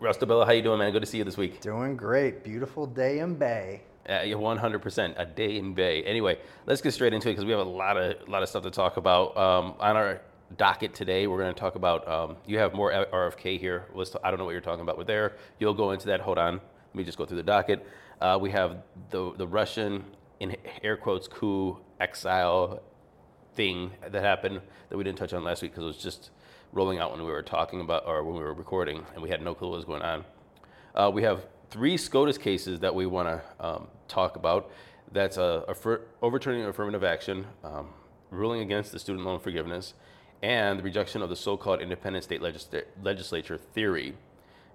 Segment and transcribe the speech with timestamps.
[0.00, 0.92] Russ DeBella, how you doing, man?
[0.92, 1.60] Good to see you this week.
[1.60, 2.42] Doing great.
[2.44, 3.82] Beautiful day in Bay.
[4.08, 6.02] Uh, yeah, 100%, a day in Bay.
[6.02, 8.64] Anyway, let's get straight into it because we have a lot of lot of stuff
[8.64, 9.36] to talk about.
[9.36, 10.20] Um, on our
[10.56, 12.06] docket today, we're going to talk about.
[12.06, 13.86] Um, you have more RFK here.
[13.94, 15.36] Let's t- I don't know what you're talking about with there.
[15.58, 16.20] You'll go into that.
[16.20, 16.54] Hold on.
[16.54, 17.86] Let me just go through the docket.
[18.20, 20.04] Uh, we have the the Russian
[20.40, 22.82] in air quotes coup exile
[23.54, 26.30] thing that happened that we didn't touch on last week because it was just
[26.74, 29.40] rolling out when we were talking about or when we were recording and we had
[29.40, 30.24] no clue what was going on.
[30.94, 34.70] Uh, we have three SCOTUS cases that we want to um, talk about.
[35.12, 37.90] That's a, a overturning affirmative action, um,
[38.30, 39.94] ruling against the student loan forgiveness,
[40.42, 44.14] and the rejection of the so-called independent state legisl- legislature theory.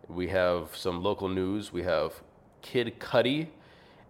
[0.07, 1.73] We have some local news.
[1.73, 2.13] We have
[2.61, 3.47] Kid Cudi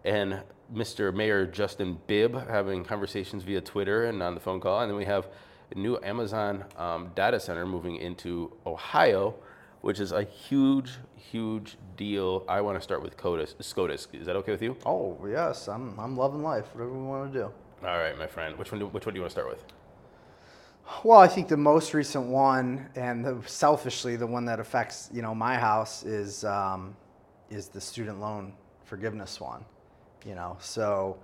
[0.05, 1.13] and Mr.
[1.13, 5.05] Mayor Justin Bibb having conversations via Twitter and on the phone call, and then we
[5.05, 5.27] have
[5.75, 9.35] new Amazon um, data center moving into Ohio,
[9.81, 12.43] which is a huge, huge deal.
[12.47, 14.07] I want to start with CODIS, SCOTUS.
[14.13, 14.77] Is that okay with you?
[14.85, 16.73] Oh yes, I'm I'm loving life.
[16.73, 17.45] Whatever we want to do.
[17.85, 18.57] All right, my friend.
[18.57, 18.79] Which one?
[18.79, 19.63] Do, which one do you want to start with?
[21.03, 25.21] Well, I think the most recent one, and the, selfishly the one that affects you
[25.21, 26.95] know my house is um,
[27.49, 28.53] is the student loan
[28.85, 29.63] forgiveness one.
[30.25, 31.17] You know, so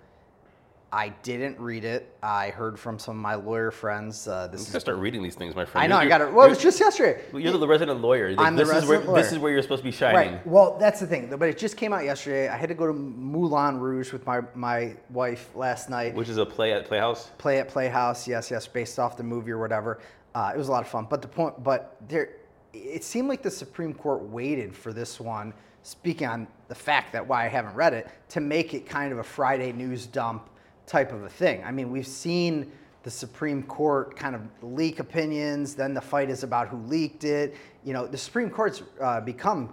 [0.96, 2.16] I didn't read it.
[2.24, 4.30] I heard from some of my lawyer friends.
[4.30, 5.84] Uh, this you gotta start reading these things, my friend.
[5.84, 6.02] I know.
[6.02, 6.34] You're, I got it.
[6.34, 7.22] Well, it was just yesterday.
[7.34, 8.34] You're the resident lawyer.
[8.38, 9.22] I'm this the resident is where, lawyer.
[9.22, 10.36] This is where you're supposed to be shining.
[10.36, 10.48] Right.
[10.48, 11.28] Well, that's the thing.
[11.38, 12.48] But it just came out yesterday.
[12.48, 16.16] I had to go to Moulin Rouge with my my wife last night.
[16.16, 17.30] Which is a play at Playhouse.
[17.40, 18.26] Play at Playhouse.
[18.26, 20.00] Yes, yes, based off the movie or whatever.
[20.34, 21.08] Uh, it was a lot of fun.
[21.10, 22.38] But the point, but there,
[22.72, 25.54] it seemed like the Supreme Court waited for this one.
[25.84, 29.20] Speaking on the fact that why I haven't read it to make it kind of
[29.20, 30.50] a Friday news dump
[30.88, 31.64] type of a thing.
[31.64, 32.72] I mean, we've seen
[33.04, 37.56] the Supreme Court kind of leak opinions, then the fight is about who leaked it.
[37.84, 39.70] You know, the Supreme Court's uh, become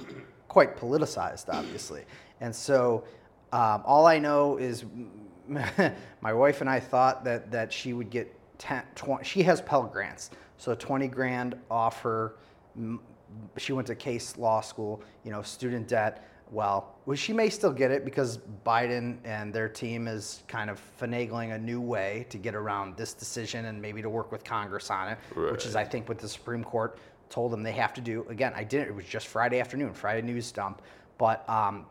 [0.48, 2.04] quite politicized, obviously.
[2.42, 3.04] And so
[3.52, 4.84] um, all I know is
[6.20, 9.84] my wife and I thought that, that she would get 10, 20, she has Pell
[9.84, 12.36] Grants, so 20 grand off her.
[13.56, 17.72] She went to Case Law School, you know, student debt well, well, she may still
[17.72, 22.36] get it because Biden and their team is kind of finagling a new way to
[22.36, 25.50] get around this decision and maybe to work with Congress on it, right.
[25.50, 26.98] which is, I think, what the Supreme Court
[27.30, 28.26] told them they have to do.
[28.28, 30.82] Again, I didn't, it was just Friday afternoon, Friday news dump,
[31.16, 31.86] but um,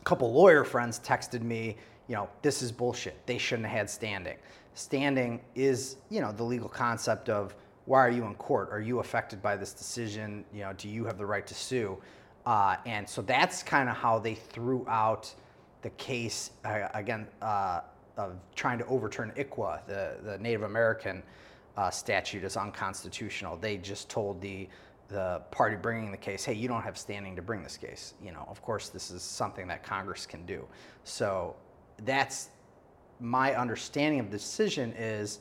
[0.00, 1.76] a couple lawyer friends texted me,
[2.06, 3.26] you know, this is bullshit.
[3.26, 4.36] They shouldn't have had standing.
[4.74, 8.68] Standing is, you know, the legal concept of why are you in court?
[8.70, 10.44] Are you affected by this decision?
[10.54, 11.98] You know, do you have the right to sue?
[12.46, 15.32] Uh, and so that's kind of how they threw out
[15.82, 17.80] the case uh, again uh,
[18.16, 21.22] of trying to overturn ICWA, the, the Native American
[21.76, 23.56] uh, statute, is unconstitutional.
[23.56, 24.68] They just told the
[25.08, 28.14] the party bringing the case, hey, you don't have standing to bring this case.
[28.22, 30.66] You know, of course, this is something that Congress can do.
[31.04, 31.54] So
[32.04, 32.48] that's
[33.20, 35.40] my understanding of the decision is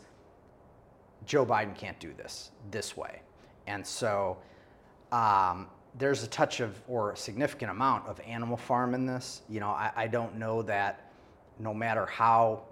[1.25, 3.21] Joe Biden can't do this this way,
[3.67, 4.37] and so.
[5.11, 5.67] Um,
[5.97, 9.41] there's a touch of or a significant amount of animal farm in this.
[9.49, 11.11] You know, I, I don't know that
[11.59, 12.63] no matter how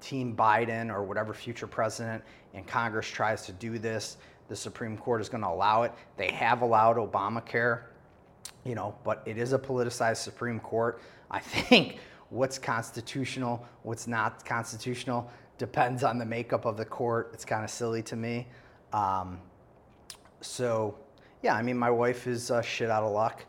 [0.00, 2.22] Team Biden or whatever future president
[2.52, 5.92] in Congress tries to do this, the Supreme Court is going to allow it.
[6.16, 7.82] They have allowed Obamacare,
[8.64, 11.00] you know, but it is a politicized Supreme Court.
[11.30, 11.98] I think
[12.30, 17.30] what's constitutional, what's not constitutional, depends on the makeup of the court.
[17.32, 18.46] It's kind of silly to me.
[18.92, 19.40] Um,
[20.40, 20.96] so
[21.44, 23.44] yeah, I mean, my wife is uh, shit out of luck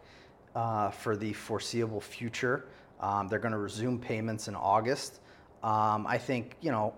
[0.53, 2.65] uh, for the foreseeable future.
[2.99, 5.21] Um, they're going to resume payments in August.
[5.63, 6.93] Um, I think, you know,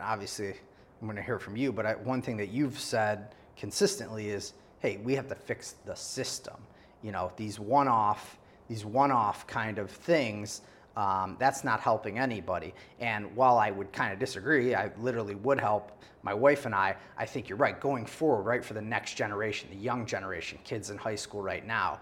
[0.00, 4.30] obviously, I'm going to hear from you, but I, one thing that you've said consistently
[4.30, 6.56] is, hey, we have to fix the system.
[7.04, 8.36] You know, these one-off,
[8.66, 10.62] these one-off kind of things
[10.96, 12.74] um, that's not helping anybody.
[13.00, 15.92] And while I would kind of disagree, I literally would help
[16.22, 16.96] my wife and I.
[17.16, 17.78] I think you're right.
[17.80, 21.66] Going forward, right for the next generation, the young generation, kids in high school right
[21.66, 22.00] now,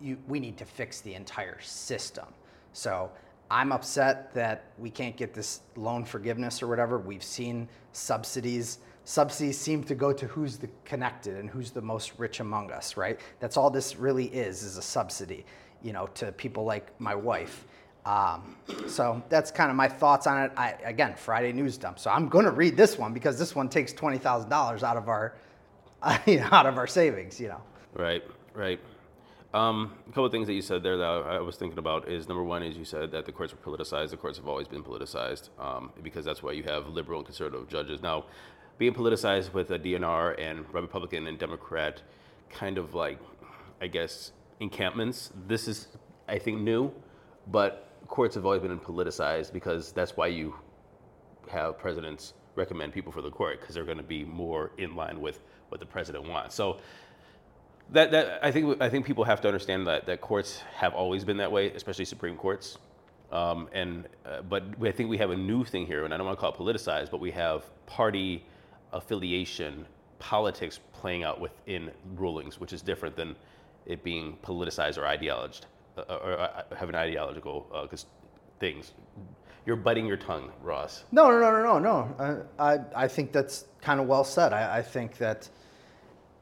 [0.00, 2.26] you, we need to fix the entire system.
[2.72, 3.10] So
[3.50, 6.98] I'm upset that we can't get this loan forgiveness or whatever.
[6.98, 8.78] We've seen subsidies.
[9.04, 12.96] Subsidies seem to go to who's the connected and who's the most rich among us,
[12.96, 13.18] right?
[13.40, 15.46] That's all this really is, is a subsidy,
[15.82, 17.66] you know, to people like my wife.
[18.04, 18.56] Um,
[18.86, 20.52] so that's kind of my thoughts on it.
[20.56, 21.98] I, again, Friday news dump.
[21.98, 24.96] So I'm going to read this one because this one takes twenty thousand dollars out
[24.96, 25.34] of our
[26.02, 27.38] out of our savings.
[27.40, 27.62] You know.
[27.94, 28.22] Right.
[28.54, 28.80] Right.
[29.54, 32.28] Um, a couple of things that you said there that I was thinking about is
[32.28, 34.10] number one is you said that the courts were politicized.
[34.10, 37.66] The courts have always been politicized um, because that's why you have liberal and conservative
[37.66, 38.02] judges.
[38.02, 38.26] Now,
[38.76, 42.02] being politicized with a DNR and Republican and Democrat
[42.50, 43.18] kind of like,
[43.80, 45.32] I guess, encampments.
[45.46, 45.88] This is,
[46.28, 46.92] I think, new,
[47.46, 50.54] but courts have always been politicized because that's why you
[51.48, 55.20] have presidents recommend people for the court because they're going to be more in line
[55.20, 56.54] with what the president wants.
[56.54, 56.78] So
[57.92, 61.24] that, that I think I think people have to understand that that courts have always
[61.24, 62.78] been that way, especially Supreme Courts.
[63.30, 66.26] Um, and uh, but I think we have a new thing here, and I don't
[66.26, 68.44] want to call it politicized, but we have party
[68.92, 69.86] affiliation
[70.18, 73.36] politics playing out within rulings, which is different than
[73.86, 75.62] it being politicized or ideologized
[76.08, 77.86] or uh, having ideological uh,
[78.58, 78.92] things.
[79.66, 81.04] You're biting your tongue, Ross.
[81.12, 82.46] No, no, no, no, no, no.
[82.58, 84.52] I, I think that's kind of well said.
[84.52, 85.48] I, I think that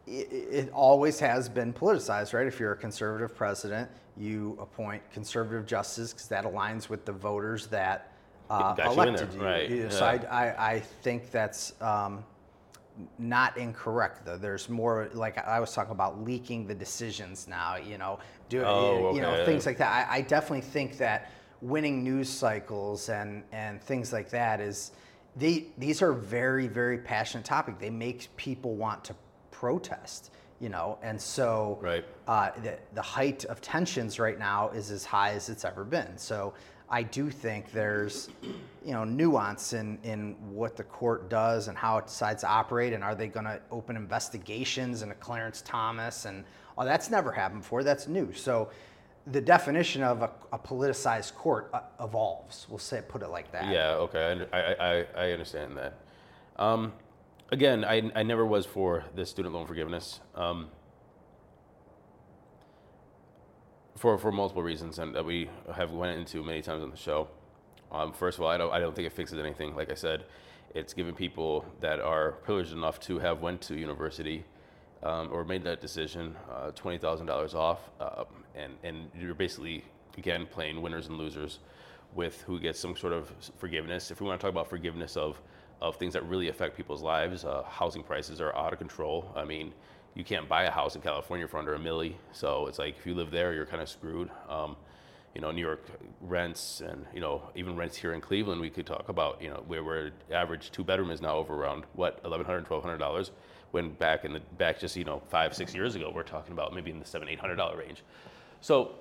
[0.06, 2.46] it, it always has been politicized, right?
[2.46, 7.66] If you're a conservative president, you appoint conservative justices because that aligns with the voters
[7.68, 8.12] that
[8.48, 9.40] uh, elected you.
[9.40, 9.92] Right.
[9.92, 10.28] So yeah.
[10.30, 12.24] I, I, I, think that's um,
[13.18, 14.36] not incorrect though.
[14.36, 17.76] There's more like I was talking about leaking the decisions now.
[17.76, 20.08] You know, do oh, you know things like that.
[20.08, 24.92] I, I, definitely think that winning news cycles and and things like that is
[25.36, 27.78] they these are very very passionate topic.
[27.78, 29.14] They make people want to
[29.50, 30.32] protest.
[30.58, 32.02] You know, and so right.
[32.26, 36.16] uh, the, the height of tensions right now is as high as it's ever been.
[36.16, 36.54] So
[36.88, 38.28] I do think there's,
[38.84, 42.92] you know, nuance in, in what the court does and how it decides to operate,
[42.92, 46.44] and are they going to open investigations into Clarence Thomas and
[46.78, 47.82] oh, that's never happened before.
[47.82, 48.32] That's new.
[48.32, 48.70] So
[49.26, 52.66] the definition of a, a politicized court uh, evolves.
[52.68, 53.72] We'll say put it like that.
[53.72, 53.94] Yeah.
[53.94, 54.46] Okay.
[54.52, 55.98] I I, I understand that.
[56.56, 56.92] Um,
[57.50, 60.20] again, I I never was for the student loan forgiveness.
[60.34, 60.68] Um,
[63.96, 67.28] for for multiple reasons, and that we have went into many times on the show.
[67.90, 69.74] Um, first of all, I don't I don't think it fixes anything.
[69.74, 70.24] Like I said,
[70.74, 74.44] it's giving people that are privileged enough to have went to university
[75.02, 79.84] um, or made that decision uh, twenty thousand dollars off, uh, and and you're basically
[80.18, 81.60] again playing winners and losers
[82.14, 84.10] with who gets some sort of forgiveness.
[84.10, 85.40] If we want to talk about forgiveness of
[85.82, 89.30] of things that really affect people's lives, uh, housing prices are out of control.
[89.36, 89.72] I mean,
[90.16, 92.14] you can't buy a house in California for under a milli.
[92.32, 94.30] So it's like if you live there, you're kind of screwed.
[94.48, 94.74] Um,
[95.34, 95.84] you know, New York
[96.22, 99.62] rents and, you know, even rents here in Cleveland, we could talk about, you know,
[99.66, 103.30] where we're average two bedroom is now over around what, $1,100, $1,200
[103.72, 106.74] when back in the, back just, you know, five, six years ago, we're talking about
[106.74, 108.02] maybe in the seven, $800 range.
[108.62, 108.92] So,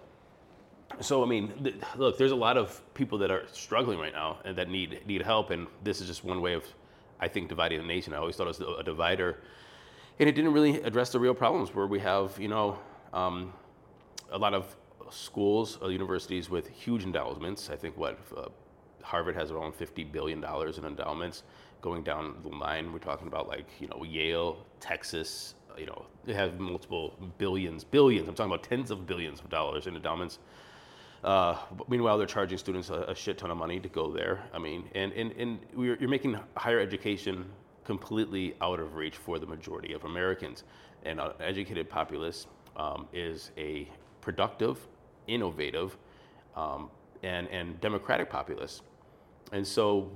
[1.00, 4.40] so I mean, th- look, there's a lot of people that are struggling right now
[4.44, 5.52] and that need, need help.
[5.52, 6.66] And this is just one way of,
[7.22, 8.14] I think, dividing the nation.
[8.14, 9.38] I always thought it was a divider
[10.20, 12.80] and it didn't really address the real problems where we have, you know,
[13.14, 13.54] um,
[14.32, 14.76] a lot of
[15.10, 17.70] schools, uh, universities with huge endowments.
[17.70, 18.48] I think what uh,
[19.02, 21.44] Harvard has around 50 billion dollars in endowments.
[21.82, 25.56] Going down the line, we're talking about like you know Yale, Texas.
[25.70, 28.28] Uh, you know, they have multiple billions, billions.
[28.28, 30.40] I'm talking about tens of billions of dollars in endowments.
[31.24, 31.58] Uh,
[31.88, 34.44] meanwhile, they're charging students a, a, shit ton of money to go there.
[34.54, 37.46] I mean, and, and, and you're making higher education
[37.86, 40.64] completely out of reach for the majority of Americans.
[41.04, 43.88] And an educated populace um, is a
[44.22, 44.80] productive,
[45.28, 45.98] innovative,
[46.56, 46.90] um,
[47.24, 48.82] and, and democratic populace.
[49.52, 50.12] And so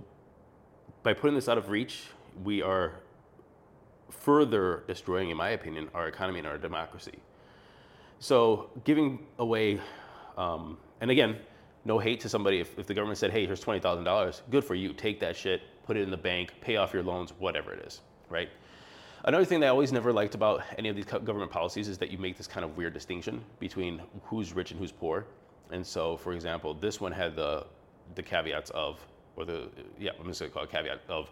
[1.03, 2.07] by putting this out of reach,
[2.43, 2.93] we are
[4.09, 7.19] further destroying, in my opinion, our economy and our democracy.
[8.19, 9.79] So giving away,
[10.37, 11.37] um, and again,
[11.85, 14.93] no hate to somebody if, if the government said, hey, here's $20,000, good for you,
[14.93, 18.01] take that shit, put it in the bank, pay off your loans, whatever it is,
[18.29, 18.47] right?
[19.23, 22.11] Another thing that I always never liked about any of these government policies is that
[22.11, 25.25] you make this kind of weird distinction between who's rich and who's poor.
[25.71, 27.65] And so, for example, this one had the
[28.13, 29.03] the caveats of,
[29.35, 29.69] or the
[29.99, 31.31] yeah, I'm just gonna call it caveat of,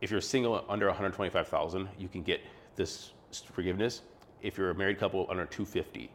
[0.00, 2.40] if you're single under 125,000, you can get
[2.74, 3.12] this
[3.52, 4.00] forgiveness.
[4.40, 6.10] If you're a married couple under 250,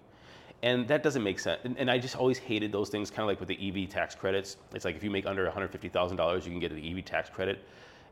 [0.63, 1.59] and that doesn't make sense.
[1.65, 4.15] And, and, I just always hated those things, kind of like with the EV tax
[4.15, 4.55] credits.
[4.73, 7.65] It's like if you make under $150,000, you can get an EV tax credit.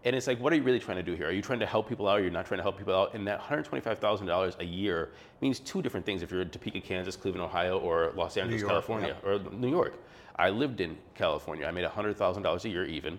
[0.04, 1.30] And it's like, what are you really trying to do here?
[1.30, 3.14] Are you trying to help people out or you're not trying to help people out?
[3.14, 7.46] And that $125,000 a year means two different things if you're in Topeka, Kansas, Cleveland,
[7.46, 9.30] Ohio, or Los Angeles, York, California, yeah.
[9.30, 9.94] or New York.
[10.36, 11.66] I lived in California.
[11.66, 13.18] I made $100,000 a year even.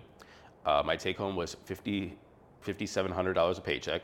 [0.65, 2.15] Uh, my take home was 50,
[2.63, 4.03] $5,700 a paycheck.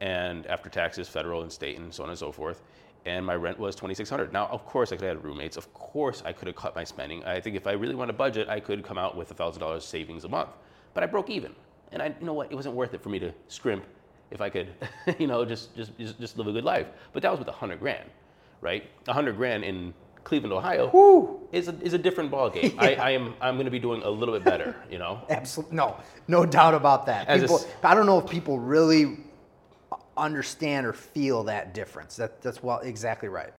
[0.00, 2.62] And after taxes, federal and state, and so on and so forth
[3.06, 6.22] and my rent was 2600 now of course i could have had roommates of course
[6.24, 8.60] i could have cut my spending i think if i really want to budget i
[8.60, 10.50] could come out with $1000 savings a month
[10.94, 11.54] but i broke even
[11.92, 13.84] and i you know what it wasn't worth it for me to scrimp
[14.30, 14.68] if i could
[15.18, 18.08] you know just just just, live a good life but that was with 100 grand
[18.60, 21.48] right 100 grand in Cleveland, Ohio, Woo.
[21.50, 22.74] is a, is a different ballgame.
[22.74, 22.82] yeah.
[22.82, 25.22] I, I am I'm going to be doing a little bit better, you know.
[25.30, 25.96] Absolutely, no,
[26.28, 27.26] no doubt about that.
[27.26, 29.18] People, I don't know if people really
[30.20, 32.16] understand or feel that difference.
[32.16, 33.52] That, that's well exactly right.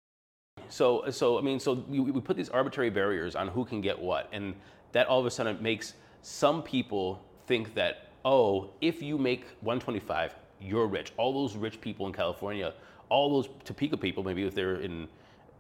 [0.69, 3.99] So, so I mean, so we, we put these arbitrary barriers on who can get
[3.99, 4.55] what, and
[4.93, 10.35] that all of a sudden makes some people think that, oh, if you make 125,
[10.61, 11.13] you're rich.
[11.17, 12.75] All those rich people in California,
[13.09, 15.09] all those Topeka people, maybe if they're in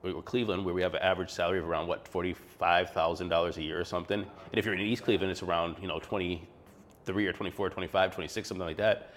[0.03, 3.63] or Cleveland, where we have an average salary of around what forty-five thousand dollars a
[3.63, 7.33] year or something, and if you're in East Cleveland, it's around you know 23 or
[7.33, 9.13] 24, 25, 26, something like that.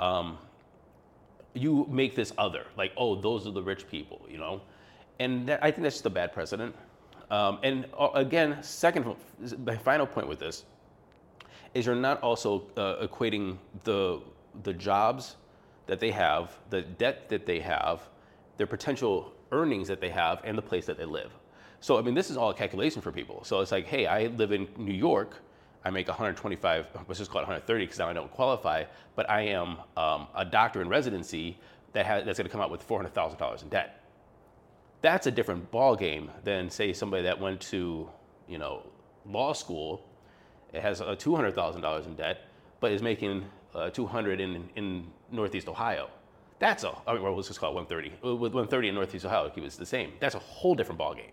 [0.00, 0.38] Um,
[1.56, 4.60] you make this other, like, oh, those are the rich people, you know,
[5.18, 6.74] and that, I think that's just a bad precedent.
[7.30, 9.16] Um, and uh, again, second,
[9.64, 10.64] my final point with this
[11.74, 14.20] is you're not also uh, equating the
[14.62, 15.36] the jobs
[15.86, 18.08] that they have, the debt that they have,
[18.56, 21.32] their potential earnings that they have, and the place that they live.
[21.80, 23.44] So I mean, this is all a calculation for people.
[23.44, 25.42] So it's like, hey, I live in New York.
[25.84, 29.42] I make 125, let's just call it 130 because now I don't qualify, but I
[29.42, 31.58] am um, a doctor in residency
[31.92, 34.02] that has, that's going to come out with $400,000 in debt.
[35.02, 38.08] That's a different ball game than say somebody that went to,
[38.48, 38.82] you know,
[39.24, 40.04] law school,
[40.72, 42.48] it has uh, $200,000 in debt,
[42.80, 46.08] but is making uh, 200 in, in Northeast Ohio.
[46.58, 48.34] That's a, I mean, well, let's just call it 130.
[48.36, 50.12] With 130 in Northeast Ohio, it was the same.
[50.20, 51.32] That's a whole different ballgame,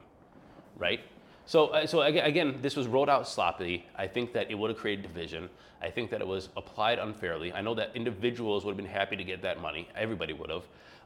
[0.77, 0.99] right?
[1.45, 3.85] So, uh, so again, this was rolled out sloppily.
[3.95, 5.49] I think that it would have created division.
[5.81, 7.51] I think that it was applied unfairly.
[7.51, 9.89] I know that individuals would have been happy to get that money.
[9.97, 10.63] Everybody would have,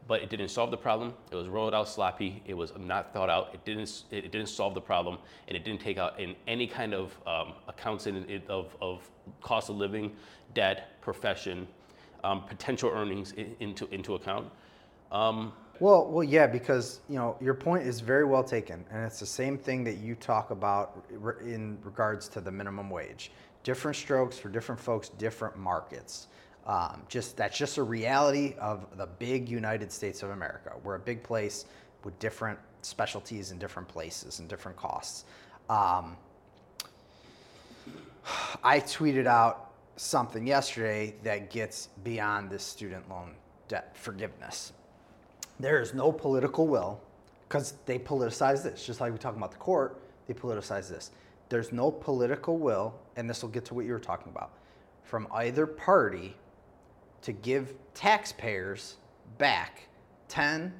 [0.08, 1.14] but it didn't solve the problem.
[1.32, 2.44] It was rolled out sloppy.
[2.46, 3.50] It was not thought out.
[3.56, 4.04] It didn't.
[4.12, 5.18] It didn't solve the problem,
[5.48, 9.10] and it didn't take out in any kind of um, accounts in, of, of
[9.42, 10.16] cost of living,
[10.54, 11.68] debt, profession,
[12.24, 14.48] um, potential earnings in, into into account.
[15.12, 19.20] Um, well, well, yeah, because you know your point is very well taken, and it's
[19.20, 21.06] the same thing that you talk about
[21.42, 23.32] in regards to the minimum wage.
[23.64, 26.28] Different strokes for different folks, different markets.
[26.66, 30.74] Um, just that's just a reality of the big United States of America.
[30.84, 31.66] We're a big place
[32.04, 35.26] with different specialties in different places and different costs.
[35.70, 36.18] Um,
[38.64, 43.32] I tweeted out something yesterday that gets beyond this student loan
[43.68, 44.74] debt forgiveness.
[45.60, 47.00] There is no political will
[47.48, 51.12] because they politicize this, just like we talk about the court, they politicize this.
[51.50, 54.52] There's no political will, and this will get to what you were talking about,
[55.04, 56.36] from either party
[57.22, 58.98] to give taxpayers
[59.38, 59.88] back
[60.28, 60.74] 10,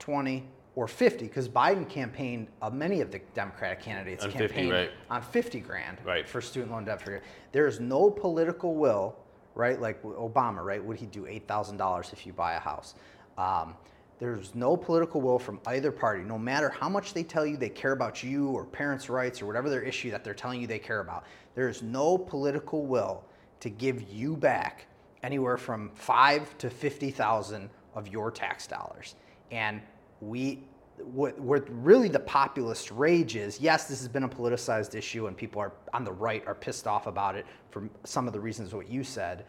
[0.00, 0.44] 20,
[0.74, 4.90] or 50, because Biden campaigned, uh, many of the Democratic candidates On 50, campaigned right.
[5.10, 6.28] on 50 grand Right.
[6.28, 7.28] for student loan debt forgiveness.
[7.52, 9.16] There is no political will,
[9.54, 9.80] right?
[9.80, 10.82] Like Obama, right?
[10.84, 12.94] Would he do $8,000 if you buy a house?
[13.36, 13.74] Um,
[14.18, 17.68] there's no political will from either party, no matter how much they tell you they
[17.68, 20.78] care about you or parents' rights or whatever their issue that they're telling you they
[20.78, 21.24] care about.
[21.54, 23.24] There is no political will
[23.60, 24.86] to give you back
[25.22, 29.14] anywhere from five to fifty thousand of your tax dollars.
[29.50, 29.80] And
[30.20, 30.64] we,
[30.98, 35.36] what, what really the populist rage is, yes, this has been a politicized issue, and
[35.36, 38.74] people are on the right are pissed off about it for some of the reasons
[38.74, 39.44] what you said.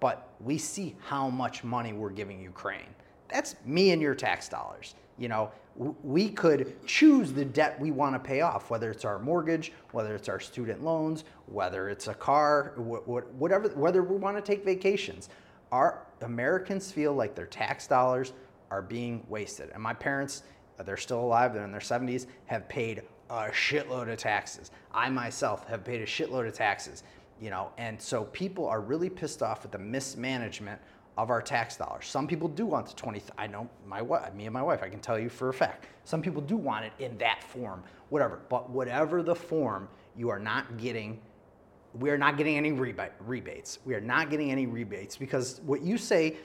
[0.00, 2.86] But we see how much money we're giving Ukraine
[3.28, 4.94] that's me and your tax dollars.
[5.18, 5.50] You know,
[6.02, 10.14] we could choose the debt we want to pay off, whether it's our mortgage, whether
[10.14, 14.42] it's our student loans, whether it's a car, wh- wh- whatever, whether we want to
[14.42, 15.28] take vacations.
[15.70, 18.32] Our Americans feel like their tax dollars
[18.70, 19.70] are being wasted.
[19.72, 20.42] And my parents,
[20.84, 24.70] they're still alive, they're in their 70s, have paid a shitload of taxes.
[24.92, 27.02] I myself have paid a shitload of taxes,
[27.40, 30.80] you know, and so people are really pissed off at the mismanagement
[31.18, 32.06] of our tax dollars.
[32.06, 34.88] Some people do want the 20 I know my wife, me and my wife, I
[34.88, 35.88] can tell you for a fact.
[36.04, 38.40] Some people do want it in that form, whatever.
[38.48, 41.20] But whatever the form, you are not getting
[41.98, 43.78] we are not getting any rebate, rebates.
[43.84, 46.36] We are not getting any rebates because what you say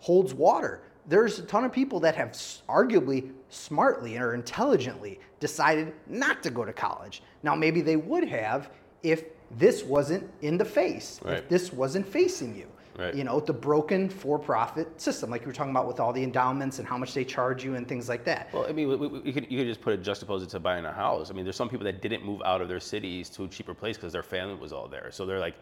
[0.00, 0.80] holds water.
[1.06, 2.30] There's a ton of people that have
[2.68, 7.22] arguably smartly or intelligently decided not to go to college.
[7.44, 8.70] Now, maybe they would have
[9.02, 11.38] if this wasn't in the face, right.
[11.38, 12.66] if this wasn't facing you.
[12.98, 13.14] Right.
[13.14, 16.78] You know, the broken for-profit system, like you were talking about with all the endowments
[16.78, 18.52] and how much they charge you and things like that.
[18.52, 20.60] Well, I mean, we, we, you, could, you could just put it juxtapose it to
[20.60, 21.30] buying a house.
[21.30, 23.74] I mean, there's some people that didn't move out of their cities to a cheaper
[23.74, 25.10] place because their family was all there.
[25.10, 25.56] So they're like,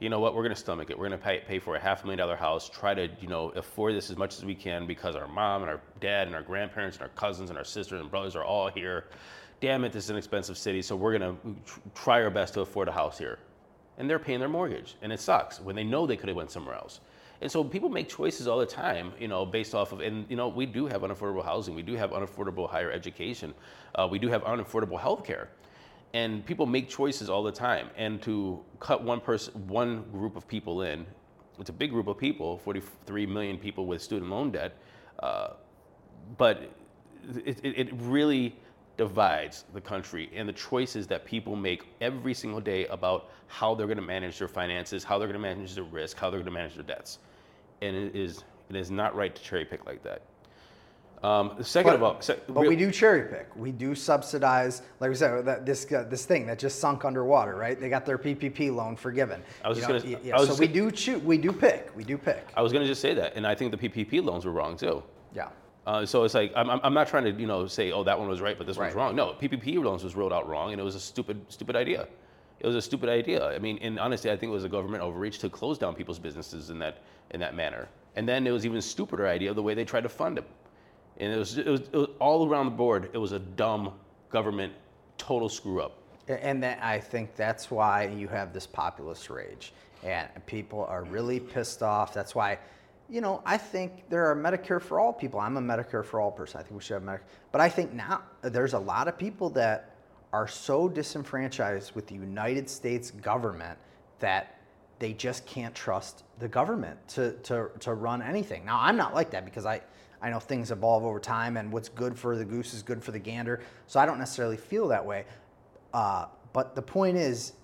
[0.00, 0.98] you know what, we're going to stomach it.
[0.98, 3.28] We're going to pay, pay for a half a million dollar house, try to, you
[3.28, 6.34] know, afford this as much as we can because our mom and our dad and
[6.34, 9.04] our grandparents and our cousins and our sisters and brothers are all here.
[9.60, 12.62] Damn it, this is an expensive city, so we're going to try our best to
[12.62, 13.38] afford a house here.
[14.00, 16.50] And they're paying their mortgage, and it sucks when they know they could have went
[16.50, 16.98] somewhere else.
[17.40, 20.36] And so people make choices all the time, you know, based off of, and you
[20.36, 23.54] know, we do have unaffordable housing, we do have unaffordable higher education,
[23.94, 25.48] uh, we do have unaffordable health care
[26.12, 27.88] and people make choices all the time.
[27.96, 31.06] And to cut one person, one group of people in,
[31.58, 34.76] it's a big group of people, 43 million people with student loan debt,
[35.20, 35.50] uh,
[36.38, 36.70] but
[37.44, 38.56] it, it, it really
[39.00, 43.86] divides the country and the choices that people make every single day about how they're
[43.86, 46.44] going to manage their finances, how they're going to manage their risk, how they're going
[46.52, 47.18] to manage their debts.
[47.80, 50.20] And it is, it is not right to cherry pick like that.
[51.26, 53.48] Um, second But, of all, se- but we do cherry pick.
[53.56, 57.56] We do subsidize, like we said, that this uh, this thing that just sunk underwater,
[57.56, 57.78] right?
[57.80, 59.42] They got their PPP loan forgiven.
[59.64, 61.22] I was You just gonna- y- yeah, so just we do choose.
[61.22, 61.90] We do pick.
[61.96, 62.46] We do pick.
[62.54, 64.76] I was going to just say that, and I think the PPP loans were wrong
[64.78, 65.02] too.
[65.34, 65.48] Yeah.
[65.90, 68.28] Uh, so it's like I'm, I'm not trying to you know say oh that one
[68.28, 69.02] was right but this one's Right.
[69.06, 69.16] wrong.
[69.16, 72.06] No, PPP loans was rolled out wrong and it was a stupid stupid idea.
[72.60, 73.48] It was a stupid idea.
[73.48, 76.18] I mean, and honestly, I think it was a government overreach to close down people's
[76.18, 76.98] businesses in that
[77.32, 77.88] in that manner.
[78.16, 80.44] And then it was even stupider idea the way they tried to fund them.
[81.18, 83.10] And it was it was, it was all around the board.
[83.12, 83.92] It was a dumb
[84.30, 84.72] government
[85.18, 85.96] total screw up.
[86.28, 89.72] And that, I think that's why you have this populist rage,
[90.04, 92.14] and people are really pissed off.
[92.14, 92.58] That's why,
[93.10, 95.40] you know, I think there are Medicare for all people.
[95.40, 96.60] I'm a Medicare for all person.
[96.60, 99.50] I think we should have Medicare, but I think now there's a lot of people
[99.50, 99.96] that
[100.32, 103.76] are so disenfranchised with the United States government
[104.20, 104.60] that
[105.00, 108.64] they just can't trust the government to, to, to run anything.
[108.64, 109.80] Now, I'm not like that because I,
[110.22, 113.10] I know things evolve over time and what's good for the goose is good for
[113.10, 113.60] the gander.
[113.88, 115.24] So I don't necessarily feel that way.
[115.92, 117.54] Uh, but the point is,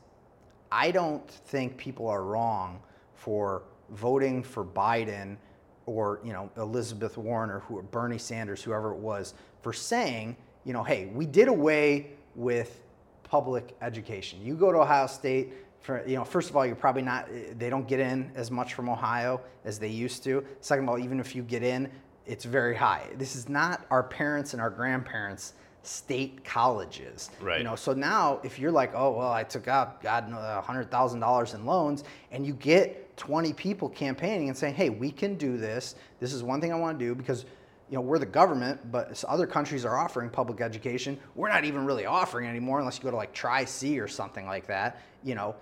[0.73, 2.81] I don't think people are wrong
[3.15, 5.37] for voting for Biden
[5.87, 10.73] or you know Elizabeth Warren or who, Bernie Sanders, whoever it was, for saying, you
[10.73, 12.83] know, hey, we did away with
[13.23, 14.41] public education.
[14.43, 15.53] You go to Ohio State.
[15.81, 17.29] For, you know, first of all, you're probably not.
[17.59, 20.45] They don't get in as much from Ohio as they used to.
[20.61, 21.89] Second of all, even if you get in,
[22.27, 23.07] it's very high.
[23.17, 27.31] This is not our parents and our grandparents' state colleges.
[27.41, 27.59] Right.
[27.59, 30.91] You know, so now if you're like, oh well, I took out God a hundred
[30.91, 32.03] thousand dollars in loans,
[32.33, 35.95] and you get 20 people campaigning and saying, hey, we can do this.
[36.21, 37.45] This is one thing I want to do because.
[37.89, 41.21] You know, we're the government, but other countries are offering public education.
[41.37, 44.45] We're not even really offering anymore unless you go to like Tri C or something
[44.45, 45.01] like that.
[45.23, 45.55] You know,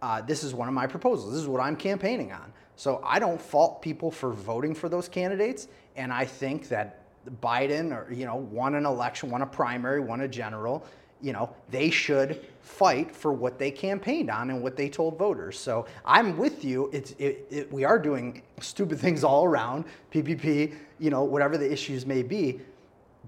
[0.00, 1.32] uh, this is one of my proposals.
[1.32, 2.52] This is what I'm campaigning on.
[2.76, 7.02] So I don't fault people for voting for those candidates, and I think that
[7.40, 10.84] Biden or you know won an election, won a primary, won a general.
[11.20, 15.58] You know they should fight for what they campaigned on and what they told voters.
[15.58, 16.90] So I'm with you.
[16.92, 20.74] It's it, it, we are doing stupid things all around PPP.
[20.98, 22.60] You know whatever the issues may be,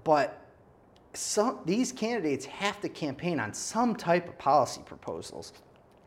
[0.03, 0.45] but
[1.13, 5.53] some these candidates have to campaign on some type of policy proposals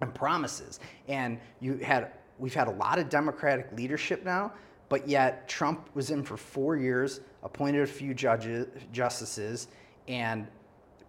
[0.01, 0.81] and promises.
[1.09, 4.53] And you had we've had a lot of Democratic leadership now,
[4.89, 9.69] but yet Trump was in for four years, appointed a few judges, justices,
[10.09, 10.47] and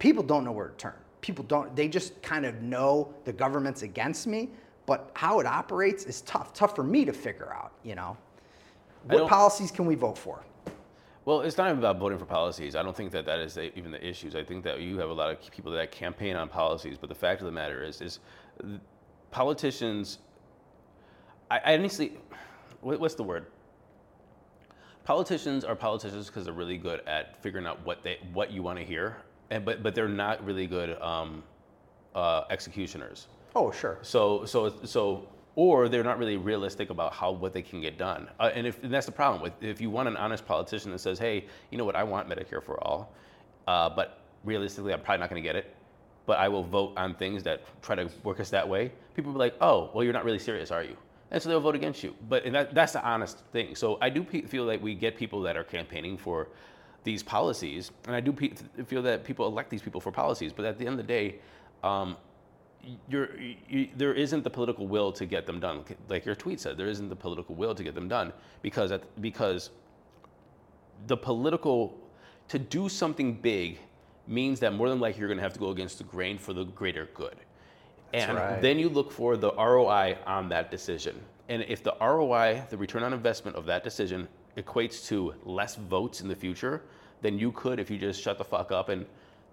[0.04, 0.92] people don't know where to turn.
[1.22, 1.74] People don't.
[1.74, 4.50] They just kind of know the government's against me,
[4.84, 6.52] but how it operates is tough.
[6.52, 7.72] Tough for me to figure out.
[7.82, 8.16] You know,
[9.04, 10.44] what policies can we vote for?
[11.24, 12.76] Well, it's not even about voting for policies.
[12.76, 14.36] I don't think that that is the, even the issues.
[14.36, 17.14] I think that you have a lot of people that campaign on policies, but the
[17.14, 18.18] fact of the matter is, is
[19.30, 20.18] politicians.
[21.50, 22.18] I, I honestly,
[22.82, 23.46] what, what's the word?
[25.04, 28.78] Politicians are politicians because they're really good at figuring out what they what you want
[28.78, 29.16] to hear,
[29.50, 31.42] and but but they're not really good um,
[32.14, 33.28] uh, executioners.
[33.54, 33.98] Oh, sure.
[34.02, 38.28] So so so or they're not really realistic about how what they can get done.
[38.40, 40.98] Uh, and if and that's the problem with if you want an honest politician that
[40.98, 43.12] says, hey, you know what, I want Medicare for all,
[43.66, 45.74] uh, but realistically, I'm probably not going to get it.
[46.26, 48.92] But I will vote on things that try to work us that way.
[49.14, 50.96] People will be like, oh, well, you're not really serious, are you?
[51.30, 52.14] And so they'll vote against you.
[52.30, 53.74] But and that, that's the honest thing.
[53.74, 56.48] So I do pe- feel like we get people that are campaigning for
[57.04, 58.54] these policies, and I do pe-
[58.86, 60.52] feel that people elect these people for policies.
[60.52, 61.36] But at the end of the day,
[61.82, 62.16] um,
[63.08, 63.28] you're,
[63.68, 65.84] you, there isn't the political will to get them done.
[66.08, 69.02] Like your tweet said, there isn't the political will to get them done because at,
[69.20, 69.70] because
[71.06, 71.96] the political
[72.48, 73.78] to do something big
[74.26, 76.52] means that more than likely you're going to have to go against the grain for
[76.52, 77.36] the greater good.
[78.12, 78.62] and right.
[78.62, 81.20] then you look for the ROI on that decision.
[81.48, 86.20] And if the ROI, the return on investment of that decision, equates to less votes
[86.20, 86.82] in the future,
[87.22, 89.06] than you could, if you just shut the fuck up and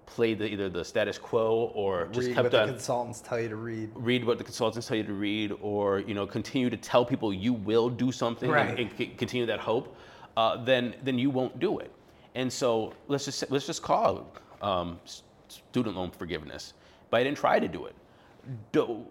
[0.05, 3.39] play the, either the status quo or just read kept what the on consultants tell
[3.39, 3.89] you to read.
[3.95, 7.33] read what the consultants tell you to read, or you know, continue to tell people
[7.33, 8.79] you will do something and- Right.
[8.79, 9.95] and, c- continue that hope,
[10.37, 11.91] uh, then then you won't do it.
[12.35, 14.99] And so let's just let's just call um,
[15.47, 16.73] student loan forgiveness.
[17.09, 17.95] But I didn't try to do it.
[18.71, 19.05] Do,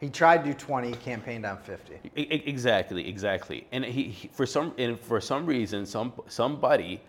[0.00, 1.94] He tried to do 20, campaigned on 50.
[1.94, 3.66] E- e- Exactly, exactly.
[3.72, 7.00] And he, he for some and for some reason, some somebody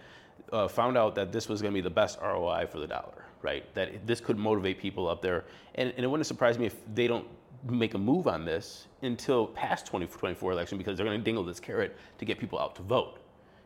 [0.54, 3.26] uh, found out that this was going to be the best ROI for the dollar,
[3.42, 3.64] right?
[3.76, 5.46] That this could motivate people up there,
[5.76, 7.28] and, and it wouldn't surprise me if they don't
[7.70, 11.60] make a move on this until past 2024 election because they're going to dingle this
[11.60, 13.18] carrot to get people out to vote.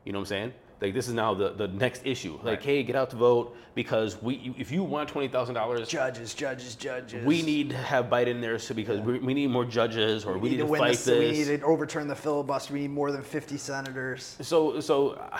[0.06, 0.54] You know what I'm saying?
[0.82, 2.40] Like this is now the, the next issue.
[2.42, 6.34] Like, hey, get out to vote because we if you want twenty thousand dollars, Judges,
[6.34, 7.24] judges, judges.
[7.24, 10.50] we need to have Biden there so because we, we need more judges or we,
[10.50, 11.06] need, to, win fight this.
[11.06, 11.38] this.
[11.38, 12.74] We need to overturn the filibuster.
[12.74, 14.38] We need more than 50 senators.
[14.42, 15.40] So so uh,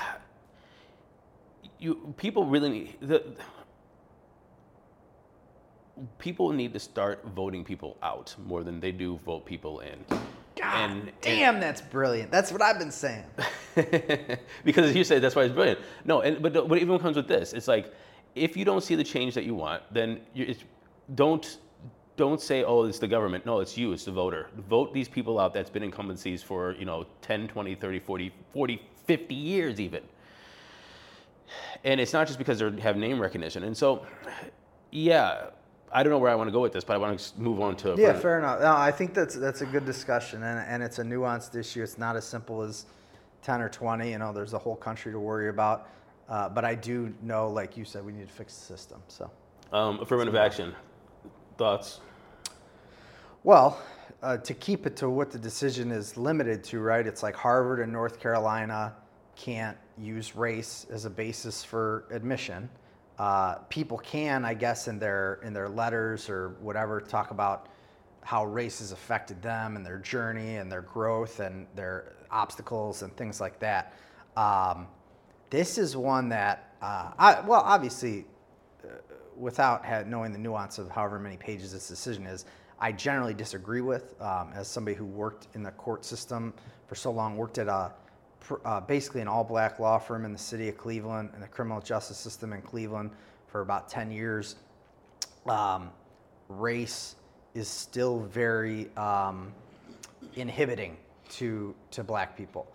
[1.80, 3.24] you people really need the
[6.20, 10.06] people need to start voting people out more than they do vote people in.
[10.60, 12.32] God And- damn, that's brilliant.
[12.32, 13.24] That's what I've been saying.
[14.64, 15.80] because as you say, that's why it's brilliant.
[16.06, 17.54] No, and but, it even comes with this.
[17.54, 17.94] It's like
[18.36, 20.64] if you don't see the change that you want, then you, it's,
[21.16, 21.60] don't
[22.18, 23.46] don't say, oh, it's the government.
[23.46, 23.94] No, it's you.
[23.94, 24.50] It's the voter.
[24.70, 28.82] Vote these people out that's been incumbencies for you know 10, 20, 30, 40, 40,
[29.08, 30.04] 50 years even.
[31.84, 33.64] And it's not just because they have name recognition.
[33.64, 34.06] And so,
[34.92, 35.48] yeah,
[35.94, 37.60] I don't know where I want to go with this, but I want to move
[37.60, 38.62] on to Yeah, fair enough.
[38.62, 41.84] No, I think that's that's a good discussion, and, and it's a nuanced issue.
[41.84, 42.86] It's not as simple as
[43.42, 44.12] ten or twenty.
[44.12, 45.90] You know, there's a whole country to worry about.
[46.30, 49.02] Uh, but I do know, like you said, we need to fix the system.
[49.10, 49.30] So,
[49.74, 50.74] um, affirmative action.
[51.58, 52.00] Thoughts?
[53.44, 53.82] well,
[54.22, 57.06] uh, to keep it to what the decision is limited to, right?
[57.06, 58.96] It's like Harvard and North Carolina
[59.36, 62.70] can't use race as a basis for admission.
[63.22, 67.68] Uh, people can, I guess, in their in their letters or whatever, talk about
[68.24, 73.16] how race has affected them and their journey and their growth and their obstacles and
[73.16, 73.94] things like that.
[74.36, 74.88] Um,
[75.52, 78.26] this is one that, uh, I, well, obviously,
[78.84, 78.88] uh,
[79.38, 82.46] without ha- knowing the nuance of however many pages this decision is,
[82.80, 84.20] I generally disagree with.
[84.20, 86.56] Um, as somebody who worked in the court system
[86.88, 87.92] for so long, worked at a
[88.66, 92.18] uh, basically an all-black law firm in the city of Cleveland and the criminal justice
[92.18, 93.12] system in Cleveland
[93.48, 94.56] for about 10 years.
[95.48, 95.92] Um,
[96.50, 97.16] race
[97.54, 99.54] is still very um,
[100.36, 100.98] inhibiting
[101.30, 102.72] to to black people.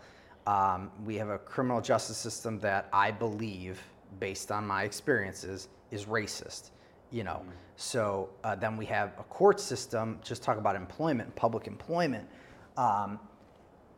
[0.47, 3.83] Um, we have a criminal justice system that I believe,
[4.21, 6.71] based on my experiences, is racist.
[7.11, 7.43] You know,
[7.77, 10.19] so uh, then we have a court system.
[10.23, 12.29] Just talk about employment, public employment.
[12.77, 13.19] Um,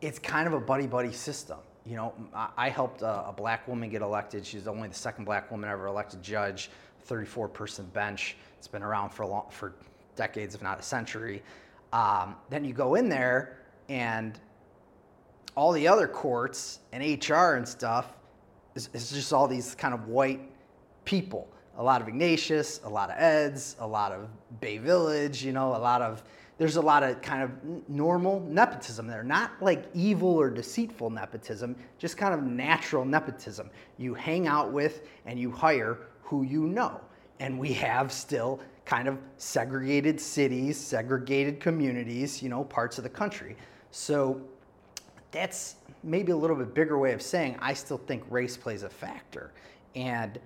[0.01, 1.59] it's kind of a buddy buddy system.
[1.85, 4.45] You know, I, helped a, black woman get elected.
[4.45, 6.71] She's only the second black woman ever elected judge.
[7.05, 8.37] 34 person bench.
[8.59, 9.75] It's been around for long, for
[10.15, 11.43] decades, if not a century.
[11.95, 14.39] Um, then you go in there and
[15.55, 18.13] all the other courts and HR and stuff
[18.75, 20.41] is, is just all these kind of white
[21.05, 21.49] people.
[21.79, 24.29] A lot of Ignatius, a lot of Eds, a lot of
[24.61, 26.23] Bay Village, you know, a lot of,
[26.59, 29.23] there's a lot of kind of normal nepotism there.
[29.23, 33.71] Not like evil or deceitful nepotism, just kind of natural nepotism.
[33.97, 37.01] You hang out with and you hire who you know.
[37.41, 43.11] And we have still kind of segregated cities, segregated communities, you know, parts of the
[43.11, 43.57] country.
[43.93, 44.41] So
[45.31, 48.91] that's maybe a little bit bigger way of saying I still think race plays a
[48.91, 49.53] factor.
[49.95, 50.41] And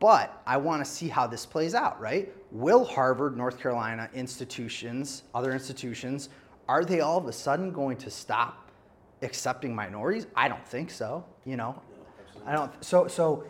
[0.00, 2.32] but I want to see how this plays out, right?
[2.52, 6.28] Will Harvard, North Carolina institutions, other institutions,
[6.68, 8.70] are they all of a sudden going to stop
[9.22, 10.26] accepting minorities?
[10.34, 11.24] I don't think so.
[11.44, 11.80] You know,
[12.46, 12.72] I don't.
[12.84, 13.44] So so,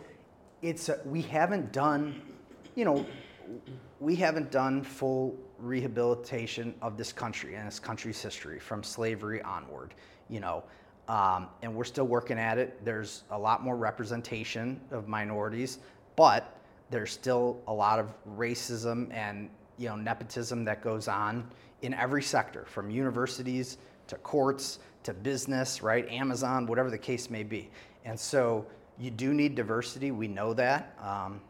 [0.61, 2.21] it's uh, we haven't done,
[2.75, 3.05] you know,
[3.99, 9.95] we haven't done full rehabilitation of this country and this country's history from slavery onward.
[10.29, 10.63] You know,
[11.07, 12.83] um, and we're still working at it.
[12.85, 15.79] There's a lot more representation of minorities,
[16.15, 16.60] but
[16.91, 21.49] there's still a lot of racism and you know nepotism that goes on
[21.81, 23.77] in every sector, from universities
[24.07, 26.07] to courts to business, right?
[26.09, 27.71] Amazon, whatever the case may be.
[28.05, 28.65] And so
[28.99, 30.11] you do need diversity.
[30.11, 30.95] We know that.
[31.01, 31.41] Um,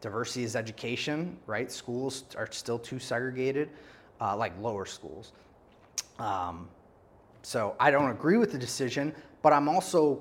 [0.00, 1.72] diversity is education, right?
[1.72, 3.70] Schools are still too segregated,
[4.20, 5.32] uh, like lower schools.
[6.20, 6.68] Um,
[7.42, 10.20] so I don't agree with the decision, but I'm also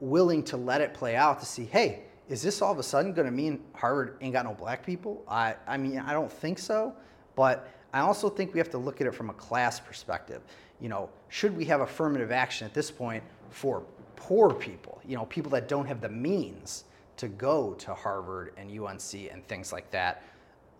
[0.00, 3.12] willing to let it play out to see, hey, is this all of a sudden
[3.12, 5.24] going to mean Harvard ain't got no black people?
[5.28, 6.94] I, I mean, I don't think so,
[7.34, 10.40] but I also think we have to look at it from a class perspective.
[10.80, 13.82] You know, should we have affirmative action at this point for
[14.14, 16.84] poor people, you know, people that don't have the means
[17.16, 20.22] to go to Harvard and UNC and things like that?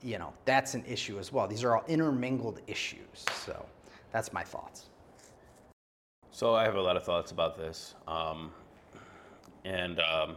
[0.03, 1.49] You know, that's an issue as well.
[1.49, 3.25] These are all intermingled issues.
[3.35, 3.67] So
[4.13, 4.89] that's my thoughts.
[6.31, 8.53] So I have a lot of thoughts about this, um,
[9.65, 10.37] and um,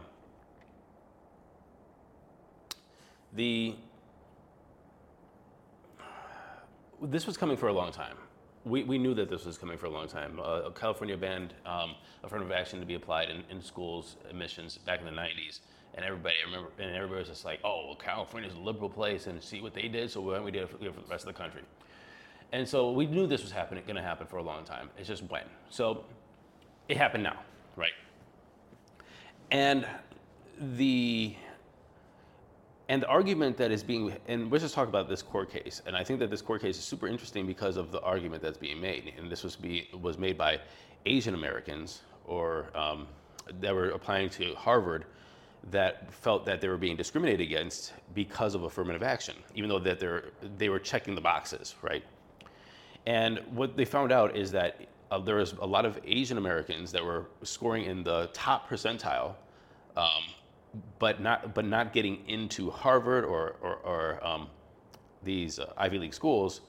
[3.34, 3.74] the
[7.02, 8.16] this was coming for a long time.
[8.64, 10.40] We, we knew that this was coming for a long time.
[10.42, 15.04] Uh, California banned um, affirmative action to be applied in, in schools admissions back in
[15.04, 15.60] the 90s,
[15.94, 19.26] and everybody I remember, and everybody was just like, "Oh, well, California's a liberal place,
[19.26, 21.26] and see what they did, so why don't we do it for, for the rest
[21.26, 21.62] of the country?"
[22.52, 24.88] And so we knew this was happening, going to happen for a long time.
[24.96, 25.42] It's just when.
[25.70, 26.04] So
[26.88, 27.40] it happened now,
[27.76, 27.92] right?
[29.50, 29.86] and
[30.76, 31.34] the
[32.88, 35.82] and the argument that is being and let's just talk about this court case.
[35.86, 38.58] And i think that this court case is super interesting because of the argument that's
[38.58, 39.12] being made.
[39.18, 40.60] And this was be was made by
[41.06, 43.06] asian americans or um,
[43.60, 45.04] that were applying to harvard
[45.70, 49.98] that felt that they were being discriminated against because of affirmative action even though that
[49.98, 50.24] they're
[50.58, 52.04] they were checking the boxes right?
[53.06, 56.92] And what they found out is that uh, there was a lot of asian americans
[56.92, 59.34] that were scoring in the top percentile
[59.96, 60.22] um,
[60.98, 64.48] but not but not getting into Harvard or or, or um,
[65.22, 66.60] these uh, Ivy League schools,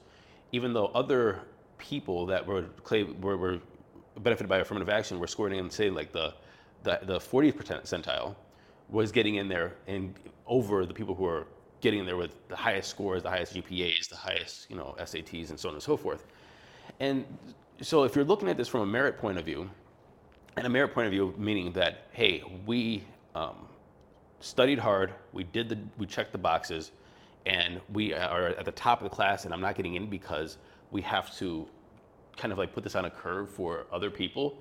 [0.52, 1.40] even though other
[1.78, 2.66] people that were,
[3.20, 3.60] were were
[4.20, 6.34] benefited by affirmative action were scoring in say like the
[6.82, 8.34] the, the 40th percentile
[8.88, 10.14] was getting in there and
[10.46, 11.46] over the people who are
[11.80, 15.50] getting in there with the highest scores, the highest GPAs, the highest you know SATs
[15.50, 16.24] and so on and so forth.
[17.00, 17.24] And
[17.82, 19.68] so if you're looking at this from a merit point of view,
[20.56, 23.68] and a merit point of view meaning that hey we um,
[24.40, 25.12] studied hard.
[25.32, 26.92] We did the, we checked the boxes,
[27.44, 29.44] and we are at the top of the class.
[29.44, 30.58] And I'm not getting in because
[30.90, 31.66] we have to
[32.36, 34.58] kind of like put this on a curve for other people.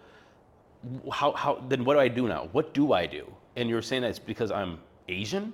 [1.12, 2.50] How, how then what do I do now?
[2.52, 3.32] What do I do?
[3.56, 5.54] And you're saying that it's because I'm Asian.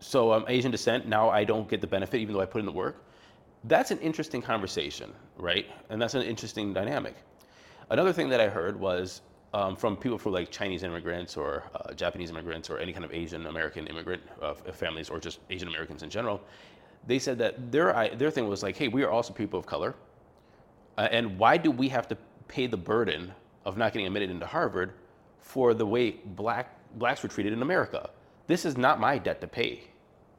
[0.00, 1.06] So I'm Asian descent.
[1.06, 3.04] Now I don't get the benefit even though I put in the work.
[3.64, 5.66] That's an interesting conversation, right?
[5.88, 7.14] And that's an interesting dynamic.
[7.90, 9.22] Another thing that I heard was
[9.54, 13.12] um, from people from like Chinese immigrants or uh, Japanese immigrants or any kind of
[13.12, 16.40] Asian American immigrant uh, families or just Asian Americans in general,
[17.06, 19.94] they said that their their thing was like, hey, we are also people of color,
[20.98, 22.16] uh, and why do we have to
[22.48, 23.32] pay the burden
[23.64, 24.92] of not getting admitted into Harvard
[25.38, 28.10] for the way black blacks were treated in America?
[28.46, 29.82] This is not my debt to pay,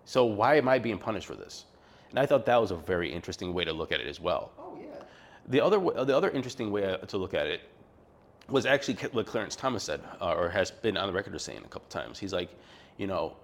[0.05, 1.65] so why am I being punished for this?
[2.09, 4.51] And I thought that was a very interesting way to look at it as well.
[4.57, 5.03] Oh yeah.
[5.47, 7.61] The other the other interesting way to look at it
[8.49, 11.61] was actually what Clarence Thomas said, uh, or has been on the record of saying
[11.63, 12.19] a couple times.
[12.19, 12.49] He's like,
[12.97, 13.35] you know,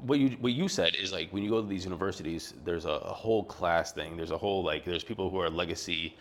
[0.00, 2.90] what you what you said is like when you go to these universities, there's a,
[2.90, 4.16] a whole class thing.
[4.16, 6.16] There's a whole like there's people who are legacy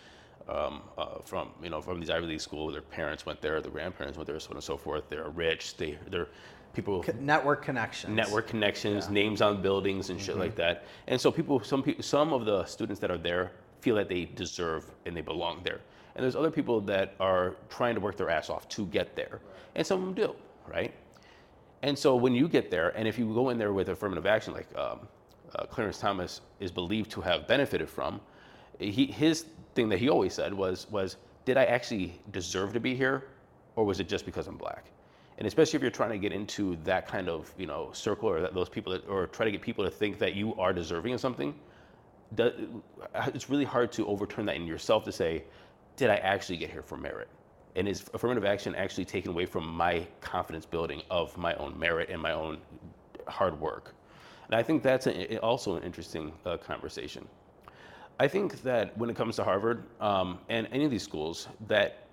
[0.47, 2.73] um, uh, from you know from these Ivy League schools.
[2.73, 5.09] Their parents went there, their grandparents went there, so on and so forth.
[5.09, 5.75] They're rich.
[5.75, 6.27] They they're
[6.75, 9.13] people network connections network connections yeah.
[9.13, 10.41] names on buildings and shit mm-hmm.
[10.41, 13.95] like that and so people some people some of the students that are there feel
[13.95, 15.79] that they deserve and they belong there
[16.15, 19.41] and there's other people that are trying to work their ass off to get there.
[19.75, 20.35] And some of them do,
[20.67, 20.93] right?
[21.81, 24.53] And so when you get there, and if you go in there with affirmative action,
[24.53, 25.07] like um,
[25.55, 28.21] uh, Clarence Thomas is believed to have benefited from,
[28.79, 32.95] he, his thing that he always said was, was, did I actually deserve to be
[32.95, 33.27] here,
[33.75, 34.85] or was it just because I'm black?
[35.37, 38.41] And especially if you're trying to get into that kind of you know circle, or
[38.41, 41.13] that, those people, that, or try to get people to think that you are deserving
[41.13, 41.53] of something,
[42.37, 45.43] it's really hard to overturn that in yourself to say,
[45.95, 47.27] did I actually get here for merit?
[47.75, 52.09] And is affirmative action actually taken away from my confidence building of my own merit
[52.09, 52.57] and my own
[53.27, 53.93] hard work?
[54.47, 57.27] And I think that's a, also an interesting uh, conversation.
[58.19, 62.07] I think that when it comes to Harvard um, and any of these schools, that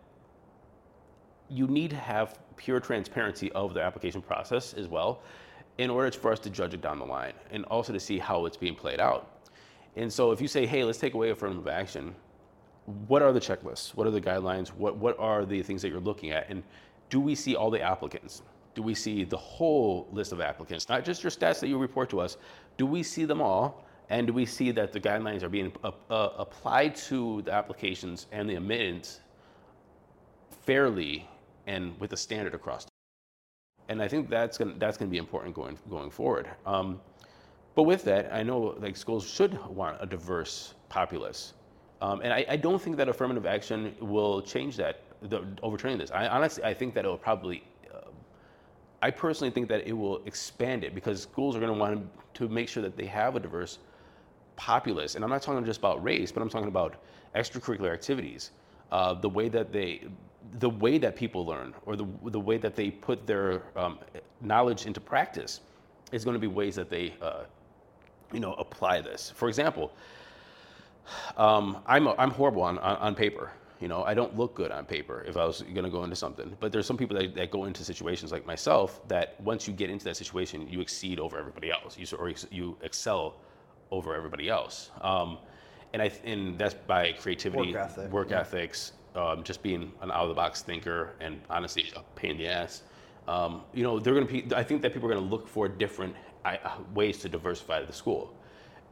[1.49, 5.21] you need to have pure transparency of the application process as well
[5.79, 8.47] in order for us to judge it down the line and also to see how
[8.47, 9.49] it's being played out.
[9.97, 12.15] And so if you say, hey, let's take away affirmative action,
[12.87, 13.95] what are the checklists?
[13.95, 14.69] What are the guidelines?
[14.69, 16.49] What, what are the things that you're looking at?
[16.51, 16.63] And
[17.11, 18.43] do we see all the applicants?
[18.75, 22.09] Do we see the whole list of applicants, not just your stats that you report
[22.11, 22.39] to us?
[22.79, 23.87] Do we see them all?
[24.09, 28.27] And do we see that the guidelines are being uh, uh, applied to the applications
[28.33, 29.21] and the admittance
[30.63, 31.29] fairly
[31.67, 32.87] and with a standard across?
[33.89, 36.49] And I think that's going that's going to be important going going forward.
[36.67, 37.01] Um,
[37.75, 41.55] but with that, I know like schools should want a diverse populace.
[42.03, 46.11] Um, and I, I, don't think that affirmative action will change that, the, overturning this.
[46.11, 47.63] I honestly, I think that it will probably,
[47.95, 48.09] uh,
[49.01, 52.49] I personally think that it will expand it because schools are going to want to
[52.49, 53.79] make sure that they have a diverse
[54.57, 55.15] populace.
[55.15, 56.97] And I'm not talking just about race, but I'm talking about
[57.37, 58.51] extracurricular activities,
[58.91, 60.03] uh, the way that they,
[60.59, 64.01] the way that people learn, or the the way that they put their um,
[64.41, 65.61] knowledge into practice,
[66.11, 67.45] is going to be ways that they, uh,
[68.33, 69.31] you know, apply this.
[69.37, 69.93] For example
[71.37, 73.51] um, I'm, I'm horrible on, on, on, paper.
[73.81, 76.15] You know, I don't look good on paper if I was going to go into
[76.15, 76.57] something.
[76.61, 79.91] But there's some people that, that go into situations like myself that once you get
[79.91, 81.99] into that situation, you exceed over everybody else.
[81.99, 83.35] You, or you excel
[83.91, 84.91] over everybody else.
[85.01, 85.39] Um,
[85.93, 88.41] and I and that's by creativity, work, ethic, work yeah.
[88.41, 92.39] ethics, um, just being an out of the box thinker, and honestly, a pain in
[92.39, 92.83] the ass.
[93.29, 94.55] Um, you know, they're going to be.
[94.55, 96.57] I think that people are going to look for different uh,
[96.95, 98.35] ways to diversify the school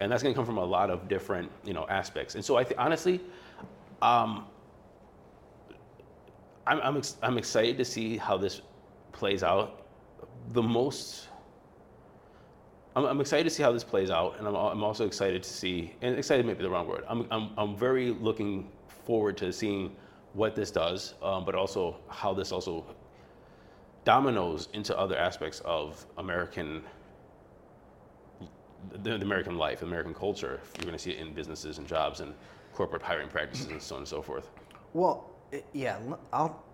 [0.00, 2.34] and that's going to come from a lot of different you know aspects.
[2.34, 3.20] And so I think honestly,
[4.02, 4.46] um,
[6.66, 8.62] I'm I'm, ex- I'm excited to see how this
[9.12, 9.86] plays out,
[10.52, 11.28] the most
[12.96, 15.50] I'm, I'm excited to see how this plays out, and I'm, I'm also excited to
[15.50, 17.04] see, and excited may be the wrong word.
[17.08, 18.68] I'm, I'm, I'm very looking
[19.06, 19.94] forward to seeing
[20.32, 22.84] what this does, um, but also how this also
[24.04, 26.82] dominoes into other aspects of American,
[29.02, 30.60] the, the American life, American culture.
[30.76, 32.34] You're going to see it in businesses and jobs and
[32.72, 34.50] corporate hiring practices and so on and so forth.
[34.92, 35.30] Well,
[35.72, 35.98] yeah,
[36.32, 36.64] I'll.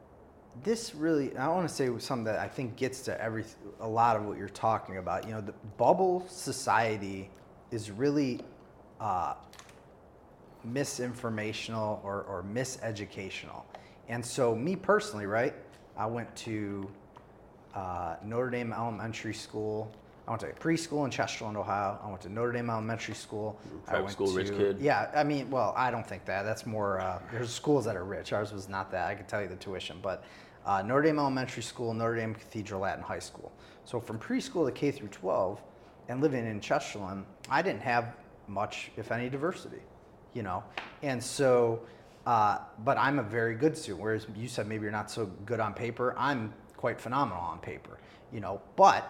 [0.63, 3.45] This really, I want to say something that I think gets to every
[3.81, 5.27] a lot of what you're talking about.
[5.27, 7.29] You know, the bubble society
[7.71, 8.41] is really
[8.99, 9.35] uh,
[10.67, 13.65] misinformational or, or miseducational.
[14.09, 15.55] And so, me personally, right,
[15.97, 16.89] I went to
[17.75, 19.93] uh, Notre Dame Elementary School.
[20.27, 21.99] I went to preschool in Chesterland, Ohio.
[22.03, 23.57] I went to Notre Dame Elementary School.
[23.87, 24.81] I Private went school, rich kid?
[24.81, 26.43] Yeah, I mean, well, I don't think that.
[26.43, 28.33] That's more, uh, there's schools that are rich.
[28.33, 29.07] Ours was not that.
[29.07, 29.99] I could tell you the tuition.
[30.03, 30.25] But
[30.65, 33.53] uh, Notre Dame Elementary School, Notre Dame Cathedral Latin High School.
[33.85, 35.63] So from preschool to K through 12
[36.09, 38.17] and living in Chesterland, I didn't have
[38.49, 39.81] much, if any, diversity,
[40.35, 40.65] you know?
[41.03, 41.83] And so,
[42.27, 45.61] uh, but I'm a very good student, whereas you said maybe you're not so good
[45.61, 46.17] on paper.
[46.19, 47.99] I'm quite phenomenal on paper,
[48.33, 48.61] you know?
[48.75, 49.09] But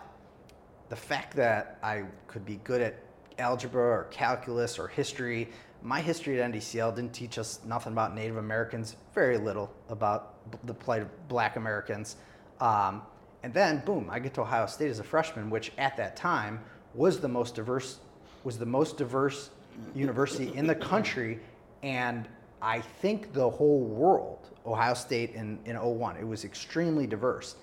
[0.89, 3.03] the fact that I could be good at
[3.39, 5.49] algebra or calculus or history,
[5.83, 10.35] my history at NDCL didn't teach us nothing about Native Americans, very little about
[10.67, 12.17] the plight of black Americans.
[12.61, 13.03] Um,
[13.43, 16.61] and then, boom, I get to Ohio State as a freshman, which at that time
[16.95, 17.99] was the most diverse,
[18.45, 19.51] was the most diverse
[19.95, 21.39] university in the country.
[21.83, 22.27] And
[22.63, 27.57] I think the whole world, Ohio State in, in 01, it was extremely diverse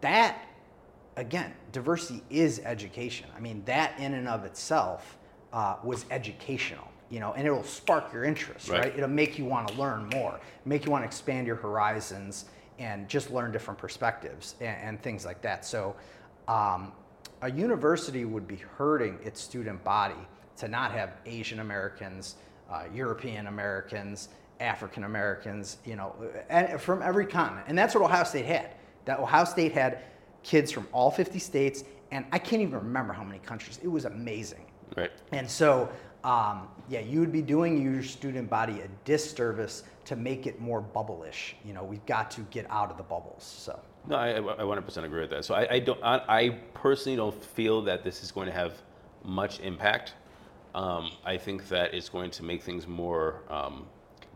[0.00, 0.47] that
[1.18, 3.26] again diversity is education.
[3.36, 5.18] I mean that in and of itself
[5.52, 8.96] uh, was educational you know and it'll spark your interest right, Right.
[8.96, 12.44] it'll make you want to learn more make you want to expand your horizons
[12.78, 15.64] and just learn different perspectives and, and things like that.
[15.64, 15.96] So
[16.46, 16.92] um,
[17.42, 20.22] a university would be hurting its student body
[20.58, 22.36] to not have asian americans
[22.70, 24.28] uh, european americans
[24.60, 26.14] african americans you know
[26.50, 27.64] and from every continent.
[27.68, 28.74] And that's what ohio state had.
[29.06, 30.00] That Ohio State had
[30.48, 33.78] kids from all 50 states, and I can't even remember how many countries.
[33.82, 34.64] It was amazing.
[34.96, 35.10] Right.
[35.32, 35.90] And so,
[36.24, 40.80] um, yeah, you would be doing your student body a disservice to make it more
[40.80, 41.54] bubble-ish.
[41.66, 43.44] You know, we've got to get out of the bubbles.
[43.44, 45.44] So, No, I, I 100% agree with that.
[45.44, 46.02] So I, I don't.
[46.02, 48.72] I, I personally don't feel that this is going to have
[49.22, 50.14] much impact.
[50.74, 53.84] Um, I think that it's going to make things more um,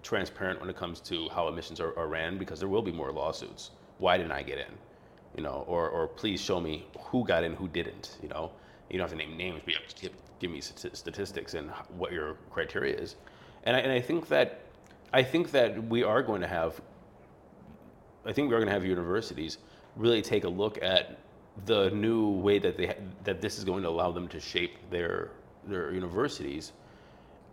[0.03, 3.13] transparent when it comes to how admissions are, are ran, because there will be more
[3.13, 3.71] lawsuits.
[3.97, 4.75] Why didn't I get in?
[5.37, 8.19] You know, or or please show me who got in, who didn't.
[8.23, 8.53] You know,
[8.91, 11.71] you don't have to name names, but you have to give, give me statistics and
[11.97, 13.17] what your criteria is.
[13.65, 14.61] And I, and I think that
[15.13, 16.81] I think that we are going to have
[18.25, 19.59] I think we're going to have universities
[19.97, 21.19] really take a look at
[21.67, 25.31] the new way that they that this is going to allow them to shape their
[25.67, 26.73] their universities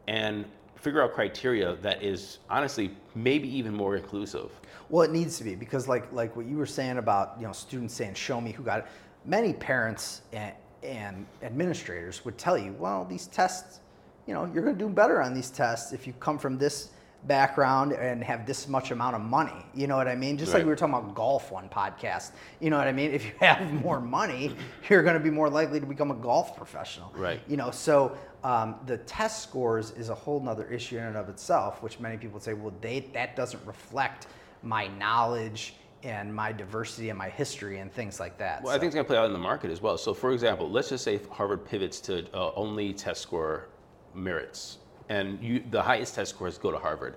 [0.07, 0.45] and
[0.81, 4.49] figure out criteria that is honestly maybe even more inclusive.
[4.89, 7.53] well, it needs to be because, like, like what you were saying about you know
[7.53, 8.85] students saying, "Show me who got it."
[9.25, 13.79] Many parents and, and administrators would tell you, "Well, these tests,
[14.25, 16.89] you know, you're going to do better on these tests if you come from this."
[17.27, 20.63] background and have this much amount of money you know what i mean just like
[20.63, 23.73] we were talking about golf one podcast you know what i mean if you have
[23.83, 24.55] more money
[24.89, 27.41] you're going to be more likely to become a golf professional Right.
[27.45, 31.29] you know so um, the test scores is a whole nother issue in and of
[31.29, 34.27] itself which many people say well they that doesn't reflect
[34.63, 35.73] my knowledge
[36.03, 39.05] and my diversity and my history and things like that Well, I think it's going
[39.05, 39.97] to play out in the market as well.
[39.97, 43.67] So, for example, let's just say Harvard pivots to uh, only test score
[44.13, 44.77] merits,
[45.09, 47.15] and you, the highest test scores go to Harvard.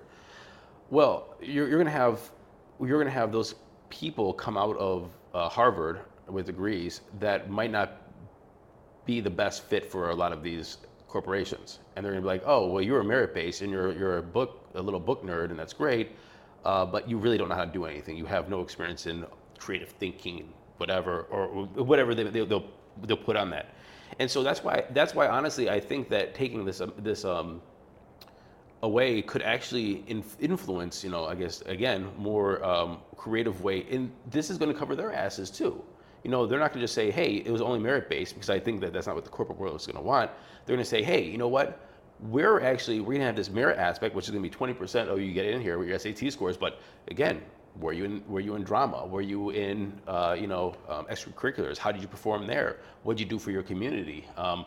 [0.89, 2.29] Well, you're, you're going to have
[2.79, 3.55] you're going to have those
[3.89, 8.01] people come out of uh, Harvard with degrees that might not
[9.05, 10.77] be the best fit for a lot of these
[11.13, 13.93] corporations, and they're going to be like, "Oh, well, you're a merit based, and you're
[13.93, 16.07] you're a book a little book nerd, and that's great,
[16.65, 18.17] uh, but you really don't know how to do anything.
[18.17, 19.25] You have no experience in
[19.59, 22.67] creative thinking, whatever, or whatever they, they'll, they'll
[23.03, 23.67] they'll put on that."
[24.19, 27.61] And so that's why that's why honestly I think that taking this um, this um,
[28.81, 33.85] away could actually inf- influence, you know, I guess again, more um, creative way.
[33.89, 35.83] And this is going to cover their asses too.
[36.23, 38.49] You know, they're not going to just say, "Hey, it was only merit based," because
[38.49, 40.31] I think that that's not what the corporate world is going to want.
[40.65, 41.87] They're going to say, "Hey, you know what?
[42.21, 45.09] We're actually we're going to have this merit aspect, which is going to be 20%
[45.09, 47.41] of you get in here with your SAT scores, but again."
[47.79, 48.23] Were you in?
[48.27, 49.03] Were you in drama?
[49.07, 51.75] Were you in, uh, you know, um, extracurriculars?
[51.79, 52.77] How did you perform there?
[53.01, 54.27] What did you do for your community?
[54.37, 54.65] Um,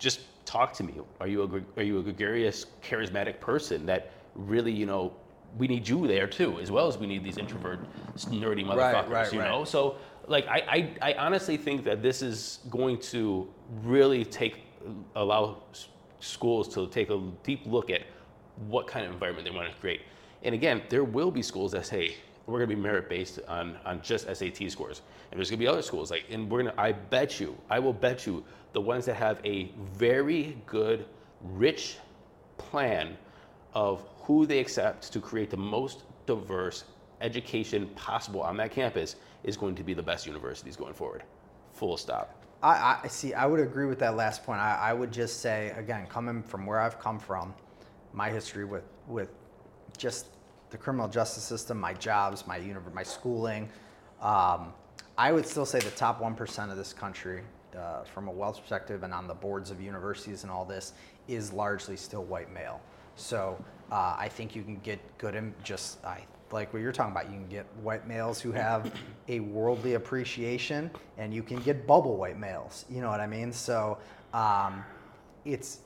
[0.00, 0.94] just talk to me.
[1.20, 5.12] Are you a are you a gregarious, charismatic person that really you know
[5.56, 7.80] we need you there too, as well as we need these introvert,
[8.16, 9.08] nerdy motherfuckers.
[9.08, 9.50] right, you right.
[9.50, 9.96] know, so
[10.28, 13.48] like I, I, I honestly think that this is going to
[13.82, 14.62] really take
[15.16, 15.62] allow
[16.20, 18.02] schools to take a deep look at
[18.68, 20.02] what kind of environment they want to create.
[20.42, 22.16] And again, there will be schools that say
[22.46, 25.64] we're going to be merit based on on just SAT scores, and there's going to
[25.64, 26.80] be other schools like, and we're going to.
[26.80, 31.06] I bet you, I will bet you, the ones that have a very good,
[31.42, 31.98] rich
[32.56, 33.16] plan
[33.74, 36.84] of who they accept to create the most diverse
[37.20, 41.22] education possible on that campus is going to be the best universities going forward.
[41.72, 42.44] Full stop.
[42.62, 43.34] I, I see.
[43.34, 44.60] I would agree with that last point.
[44.60, 47.54] I, I would just say again, coming from where I've come from,
[48.12, 49.30] my history with with
[49.96, 50.26] just
[50.70, 53.68] the criminal justice system, my jobs, my univ- my schooling,
[54.20, 54.72] um,
[55.16, 57.42] I would still say the top one percent of this country,
[57.76, 60.94] uh, from a wealth perspective, and on the boards of universities and all this,
[61.28, 62.80] is largely still white male.
[63.14, 63.62] So
[63.92, 67.26] uh, I think you can get good and just I like what you're talking about.
[67.26, 68.92] You can get white males who have
[69.28, 72.84] a worldly appreciation, and you can get bubble white males.
[72.90, 73.52] You know what I mean?
[73.52, 73.98] So
[74.32, 74.84] um,
[75.44, 75.80] it's.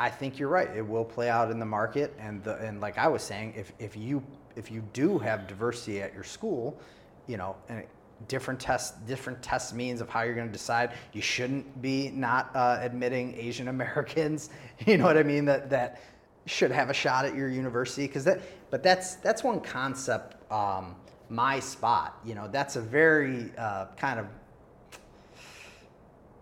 [0.00, 0.68] I think you're right.
[0.74, 3.72] It will play out in the market, and the and like I was saying, if
[3.78, 4.22] if you
[4.56, 6.78] if you do have diversity at your school,
[7.26, 7.84] you know, and
[8.28, 10.92] different tests different test means of how you're going to decide.
[11.12, 14.50] You shouldn't be not uh, admitting Asian Americans.
[14.86, 15.44] You know what I mean?
[15.44, 16.00] That that
[16.46, 18.40] should have a shot at your university because that
[18.72, 20.96] but that's that's one concept um,
[21.28, 24.26] my spot you know that's a very uh, kind of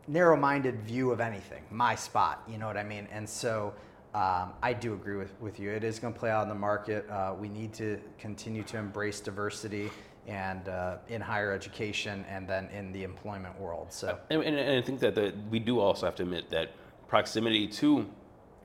[0.08, 3.06] narrow-minded view of anything my spot you know what i mean?
[3.12, 3.74] And so
[4.14, 5.70] um, i do agree with, with you.
[5.70, 7.08] It is going to play out in the market.
[7.10, 9.90] Uh, we need to continue to embrace diversity
[10.26, 14.18] and uh, in higher education and then in the employment world so.
[14.30, 16.70] And, and, and I think that the, we do also have to admit that
[17.08, 18.08] proximity to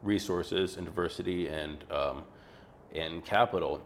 [0.03, 2.24] resources and diversity and um,
[2.95, 3.81] and capital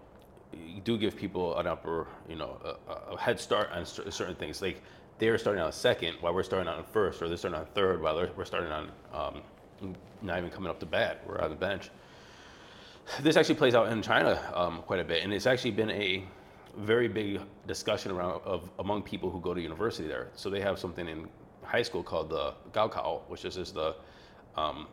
[0.83, 2.57] do give people an upper, you know,
[2.89, 4.61] a, a head start on certain things.
[4.61, 4.81] Like
[5.19, 8.15] they're starting out second while we're starting out first, or they're starting out third while
[8.35, 11.21] we're starting on um, not even coming up to bat.
[11.27, 11.89] We're on the bench.
[13.21, 16.23] This actually plays out in China um, quite a bit, and it's actually been a
[16.77, 20.29] very big discussion around of among people who go to university there.
[20.35, 21.27] So they have something in
[21.63, 23.95] high school called the Gaokao, which is just the
[24.55, 24.87] um,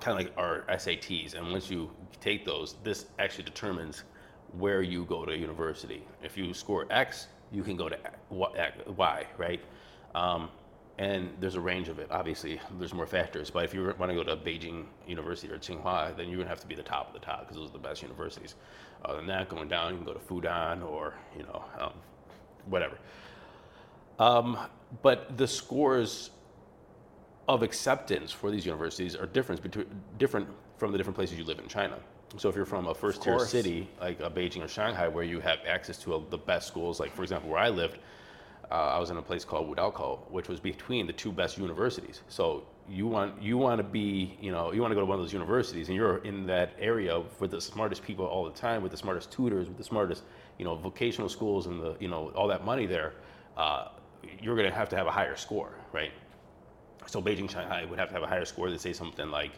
[0.00, 1.34] kind of like our SATs.
[1.34, 1.90] And once you
[2.20, 4.04] take those, this actually determines
[4.58, 6.04] where you go to university.
[6.22, 7.98] If you score X, you can go to
[8.30, 9.60] Y, right?
[10.14, 10.48] Um,
[10.98, 12.08] and there's a range of it.
[12.10, 13.50] Obviously, there's more factors.
[13.50, 16.60] But if you want to go to Beijing University or Tsinghua, then you're gonna have
[16.60, 18.54] to be the top of the top because those are the best universities.
[19.04, 21.92] Other than that, going down, you can go to Fudan or you know, um,
[22.64, 22.98] whatever.
[24.18, 24.58] Um,
[25.02, 26.30] but the scores
[27.48, 29.86] of acceptance for these universities are different between
[30.18, 31.98] different from the different places you live in China.
[32.36, 35.58] So if you're from a first tier city like Beijing or Shanghai, where you have
[35.66, 37.98] access to uh the best schools, like for example, where I lived,
[38.70, 42.22] uh, I was in a place called Wudaokou, which was between the two best universities.
[42.28, 45.18] So you want you want to be you know you want to go to one
[45.18, 48.82] of those universities, and you're in that area with the smartest people all the time,
[48.82, 50.24] with the smartest tutors, with the smartest
[50.58, 53.12] you know vocational schools, and the you know all that money there.
[53.56, 53.88] Uh,
[54.42, 56.10] you're going to have to have a higher score, right?
[57.06, 59.52] So Beijing, Shanghai would have to have a higher score than say something like,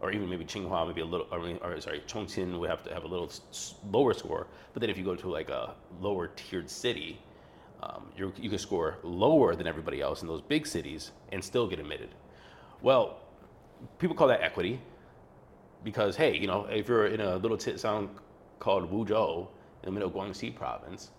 [0.00, 3.04] or even maybe Tsinghua, maybe a little, or, or sorry, Chongqing would have to have
[3.04, 3.30] a little
[3.90, 4.46] lower score.
[4.72, 7.18] But then if you go to like a lower tiered city,
[7.82, 11.66] um, you're, you can score lower than everybody else in those big cities and still
[11.66, 12.08] get admitted.
[12.82, 13.18] Well,
[13.98, 14.80] people call that equity
[15.84, 18.10] because hey, you know, if you're in a little tit town
[18.58, 19.46] called Wuzhou
[19.82, 21.10] in the middle of Guangxi province,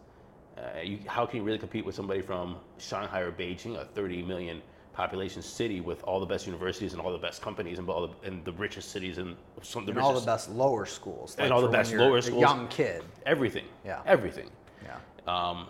[0.58, 4.24] uh, you, how can you really compete with somebody from Shanghai or Beijing, a 30
[4.24, 4.62] million
[5.02, 8.28] population city with all the best universities and all the best companies and all the,
[8.28, 11.54] and the richest cities and some of the and all the best lower schools And
[11.54, 12.42] all the best lower schools.
[12.42, 14.02] young kid everything, Yeah.
[14.08, 14.50] everything.
[14.84, 15.68] yeah Um,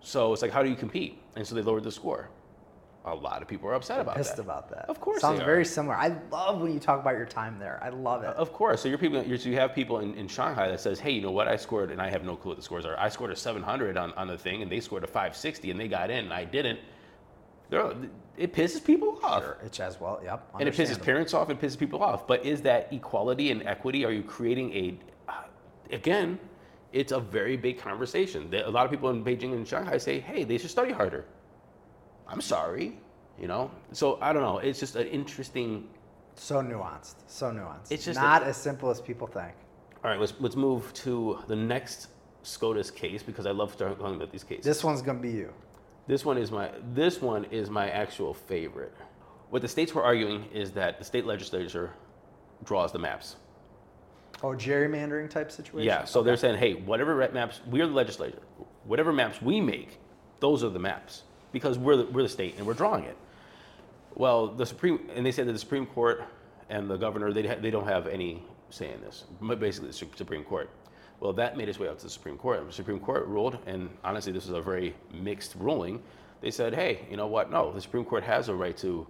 [0.00, 1.20] so it's like, how do you compete?
[1.36, 2.30] And so they lowered the score.
[3.04, 4.42] A lot of people are upset about pissed that.
[4.42, 7.58] about that Of course sounds very similar i love when you talk about your time
[7.58, 8.80] there i love it Of course.
[8.82, 9.22] So you're people.
[9.22, 11.48] You're, so you have people in, in Shanghai that says, "Hey, you know what?
[11.48, 12.96] I scored, and I have no clue what the scores are.
[12.98, 15.88] I scored a 700 on, on the thing, and they scored a 560, and they
[15.88, 16.78] got in, and I didn't."
[18.36, 21.50] It pisses people off, Sure, it's as well yep and it pisses parents off.
[21.50, 22.26] It pisses people off.
[22.26, 24.04] But is that equality and equity?
[24.04, 24.98] Are you creating a?
[25.28, 25.42] Uh,
[25.92, 26.38] again,
[26.92, 28.52] it's a very big conversation.
[28.54, 31.26] A lot of people in Beijing and Shanghai say, "Hey, they should study harder."
[32.26, 32.98] I'm sorry,
[33.38, 33.70] you know.
[33.92, 34.58] So I don't know.
[34.58, 35.88] It's just an interesting
[36.34, 39.52] so nuanced so nuanced It's just not a- as simple as people think
[40.02, 42.08] All right, let's let's move to the next
[42.42, 44.64] SCOTUS case because I love talking about these cases.
[44.64, 45.52] this one's gonna be you
[46.10, 48.92] This one is my this one is my actual favorite.
[49.50, 51.92] What the states were arguing is that the state legislature
[52.64, 53.36] draws the maps.
[54.42, 55.86] Oh, gerrymandering type situation.
[55.86, 58.40] Yeah, so they're saying, hey, whatever maps, we're the legislature,
[58.82, 60.00] whatever maps we make,
[60.40, 63.16] those are the maps because we're the, we're the state and we're drawing it.
[64.16, 66.24] Well, the Supreme, and they said that the Supreme Court
[66.68, 70.16] and the governor, they, ha- they don't have any say in this, but basically the
[70.16, 70.70] Supreme Court.
[71.20, 72.66] Well, that made its way up to the Supreme Court.
[72.66, 76.02] The Supreme Court ruled, and honestly, this was a very mixed ruling.
[76.40, 77.50] They said, hey, you know what?
[77.50, 79.06] No, the Supreme Court has a right to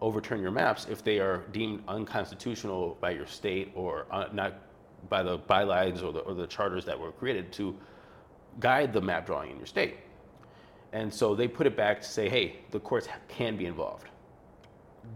[0.00, 4.54] overturn your maps if they are deemed unconstitutional by your state or uh, not
[5.08, 7.76] by the bylines or the, or the charters that were created to
[8.58, 9.98] guide the map drawing in your state.
[10.92, 14.08] And so they put it back to say, hey, the courts can be involved.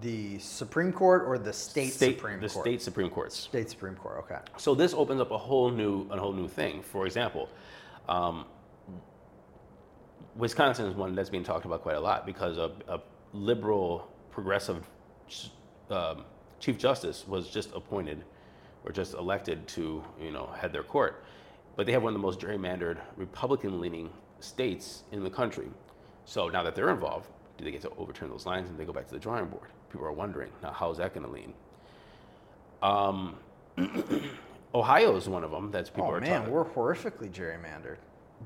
[0.01, 2.65] The Supreme Court or the state, Supreme the Court?
[2.65, 3.37] The state Supreme Courts.
[3.37, 4.19] State Supreme Court.
[4.19, 4.39] Okay.
[4.57, 6.83] So this opens up a whole new a whole new thing.
[6.83, 7.49] For example,
[8.09, 8.45] um,
[10.37, 13.01] Wisconsin is one that's being talked about quite a lot because a, a
[13.33, 14.87] liberal progressive
[15.91, 16.25] um,
[16.61, 18.25] chief justice was just appointed
[18.85, 21.25] or just elected to you know head their court,
[21.77, 24.11] but they have one of the most gerrymandered Republican-leaning
[24.41, 25.69] states in the country.
[26.25, 28.93] So now that they're involved, do they get to overturn those lines and they go
[28.93, 29.71] back to the drawing board?
[29.91, 31.53] People are wondering now how is that going to lean?
[32.83, 33.37] Um,
[34.75, 36.15] Ohio is one of them that's people are.
[36.15, 37.97] Oh are man, talking we're horrifically gerrymandered.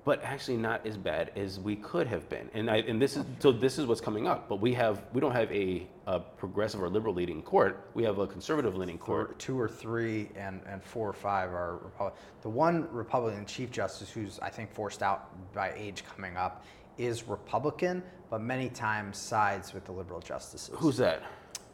[0.04, 2.48] but actually not as bad as we could have been.
[2.54, 4.48] And I, and this is so this is what's coming up.
[4.48, 7.90] But we have we don't have a, a progressive or liberal leading court.
[7.94, 9.38] We have a conservative leaning Or court.
[9.38, 12.20] two or three and, and four or five are Republican.
[12.42, 16.64] The one Republican Chief Justice who's I think forced out by age coming up
[17.02, 20.74] is Republican, but many times sides with the liberal justices.
[20.78, 21.22] Who's that?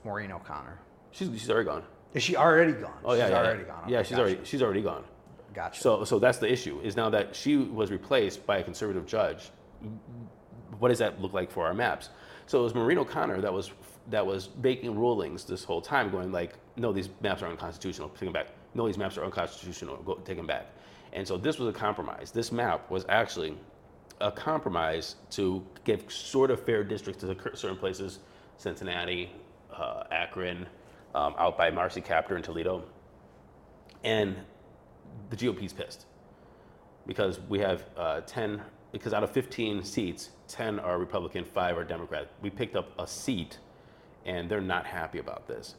[0.04, 0.78] Maureen O'Connor?
[1.10, 1.82] She's she's already gone.
[2.14, 2.98] Is she already gone?
[3.04, 3.66] Oh yeah, she's yeah, already yeah.
[3.66, 3.88] gone.
[3.88, 4.22] Yeah, she's gotcha.
[4.22, 5.04] already she's already gone.
[5.54, 5.80] Gotcha.
[5.80, 6.80] So so that's the issue.
[6.80, 9.50] Is now that she was replaced by a conservative judge.
[10.78, 12.10] What does that look like for our maps?
[12.46, 13.72] So it was Maureen O'Connor that was
[14.10, 18.08] that was making rulings this whole time, going like, no, these maps are unconstitutional.
[18.10, 18.48] Take them back.
[18.74, 19.96] No, these maps are unconstitutional.
[19.98, 20.66] Go take them back.
[21.12, 22.30] And so this was a compromise.
[22.30, 23.56] This map was actually
[24.20, 28.18] a compromise to give sort of fair districts to certain places,
[28.56, 29.30] Cincinnati,
[29.74, 30.66] uh, Akron,
[31.14, 32.82] um, out by Marcy Kaptur in Toledo.
[34.04, 34.36] And
[35.30, 36.06] the GOP's pissed
[37.06, 38.60] because we have uh, 10,
[38.92, 42.30] because out of 15 seats, 10 are Republican, five are Democrat.
[42.42, 43.58] We picked up a seat
[44.24, 45.74] and they're not happy about this.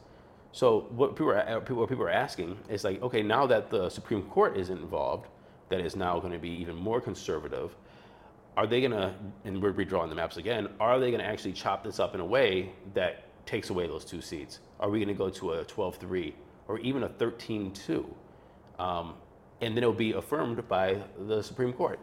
[0.52, 4.22] So what people are, what people are asking is like, okay, now that the Supreme
[4.22, 5.28] Court is involved,
[5.68, 7.76] that is now going to be even more conservative,
[8.60, 9.14] are they going to,
[9.46, 12.20] and we're redrawing the maps again, are they going to actually chop this up in
[12.20, 14.58] a way that takes away those two seats?
[14.80, 16.34] Are we going to go to a 12-3
[16.68, 18.04] or even a 13-2?
[18.78, 19.14] Um,
[19.62, 21.98] and then it'll be affirmed by the Supreme Court.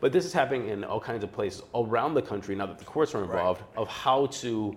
[0.00, 2.86] But this is happening in all kinds of places around the country now that the
[2.86, 4.74] courts are involved of how to,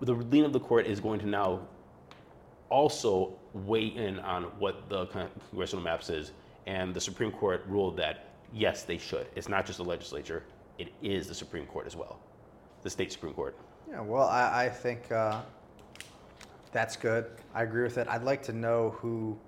[0.00, 1.60] the lean of the court is going to now
[2.70, 5.06] also weigh in on what the
[5.50, 6.32] congressional maps is.
[6.66, 9.28] And the Supreme Court ruled that yes, they should.
[9.36, 10.42] It's not just the legislature,
[10.78, 12.20] it is the Supreme Court as well,
[12.82, 13.56] the state Supreme Court.
[13.90, 15.40] Yeah, well, I, I think uh,
[16.72, 17.26] that's good.
[17.54, 18.08] I agree with it.
[18.08, 19.38] I'd like to know who,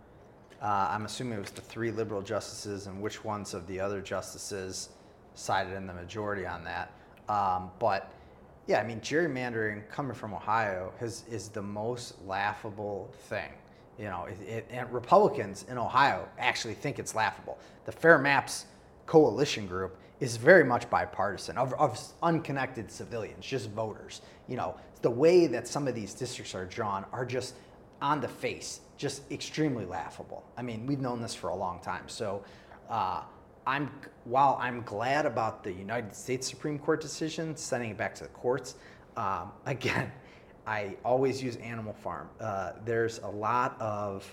[0.63, 4.01] uh, I'm assuming it was the three liberal justices and which ones of the other
[4.01, 4.91] justices
[5.35, 6.93] sided in the majority on that.
[7.29, 8.13] Um, but
[8.67, 13.51] yeah, I mean, gerrymandering coming from Ohio has, is the most laughable thing.
[13.99, 17.59] You know, it, it, and Republicans in Ohio actually think it's laughable.
[17.85, 18.67] The Fair Maps
[19.07, 24.21] coalition group is very much bipartisan of, of unconnected civilians, just voters.
[24.49, 27.55] You know, the way that some of these districts are drawn are just
[28.01, 30.45] on the face, just extremely laughable.
[30.57, 32.05] I mean, we've known this for a long time.
[32.09, 32.43] So,
[32.89, 33.23] uh,
[33.69, 33.91] I'm
[34.25, 38.31] while I'm glad about the United States Supreme Court decision sending it back to the
[38.31, 38.77] courts.
[39.17, 40.11] Um, again,
[40.67, 42.31] I always use Animal Farm.
[42.41, 44.27] Uh, there's a lot of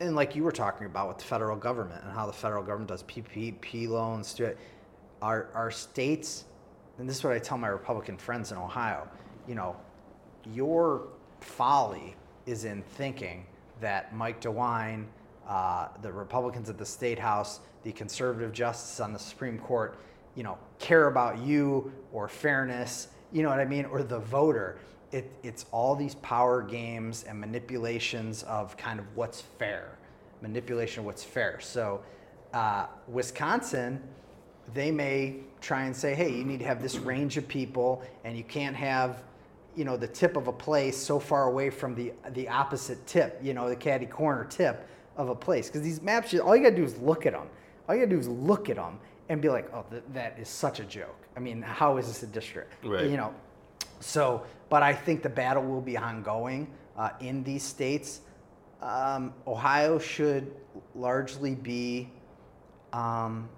[0.00, 2.88] and like you were talking about with the federal government and how the federal government
[2.88, 4.40] does PPP loans
[5.20, 6.44] our, our states,
[6.98, 9.08] and this is what I tell my Republican friends in Ohio,
[9.48, 9.76] you know,
[10.52, 11.08] your
[11.40, 12.14] folly
[12.46, 13.44] is in thinking
[13.80, 15.06] that Mike DeWine,
[15.48, 19.98] uh, the Republicans at the State House, the conservative justices on the Supreme Court,
[20.34, 24.78] you know, care about you or fairness, you know what I mean, or the voter
[25.12, 29.98] it, it's all these power games and manipulations of kind of what's fair,
[30.42, 31.58] manipulation of what's fair.
[31.60, 32.00] So,
[32.52, 34.02] uh, Wisconsin,
[34.74, 38.36] they may try and say, hey, you need to have this range of people, and
[38.36, 39.22] you can't have,
[39.76, 43.38] you know, the tip of a place so far away from the the opposite tip,
[43.42, 44.86] you know, the caddy corner tip
[45.16, 47.48] of a place, because these maps, all you gotta do is look at them.
[47.88, 48.98] All you gotta do is look at them
[49.28, 51.16] and be like, oh, th- that is such a joke.
[51.36, 52.84] I mean, how is this a district?
[52.84, 53.08] Right.
[53.10, 53.34] You know,
[54.00, 58.20] so, but I think the battle will be ongoing uh, in these states.
[58.80, 60.54] Um, Ohio should
[60.94, 62.10] largely be
[62.92, 63.48] um,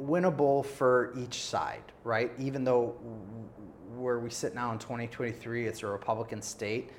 [0.00, 2.30] winnable for each side, right?
[2.38, 2.94] Even though
[3.96, 6.90] where we sit now in 2023, it's a Republican state.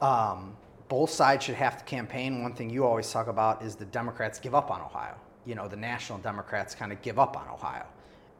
[0.00, 0.56] Um,
[0.88, 2.42] both sides should have to campaign.
[2.42, 5.16] One thing you always talk about is the Democrats give up on Ohio.
[5.44, 7.84] You know, the national Democrats kind of give up on Ohio.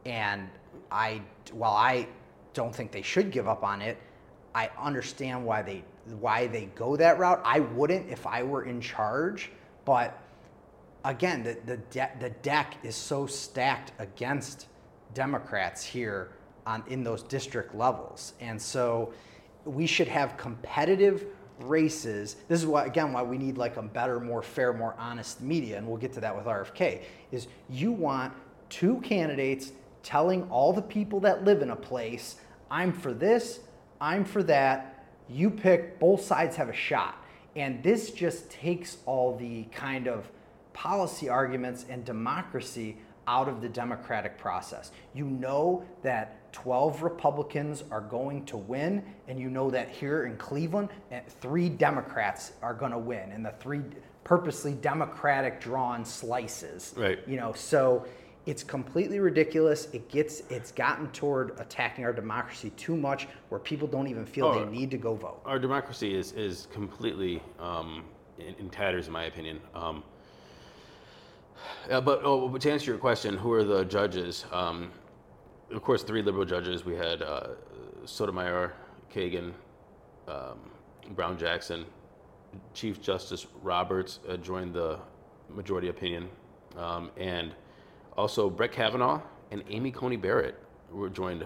[0.05, 0.49] And
[0.91, 2.07] I, while I
[2.59, 3.97] don't think they should give up on it,
[4.53, 5.81] I understand why they
[6.19, 7.41] why they go that route.
[7.45, 9.49] I wouldn't if I were in charge,
[9.85, 10.21] but
[11.05, 14.67] again, the the, de- the deck is so stacked against
[15.13, 16.31] Democrats here
[16.67, 19.13] on in those district levels, and so
[19.63, 21.27] we should have competitive
[21.61, 22.35] races.
[22.49, 25.77] This is why again why we need like a better, more fair, more honest media,
[25.77, 27.03] and we'll get to that with RFK.
[27.31, 28.33] Is you want
[28.67, 29.71] two candidates
[30.03, 32.35] telling all the people that live in a place,
[32.71, 33.59] I'm for this,
[33.99, 35.05] I'm for that.
[35.27, 37.23] You pick, both sides have a shot.
[37.55, 40.29] And this just takes all the kind of
[40.73, 42.97] policy arguments and democracy
[43.27, 44.91] out of the democratic process.
[45.13, 50.35] You know that 12 Republicans are going to win, and you know that here in
[50.37, 53.81] Cleveland, eh, three Democrats are going to win, and the three
[54.23, 56.93] purposely Democratic drawn slices.
[56.97, 57.19] Right.
[57.27, 58.05] You know, so
[58.49, 59.87] it's completely ridiculous.
[59.93, 64.47] It gets it's gotten toward attacking our democracy too much, where people don't even feel
[64.47, 65.41] Oh, they need to go vote.
[65.45, 68.05] Our democracy is is completely um,
[68.39, 69.61] in, in tatters, in my opinion.
[69.75, 70.03] Um,
[71.91, 74.45] uh, but oh, but to answer your question, who are the judges?
[74.51, 74.91] Um,
[75.71, 76.83] of course, three liberal judges.
[76.83, 77.49] We had uh,
[78.05, 78.73] Sotomayor,
[79.13, 79.53] Kagan,
[80.27, 80.57] um,
[81.11, 81.85] Brown Jackson.
[82.73, 84.97] Chief Justice Roberts uh, joined the
[85.49, 86.29] majority opinion,
[86.75, 87.53] um, and
[88.17, 90.55] also Brett Kavanaugh and Amy Coney Barrett
[90.91, 91.45] were joined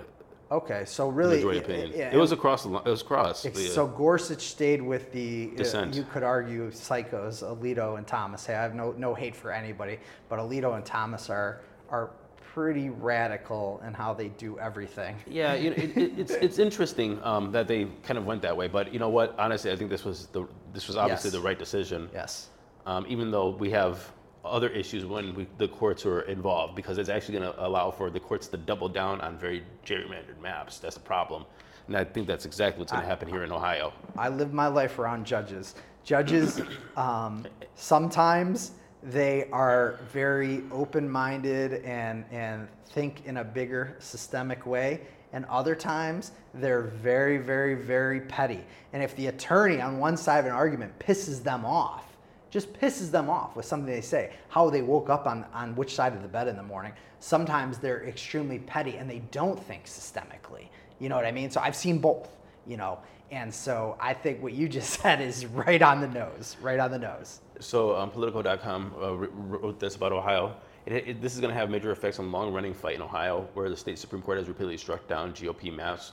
[0.52, 1.92] Okay, so really, majority it- opinion.
[1.94, 3.42] it- It was across the it was across.
[3.44, 5.96] The, uh, So Gorsuch stayed with the uh, Dissent.
[5.96, 8.46] you could argue psychos Alito and Thomas.
[8.46, 10.00] Hey, I have no no hate for anybody,
[10.30, 12.12] but Alito and Thomas are are
[12.54, 15.16] pretty radical in how they do everything.
[15.26, 18.56] Yeah, you know, it, it, it's it's interesting um, that they kind of went that
[18.56, 19.34] way, but you know what?
[19.40, 21.36] Honestly, I think this was the this was obviously Yes.
[21.42, 22.10] the right decision.
[22.14, 22.50] Yes.
[22.86, 24.12] Um, even though we have
[24.46, 28.10] other issues when we, the courts are involved, because it's actually going to allow for
[28.10, 30.80] the courts to double down on very gerrymandered maps.
[30.80, 31.46] That's the problem,
[31.88, 33.94] and I think that's exactly what's going to happen here in Ohio.
[34.18, 35.76] I live my life around judges.
[36.04, 36.62] Judges,
[36.98, 38.72] um, sometimes
[39.02, 45.02] they are very open-minded and and think in a bigger systemic way,
[45.34, 48.64] and other times they're very, very, very petty.
[48.94, 52.13] And if the attorney on one side of an argument pisses them off,
[52.54, 55.96] just pisses them off with something they say, how they woke up on, on which
[55.96, 56.94] side of the bed in the morning.
[57.20, 60.68] Sometimes they're extremely petty and they don't think systemically.
[61.00, 61.50] You know what I mean?
[61.50, 62.30] So I've seen both,
[62.68, 63.00] you know.
[63.32, 66.92] And so I think what you just said is right on the nose, right on
[66.92, 67.42] the nose.
[67.60, 70.56] So um, Politico.com uh, wrote this about Ohio.
[70.86, 73.68] It, it, this is going to have major effects on long-running fight in Ohio, where
[73.68, 76.12] the state supreme court has repeatedly struck down GOP maps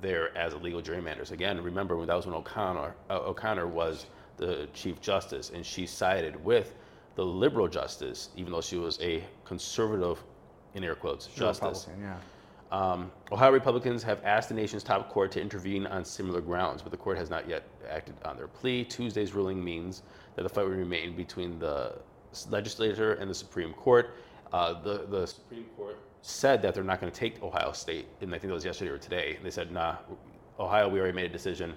[0.00, 1.32] there as illegal gerrymanders.
[1.32, 4.06] Again, remember when that was when O'Connor uh, O'Connor was
[4.38, 6.74] the chief justice, and she sided with
[7.16, 10.22] the liberal justice, even though she was a conservative,
[10.74, 11.88] in air quotes, justice.
[12.00, 12.16] Yeah.
[12.70, 16.92] Um, Ohio Republicans have asked the nation's top court to intervene on similar grounds, but
[16.92, 18.84] the court has not yet acted on their plea.
[18.84, 20.02] Tuesday's ruling means
[20.36, 21.98] that the fight will remain between the
[22.50, 24.16] legislature and the Supreme Court.
[24.52, 28.34] Uh, the, the Supreme Court said that they're not going to take Ohio State, and
[28.34, 29.38] I think that was yesterday or today.
[29.42, 29.96] They said, nah,
[30.60, 31.74] Ohio, we already made a decision.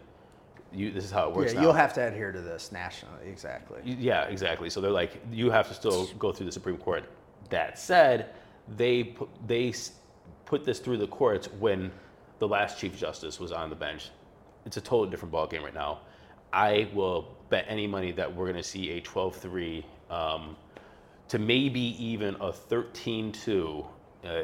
[0.74, 1.66] You, this is how it works Yeah, now.
[1.66, 3.82] you'll have to adhere to this nationally, exactly.
[3.84, 4.70] Yeah, exactly.
[4.70, 7.04] So they're like, you have to still go through the Supreme Court.
[7.50, 8.30] That said,
[8.78, 9.74] they put, they
[10.46, 11.92] put this through the courts when
[12.40, 14.10] the last Chief Justice was on the bench.
[14.66, 16.00] It's a totally different ballgame right now.
[16.54, 20.56] I will bet any money that we're going to see a 12-3 um,
[21.30, 23.86] to maybe even a 13-2
[24.24, 24.44] uh,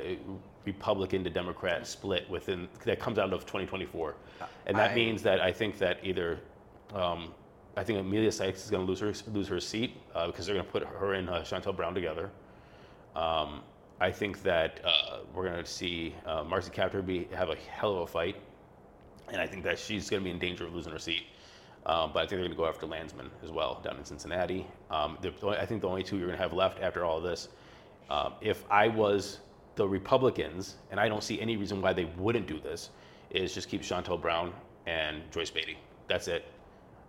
[0.68, 4.16] Republican to Democrat split within that comes out of 2024,
[4.68, 6.40] and that I- means that I think that either
[6.94, 7.34] um,
[7.76, 10.56] I think Emilia Sykes is going to lose her lose her seat uh, because they're
[10.56, 12.30] going to put her and uh, Shontel Brown together.
[13.16, 13.62] Um,
[14.00, 17.96] I think that uh, we're going to see uh, Marcy Kaptur be have a hell
[17.96, 18.36] of a fight,
[19.30, 21.24] and I think that she's going to be in danger of losing her seat.
[21.86, 24.68] Um, but I think they're going to go after Landsman as well down in Cincinnati.
[24.92, 27.24] Um, the, I think the only two you're going to have left after all of
[27.24, 27.48] this,
[28.10, 29.40] um, if I was
[29.78, 32.90] the Republicans, and I don't see any reason why they wouldn't do this,
[33.30, 34.52] is just keep Shontel Brown
[34.86, 35.78] and Joyce Beatty.
[36.08, 36.46] That's it,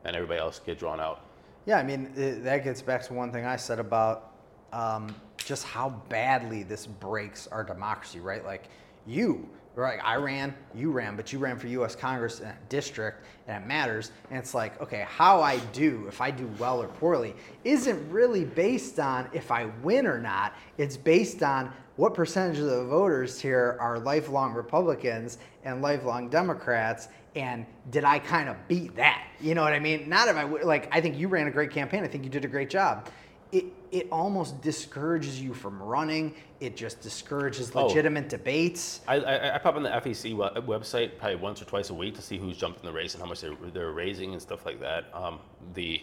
[0.05, 1.25] and everybody else get drawn out.
[1.67, 4.35] Yeah, I mean, i that gets back to one thing I said about
[4.73, 8.45] um, just how badly this breaks our democracy, right?
[8.45, 8.69] Like,
[9.07, 11.95] you, Right, I ran, you ran, but you ran for U.S.
[11.95, 14.11] Congress in a district, and it matters.
[14.29, 18.45] And it's like, okay, how I do, if I do well or poorly, isn't really
[18.45, 20.55] based on if I win or not.
[20.79, 27.09] It's based on what percentage of the voters here are lifelong Republicans and lifelong Democrats,
[27.37, 29.29] and did I kind of beat that?
[29.41, 30.09] You know what I mean?
[30.09, 30.89] Not if I like.
[30.91, 32.03] I think you ran a great campaign.
[32.03, 33.09] I think you did a great job
[33.53, 36.35] it, it almost discourages you from running.
[36.61, 37.87] It just discourages Oh.
[37.87, 39.01] legitimate debates.
[39.09, 40.35] I, I, I pop on the FEC
[40.67, 43.23] website probably once or twice a week to see who's jumped in the race and
[43.23, 45.05] how much they're, they're raising and stuff like that.
[45.15, 45.39] Um,
[45.75, 46.03] the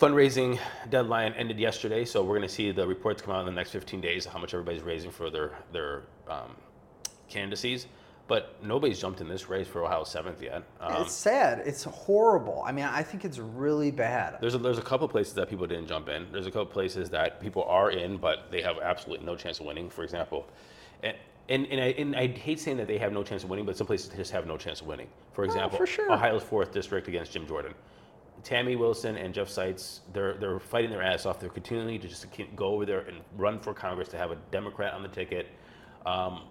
[0.00, 0.58] fundraising
[0.90, 3.70] deadline ended yesterday, so we're going to see the reports come out in the next
[3.70, 6.54] 15 days of how much everybody's raising for their their um,
[7.28, 7.86] candidacies.
[8.28, 10.64] But nobody's jumped in this race for Ohio 7th yet.
[10.80, 11.62] Um, it's sad.
[11.64, 12.64] It's horrible.
[12.66, 14.38] I mean, I think it's really bad.
[14.40, 16.26] There's a, there's a couple places that people didn't jump in.
[16.32, 19.66] There's a couple places that people are in, but they have absolutely no chance of
[19.66, 19.88] winning.
[19.90, 20.46] For example,
[21.04, 21.14] and
[21.48, 23.76] and, and, I, and I hate saying that they have no chance of winning, but
[23.76, 25.06] some places just have no chance of winning.
[25.32, 26.12] For example, for sure.
[26.12, 27.72] Ohio's fourth district against Jim Jordan.
[28.42, 31.40] Tamie Wilson and Jeff Seitz, they're they're fighting their ass off.
[31.40, 34.94] They're continuing to just go over there and run for Congress to have a Democrat
[34.94, 35.48] on the ticket,
[36.04, 36.42] um,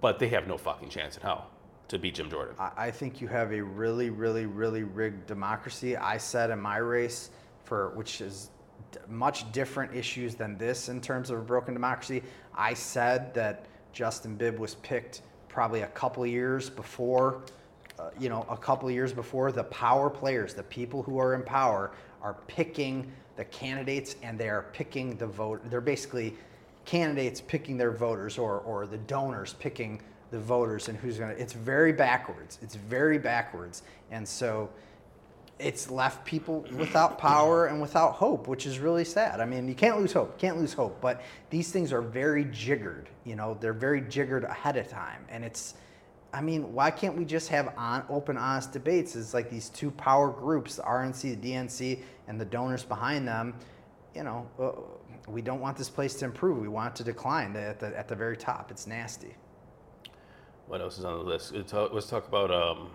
[0.00, 1.50] but they have no fucking chance in hell
[1.88, 2.54] to beat Jim Jordan.
[2.58, 5.96] I, think you have a really, really, really rigged democracy.
[5.96, 7.30] I said in my race
[7.64, 8.50] for which is
[9.08, 12.22] much different issues than this in terms of a broken democracy.
[12.54, 17.42] I said that Justin Bibb was picked probably a couple years before,
[17.98, 21.42] uh, you know, a couple years before the power players, the people who are in
[21.42, 21.92] power,
[22.22, 25.60] are picking the candidates and they are picking the vote.
[25.70, 26.36] They're basically
[26.88, 31.40] candidates picking their voters or, or the donors picking the voters and who's going to
[31.40, 32.58] it's very backwards.
[32.62, 33.82] It's very backwards.
[34.10, 34.70] And so
[35.58, 39.38] it's left people without power and without hope which is really sad.
[39.38, 43.10] I mean you can't lose hope can't lose hope but these things are very jiggered
[43.24, 45.26] you know they're very jiggered ahead of time.
[45.28, 45.74] And it's
[46.32, 49.14] i mean why can't we just have on, open honest debates?
[49.14, 53.54] It's like these two power groups the rnc the dnc and the donors behind them
[54.14, 54.70] you know uh,
[55.30, 58.08] we don't want this place to improve we want it to decline at the, at
[58.08, 59.34] the very top it's nasty
[60.68, 61.52] What else is on the list?
[61.54, 61.70] Let's
[62.10, 62.50] talk, about.
[62.50, 62.90] Um,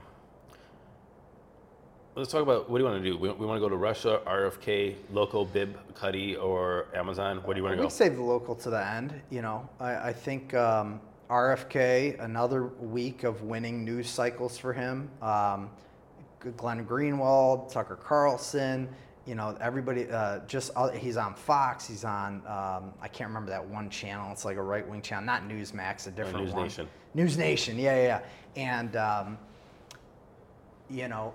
[2.15, 3.17] let's talk about what do you want to do?
[3.17, 7.37] We, we want to go to Russia, RFK, local, Bibb, Cudi, or Amazon.
[7.37, 7.83] Where do you want to go?
[7.85, 9.19] We save the local to the end.
[9.31, 15.09] You know, I, I think um, RFK another week of winning news cycles for him.
[15.23, 15.71] Um,
[16.57, 18.87] Glenn Greenwald, Tucker Carlson.
[19.25, 21.87] You know, everybody uh, just uh, he's on Fox.
[21.87, 24.29] He's on um, I can't remember that one channel.
[24.31, 26.63] It's like a right wing channel, not Newsmax, a different News one.
[26.63, 26.87] Nation.
[27.13, 27.79] News Nation.
[27.79, 28.03] Yeah, yeah.
[28.03, 28.21] yeah.
[28.61, 29.37] And um,
[30.89, 31.33] you know,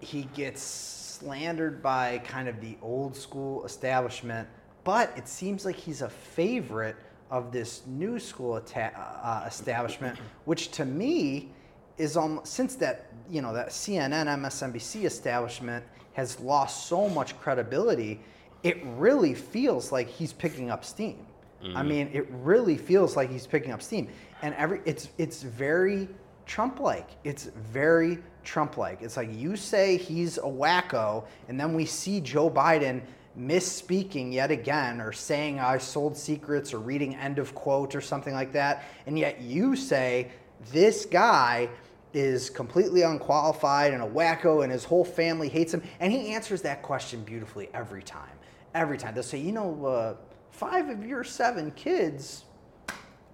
[0.00, 4.48] he gets slandered by kind of the old school establishment,
[4.82, 6.96] but it seems like he's a favorite
[7.30, 11.50] of this new school atta- uh, establishment, which to me
[11.98, 15.84] is almost since that you know that CNN, MSNBC establishment
[16.14, 18.20] has lost so much credibility.
[18.62, 21.26] It really feels like he's picking up steam.
[21.62, 21.88] I mm-hmm.
[21.88, 24.08] mean, it really feels like he's picking up steam,
[24.40, 26.08] and every it's it's very
[26.46, 27.08] Trump-like.
[27.22, 29.02] It's very Trump-like.
[29.02, 33.02] It's like you say he's a wacko, and then we see Joe Biden
[33.38, 38.32] misspeaking yet again, or saying I sold secrets, or reading end of quote, or something
[38.32, 40.30] like that, and yet you say
[40.72, 41.68] this guy
[42.12, 46.62] is completely unqualified and a wacko, and his whole family hates him, and he answers
[46.62, 48.28] that question beautifully every time.
[48.74, 50.16] Every time they'll say, you know, uh,
[50.50, 52.44] five of your seven kids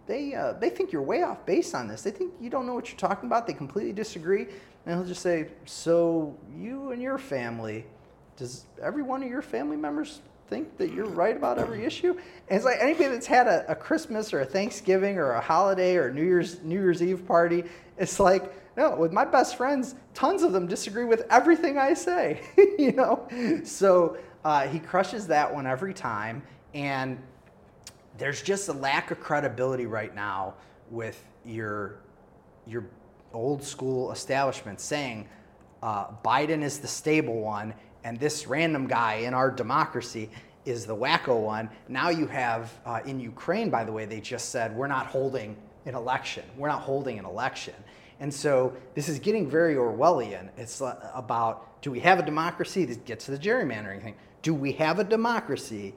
[0.06, 2.02] they uh, they think you're way off base on this.
[2.02, 3.46] They think you don't know what you're talking about.
[3.46, 4.46] They completely disagree,
[4.86, 7.86] and he'll just say, "So you and your family,
[8.36, 12.56] does every one of your family members think that you're right about every issue?" And
[12.56, 16.12] it's like anybody that's had a, a Christmas or a Thanksgiving or a holiday or
[16.12, 17.64] New Year's New Year's Eve party,
[17.98, 18.52] it's like.
[18.76, 22.42] No, with my best friends, tons of them disagree with everything I say.
[22.78, 23.26] you know,
[23.64, 26.42] so uh, he crushes that one every time,
[26.74, 27.18] and
[28.18, 30.54] there's just a lack of credibility right now
[30.90, 31.96] with your
[32.66, 32.84] your
[33.32, 35.28] old school establishment saying
[35.82, 37.74] uh, Biden is the stable one
[38.04, 40.30] and this random guy in our democracy
[40.64, 41.68] is the wacko one.
[41.88, 45.56] Now you have uh, in Ukraine, by the way, they just said we're not holding
[45.86, 46.44] an election.
[46.56, 47.74] We're not holding an election.
[48.20, 50.48] And so this is getting very Orwellian.
[50.56, 50.80] It's
[51.14, 52.84] about do we have a democracy?
[52.84, 54.16] This gets to the gerrymandering thing.
[54.42, 55.94] Do we have a democracy?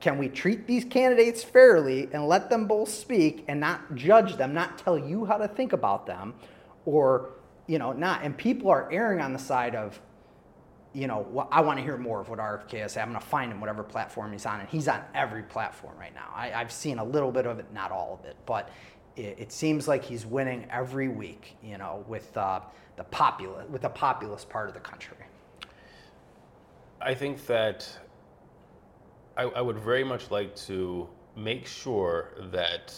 [0.00, 4.52] can we treat these candidates fairly and let them both speak and not judge them,
[4.52, 6.34] not tell you how to think about them,
[6.84, 7.30] or
[7.66, 8.22] you know, not?
[8.22, 10.00] And people are erring on the side of,
[10.92, 13.00] you know, well, I want to hear more of what RFK say.
[13.00, 16.14] I'm going to find him whatever platform he's on, and he's on every platform right
[16.14, 16.30] now.
[16.34, 18.70] I, I've seen a little bit of it, not all of it, but
[19.16, 21.56] it, it seems like he's winning every week.
[21.62, 22.60] You know, with uh,
[22.96, 25.16] the populous with the populous part of the country.
[27.00, 27.88] I think that
[29.36, 32.94] I, I would very much like to make sure that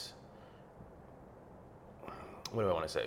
[2.53, 3.07] what do I want to say?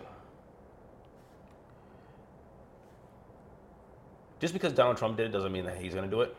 [4.40, 6.36] Just because Donald Trump did it doesn't mean that he's going to do it.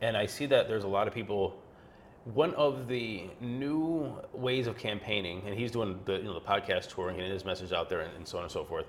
[0.00, 1.60] And I see that there's a lot of people.
[2.24, 6.88] One of the new ways of campaigning, and he's doing the you know the podcast
[6.94, 8.86] touring and his message out there and, and so on and so forth.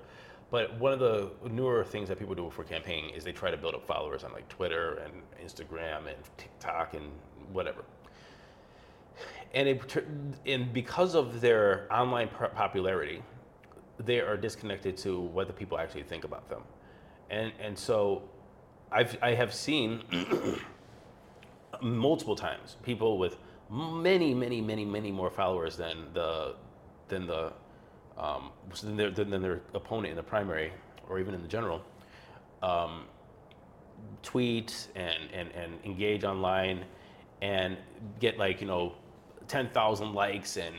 [0.50, 3.56] But one of the newer things that people do for campaigning is they try to
[3.56, 5.12] build up followers on like Twitter and
[5.44, 7.10] Instagram and TikTok and
[7.52, 7.84] whatever.
[9.54, 10.06] And it,
[10.46, 13.22] and because of their online popularity,
[13.98, 16.62] they are disconnected to what the people actually think about them.
[17.30, 18.22] And and so
[18.92, 20.02] I've I have seen
[21.82, 23.38] multiple times people with
[23.70, 26.54] many many many many more followers than the
[27.08, 27.52] than the
[28.18, 28.50] um,
[28.82, 30.72] than, their, than their opponent in the primary
[31.08, 31.82] or even in the general
[32.62, 33.04] um,
[34.22, 36.84] tweet and, and, and engage online
[37.42, 37.76] and
[38.20, 38.94] get like you know
[39.48, 40.74] 10,000 likes and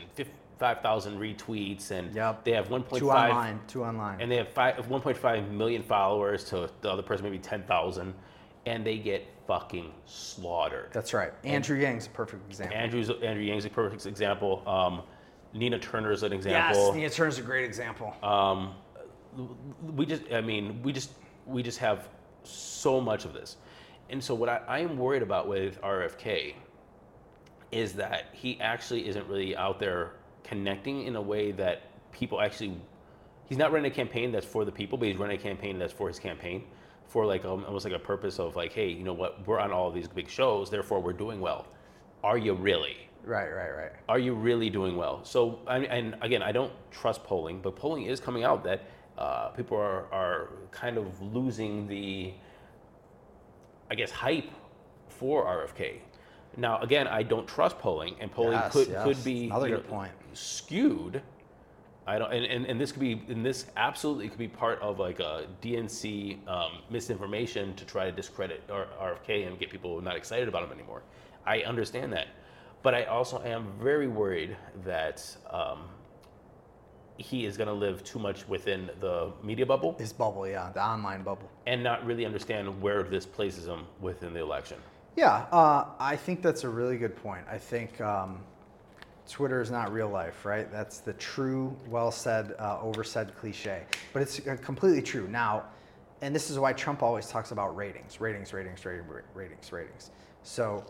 [0.58, 2.44] 5,000 retweets and Yep.
[2.44, 4.20] they have 1.5 Two online, two online.
[4.20, 8.12] and they have five, 1.5 million followers to the other person maybe 10,000
[8.66, 10.90] and they get fucking slaughtered.
[10.92, 11.32] That's right.
[11.44, 12.76] Andrew Yang's a perfect example.
[12.76, 14.62] Andrew's Andrew Yang's a perfect example.
[14.66, 15.02] Um,
[15.54, 16.86] Nina is an example.
[16.86, 16.94] yes.
[16.94, 18.14] Nina Turner's a great example.
[18.22, 18.74] Um,
[19.94, 21.10] we just, I mean, we just,
[21.46, 22.08] we just have
[22.42, 23.56] so much of this,
[24.10, 26.54] and so what I, I am worried about with RFK
[27.72, 30.12] is that he actually isn't really out there
[30.44, 31.82] connecting in a way that
[32.12, 32.78] people actually.
[33.46, 35.92] He's not running a campaign that's for the people, but he's running a campaign that's
[35.92, 36.64] for his campaign,
[37.08, 39.46] for like um, almost like a purpose of like, hey, you know what?
[39.46, 41.66] We're on all these big shows, therefore we're doing well.
[42.22, 42.96] Are you really?
[43.24, 43.92] right, right, right.
[44.08, 45.22] are you really doing well?
[45.24, 48.82] So, I mean, and again, I don't trust polling, but polling is coming out that
[49.18, 52.32] uh, people are, are kind of losing the,
[53.90, 54.50] I guess, hype
[55.08, 55.98] for RFK.
[56.56, 59.04] Now, again, I don't trust polling, and polling Yes, could, yes.
[59.04, 60.12] could be Another good point.
[60.32, 61.22] skewed.
[62.08, 64.98] I don't, and, and, and this could be, and this absolutely could be part of
[64.98, 70.16] like a DNC um, misinformation to try to discredit R- RFK and get people not
[70.16, 71.02] excited about him anymore.
[71.44, 72.28] I understand that,
[72.82, 74.56] but I also am very worried
[74.86, 75.80] that um,
[77.18, 80.82] he is going to live too much within the media bubble His bubble, yeah, the
[80.82, 81.50] online bubble.
[81.66, 84.78] and not really understand where this places him within the election.
[85.14, 87.44] Yeah, uh, I think that's a really good point.
[87.50, 88.40] I think um,
[89.28, 90.70] Twitter is not real life, right?
[90.72, 93.82] That's the true, well said, uh, oversaid cliche.
[94.12, 95.28] But it's uh, completely true.
[95.28, 95.64] Now,
[96.22, 100.10] and this is why Trump always talks about ratings, ratings, ratings, ratings, ratings, ratings.
[100.42, 100.84] So,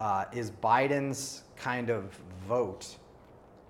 [0.00, 2.16] uh, is Biden's kind of
[2.46, 2.94] vote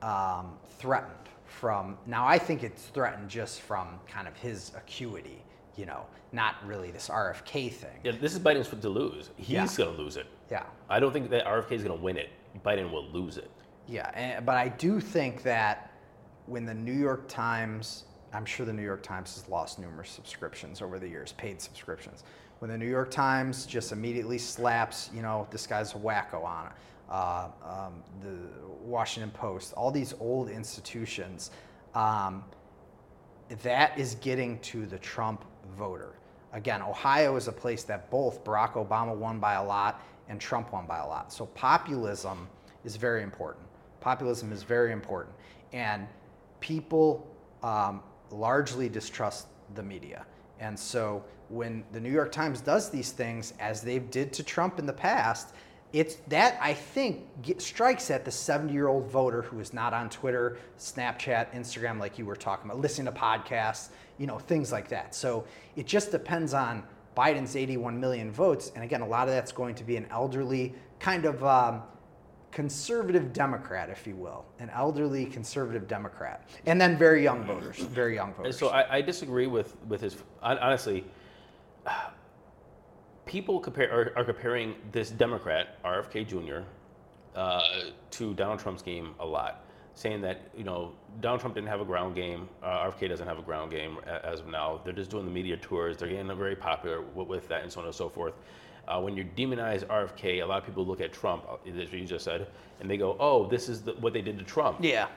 [0.02, 1.12] um, threatened
[1.46, 1.96] from?
[2.06, 5.42] Now, I think it's threatened just from kind of his acuity,
[5.76, 8.00] you know, not really this RFK thing.
[8.02, 9.30] Yeah, this is Biden's to lose.
[9.36, 9.66] He's Yeah.
[9.76, 10.26] going to lose it.
[10.50, 10.64] Yeah.
[10.90, 12.30] I don't think that RFK is going to win it.
[12.64, 13.50] Biden will lose it.
[13.88, 15.90] Yeah, and, but I do think that
[16.46, 20.82] when the New York Times, I'm sure the New York Times has lost numerous subscriptions
[20.82, 22.22] over the years, paid subscriptions.
[22.58, 26.66] When the New York Times just immediately slaps, you know, this guy's a wacko on
[26.66, 26.72] it,
[27.08, 28.36] uh, um, the
[28.82, 31.50] Washington Post, all these old institutions,
[31.94, 32.44] um,
[33.62, 35.44] that is getting to the Trump
[35.78, 36.14] voter.
[36.52, 40.72] Again, Ohio is a place that both Barack Obama won by a lot and Trump
[40.72, 41.32] won by a lot.
[41.32, 42.48] So populism
[42.84, 43.67] is very important.
[44.08, 45.36] Populism is very important.
[45.74, 46.06] And
[46.60, 47.26] people
[47.62, 48.00] um,
[48.30, 50.24] largely distrust the media.
[50.60, 54.78] And so when the New York Times does these things, as they did to Trump
[54.78, 55.52] in the past,
[55.92, 59.92] it's that I think get, strikes at the 70 year old voter who is not
[59.92, 64.72] on Twitter, Snapchat, Instagram, like you were talking about, listening to podcasts, you know, things
[64.72, 65.14] like that.
[65.14, 65.44] So
[65.76, 66.82] it just depends on
[67.14, 68.72] Biden's 81 million votes.
[68.74, 71.82] And again, a lot of that's going to be an elderly, kind of um,
[72.50, 76.48] conservative Democrat, if you will, an elderly conservative Democrat.
[76.66, 78.58] And then very young voters, very young And voters.
[78.58, 81.04] so I, I disagree with, with his, honestly,
[83.26, 86.66] people compare, are, are comparing this Democrat, RFK Jr.,
[87.36, 87.62] uh,
[88.10, 91.84] to Donald Trump's game a lot, saying that, you know, Donald Trump didn't have a
[91.84, 94.80] ground game, uh, RFK doesn't have a ground game as of now.
[94.82, 97.86] They're just doing the media tours, they're getting very popular with that and so on
[97.86, 98.34] and so forth.
[98.88, 102.04] Uh, when you demonize RFK, a lot of people look at Trump, uh, as you
[102.06, 102.46] just said,
[102.80, 105.08] and they go, oh, this is the, what they did to Trump yeah.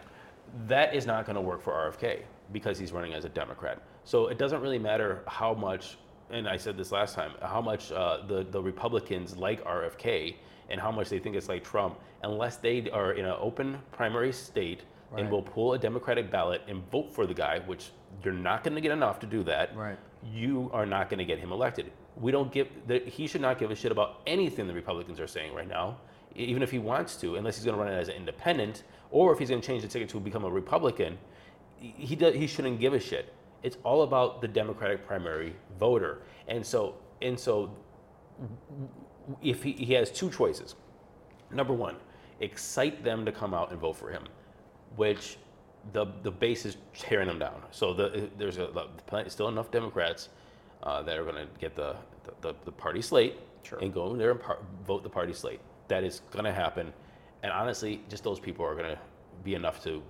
[0.68, 3.82] that is not going to work for RFK because he's running as a Democrat.
[4.04, 5.98] So it doesn't really matter how much,
[6.32, 10.36] and I said this last time, how much uh, the the Republicans like RFK
[10.70, 14.34] and how much they think it's like Trump, unless they are in an open primary
[14.34, 14.82] state
[15.18, 17.92] and will pull a Democratic ballot and vote for the guy, which
[18.24, 19.98] you're not going to get enough to do that, Right.
[20.34, 21.92] you are not going to get him elected.
[22.22, 22.70] We don't give.
[22.88, 25.98] The, he should not give a shit about anything the Republicans are saying right now,
[26.36, 29.34] even if he wants to, unless he's going to run it as an independent, or
[29.34, 31.18] if he's going to change the ticket to become a Republican.
[31.78, 33.34] He does, He shouldn't give a shit.
[33.64, 37.72] It's all about the Democratic primary voter, and so and so,
[39.42, 40.76] if he, he has two choices.
[41.52, 41.96] Number one,
[42.40, 44.24] excite them to come out and vote for him,
[44.96, 45.38] which
[45.94, 47.62] the the base is tearing them down.
[47.72, 48.70] So the, there's a,
[49.28, 50.30] still enough Democrats
[50.84, 51.96] uh, that are going to get the,
[52.42, 53.78] the, the party slate Sure.
[53.80, 55.60] and go in there and par- vote the party slate.
[55.88, 56.92] That is going to happen.
[57.44, 59.00] And honestly, just those people are going to
[59.44, 60.02] be enough to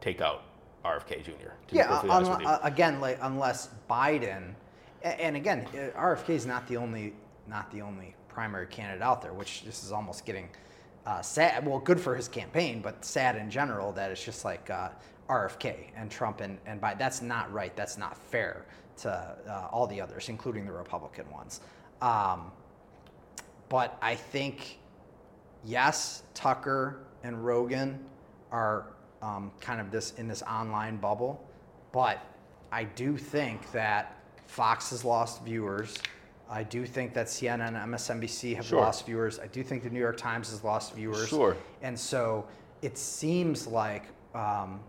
[0.00, 0.42] take out
[0.84, 1.32] RFK Jr.
[1.72, 2.48] Yeah, perfectly uh, honest with unle- you.
[2.48, 4.54] uh, again, like unless Biden,
[5.02, 7.14] and again, uh, RFK is not the only
[7.48, 10.48] not the only primary candidate out there, which this is almost getting
[11.06, 11.66] uh, sad.
[11.66, 14.90] Well, good for his campaign, but sad in general that it's just like uh,
[15.28, 16.98] RFK and Trump and and Biden.
[16.98, 17.74] That's not right.
[17.76, 18.64] That's not fair
[19.02, 21.60] to uh, all the others, including the Republican ones.
[22.02, 22.50] Um,
[23.68, 24.78] but I think
[25.64, 27.98] yes, Tucker and Rogan
[28.50, 28.86] are
[29.22, 31.44] um, kind of this in this online bubble,
[31.92, 32.24] but
[32.72, 35.98] I do think that Fox has lost viewers.
[36.48, 38.80] I do think that CNN and MSNBC have Sure.
[38.80, 39.38] lost viewers.
[39.38, 41.28] I do think the New York Times has lost viewers.
[41.28, 41.56] Sure.
[41.82, 42.46] And so
[42.82, 44.80] it seems like um,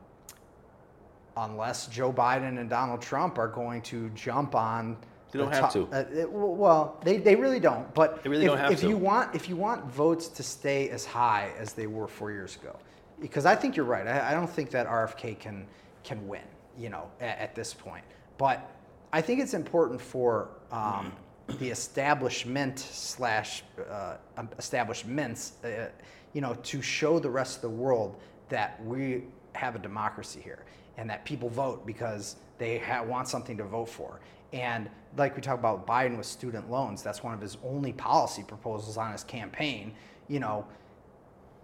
[1.38, 4.97] unless Joe Biden and Donald Trump are going to jump on.
[5.32, 5.88] They don't the have to.
[5.91, 7.93] uh, it- well, they, they really don't.
[7.93, 8.88] But They really if, don't have if to.
[8.89, 12.55] you want if you want votes to stay as high as they were four years
[12.57, 12.77] ago,
[13.19, 14.05] because I think you're right.
[14.07, 15.65] I, I don't think that RFK can
[16.03, 16.41] can win.
[16.77, 18.03] You know, at, at this point,
[18.38, 18.69] but
[19.13, 21.11] I think it's important for um,
[21.59, 25.89] the establishment slash uh, um, establishments, uh,
[26.34, 28.19] you know, to show the rest of the world
[28.49, 29.23] that we
[29.53, 30.63] have a democracy here
[31.01, 34.19] and that people vote because they ha- want something to vote for.
[34.53, 34.87] And
[35.17, 38.97] like we talk about Biden with student loans, that's one of his only policy proposals
[38.97, 39.95] on his campaign.
[40.27, 40.67] You know,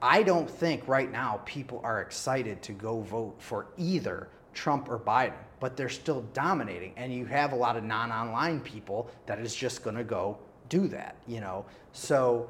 [0.02, 4.98] I don't think right now people are excited to go vote for either Trump or
[4.98, 6.94] Biden, but they're still dominating.
[6.98, 10.36] And you have a lot of non online people that is just going to go
[10.68, 11.64] do that, you know?
[11.92, 12.50] So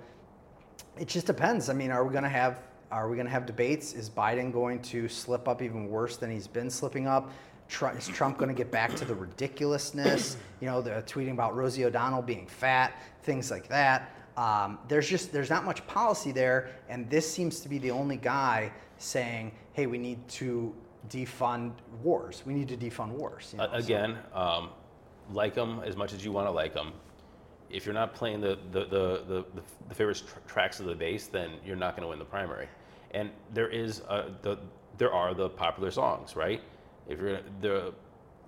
[0.97, 1.67] it just depends.
[1.67, 2.61] I mean, are we going to have
[2.91, 3.93] are we going to have debates?
[3.93, 7.31] Is Biden going to slip up even worse than he's been slipping up?
[7.97, 10.38] Is Trump going to get back to the ridiculousness?
[10.61, 14.11] You know, they're tweeting about Rosie O'Donnell being fat, things like that.
[14.38, 18.17] Um, there's just there's not much policy there, and this seems to be the only
[18.17, 20.73] guy saying, "Hey, we need to
[21.09, 21.73] defund
[22.03, 22.43] wars.
[22.45, 24.69] We need to defund wars." you know, Uh, so- again, um,
[25.31, 26.93] like them as much as you want to like them.
[27.70, 28.88] If you're not playing the the the
[29.28, 32.20] the, the, the favorite tr- tracks of the base, then you're not going to win
[32.20, 32.68] the primary.
[33.11, 34.57] And there is uh the
[34.97, 36.61] there are the popular songs, right?
[37.07, 37.93] If you're the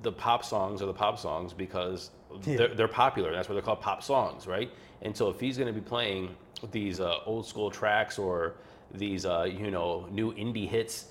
[0.01, 2.11] the pop songs are the pop songs because
[2.45, 2.57] Yeah.
[2.57, 3.31] they're, they're popular.
[3.33, 4.71] That's why they're called pop songs, right?
[5.01, 6.35] And so if he's going to be playing
[6.71, 8.53] these uh, old school tracks or
[8.93, 11.07] these uh, you know new indie hits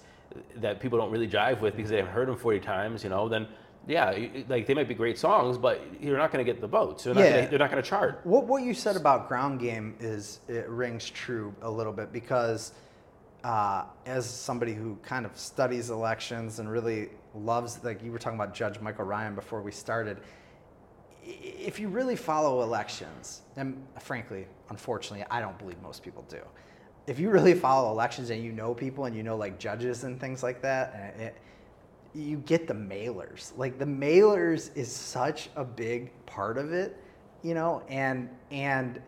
[0.57, 3.29] that people don't really jive with because they haven't heard them 40 times, you know,
[3.29, 3.47] then
[3.89, 4.15] yeah,
[4.49, 7.05] like they might be great songs, but you're not going to get the votes.
[7.05, 7.37] They're not Yeah.
[7.37, 8.21] gonna, they're not going to chart.
[8.25, 12.73] What what you said about ground game is it rings true a little bit because
[13.45, 18.39] uh, as somebody who kind of studies elections and really loves like you were talking
[18.39, 20.19] about Judge Michael Ryan before we started.
[21.25, 26.41] If you really follow elections, and frankly, unfortunately, I don't believe most people do.
[27.07, 30.21] If you really follow elections and you know people and you know like judges and
[30.21, 31.37] things like that, it,
[32.19, 33.53] you get the mailers.
[33.57, 36.97] Like the mailers is such a big part of it,
[37.43, 39.01] you know, and and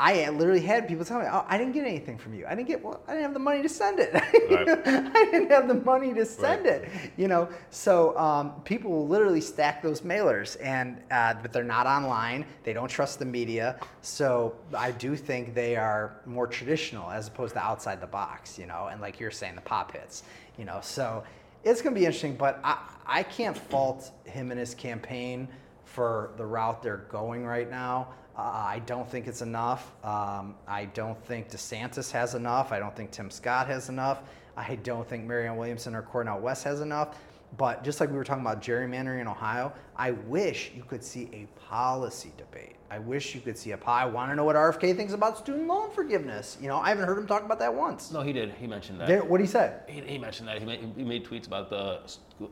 [0.00, 2.46] I literally had people tell me, "Oh, I didn't get anything from you.
[2.46, 2.84] I didn't get.
[2.84, 4.10] Well, I didn't have the money to send it.
[4.14, 6.84] I didn't have the money to send Right.
[6.84, 6.88] it.
[7.16, 11.86] You know, so um, people will literally stack those mailers, and uh, but they're not
[11.88, 12.46] online.
[12.62, 13.80] They don't trust the media.
[14.02, 18.56] So I do think they are more traditional as opposed to outside the box.
[18.56, 20.22] You know, and like you're saying, the pop hits.
[20.58, 21.24] You know, so
[21.64, 22.36] it's going to be interesting.
[22.36, 25.48] But I I can't fault him and his campaign
[25.84, 28.08] for the route they're going right now.
[28.36, 29.92] Uh, I don't think it's enough.
[30.04, 32.70] Um, I don't think DeSantis has enough.
[32.70, 34.22] I don't think Tim Scott has enough.
[34.56, 37.18] I don't think Marianne Williamson or Cornel West has enough.
[37.56, 41.30] But just like we were talking about gerrymandering in Ohio, I wish you could see
[41.32, 42.76] a policy debate.
[42.90, 43.76] I wish you could see a.
[43.76, 46.56] po- I want to know what RFK thinks about student loan forgiveness.
[46.60, 48.10] You know, I haven't heard him talk about that once.
[48.10, 48.54] No, he did.
[48.54, 49.08] He mentioned that.
[49.08, 49.74] There, what did he say?
[49.86, 50.58] He, he mentioned that.
[50.58, 52.00] He made, he made tweets about the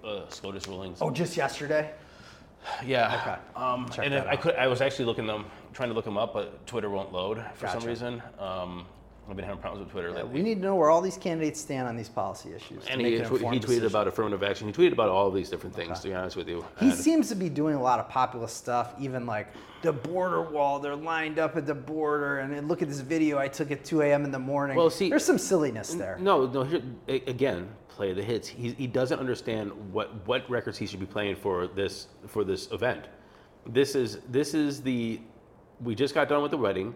[0.05, 0.99] uh, SCOTUS rulings.
[1.01, 1.91] Oh, just yesterday.
[2.84, 3.20] Yeah.
[3.22, 3.64] Okay.
[3.64, 6.66] Um, and I could, I was actually looking them, trying to look them up, but
[6.66, 8.22] Twitter won't load for some reason.
[8.39, 8.87] Um,
[9.29, 10.31] I've been having problems with Twitter lately.
[10.35, 12.85] We need to know where all these candidates stand on these policy issues.
[12.89, 13.87] and he, an tw- he tweeted decision.
[13.87, 14.68] about affirmative action.
[14.68, 15.99] He tweeted about all of these different things.
[16.01, 18.57] To be honest with you, He And- seems to be doing a lot of populist
[18.57, 19.49] stuff, even like
[19.83, 20.79] the border wall.
[20.79, 23.85] They're lined up at the border, and then look at this video I took at
[23.85, 24.24] 2 a.m.
[24.24, 24.77] in the morning.
[24.77, 26.18] Well, see- there's some silliness there.
[26.20, 26.62] No, no.
[26.62, 28.47] Here, again, play the hits.
[28.47, 32.70] He, he doesn't understand what what records he should be playing for this for this
[32.70, 33.07] event.
[33.66, 35.20] This is this is the.
[35.83, 36.95] We just got done with the wedding.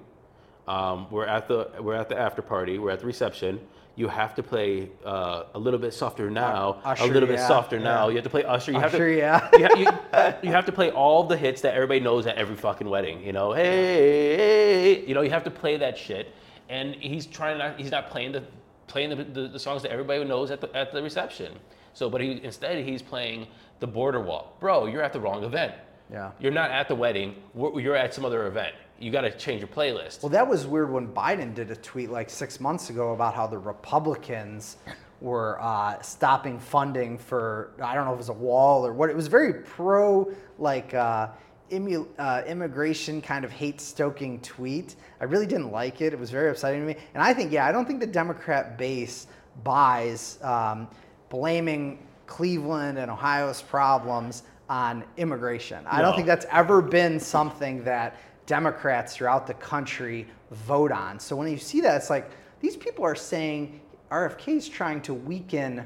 [0.71, 2.79] Um, we're at the we're at the after party.
[2.79, 3.59] We're at the reception.
[3.97, 6.81] You have to play uh, a little bit softer now.
[6.85, 8.09] Usher, a little bit yeah, softer now.
[8.09, 8.71] You have to play Usher.
[8.71, 9.69] You Usher, have to, yeah.
[9.77, 12.55] you, ha- you, you have to play all the hits that everybody knows at every
[12.55, 13.21] fucking wedding.
[13.21, 16.33] You know, hey, hey, you know, you have to play that shit.
[16.69, 17.77] And he's trying not.
[17.77, 18.45] He's not playing the
[18.87, 21.53] playing the, the, the songs that everybody knows at the at the reception.
[21.95, 23.49] So, but he instead he's playing
[23.81, 24.57] the border wall.
[24.61, 25.75] Bro, you're at the wrong event.
[26.13, 26.31] Yeah.
[26.39, 27.35] You're not at the wedding.
[27.57, 28.75] You're at some other event.
[29.01, 30.23] You got to change your playlist.
[30.23, 33.47] Well, that was weird when Biden did a tweet like six months ago about how
[33.47, 34.77] the Republicans
[35.23, 39.09] were uh, stopping funding for I don't know if it was a wall or what.
[39.09, 41.29] It was very pro like uh,
[41.71, 44.97] immu- uh, immigration kind of hate stoking tweet.
[45.19, 46.13] I really didn't like it.
[46.13, 46.97] It was very upsetting to me.
[47.15, 49.29] And I think yeah, I don't think the Democrat base
[49.65, 50.89] buys um,
[51.31, 55.85] blaming Cleveland and Ohio's problems on immigration.
[55.87, 61.19] I don't think that's ever been something that Democrats throughout the country vote on.
[61.21, 62.31] So when you see that, it's like
[62.61, 63.81] these people are saying
[64.11, 65.85] RFK is trying to weaken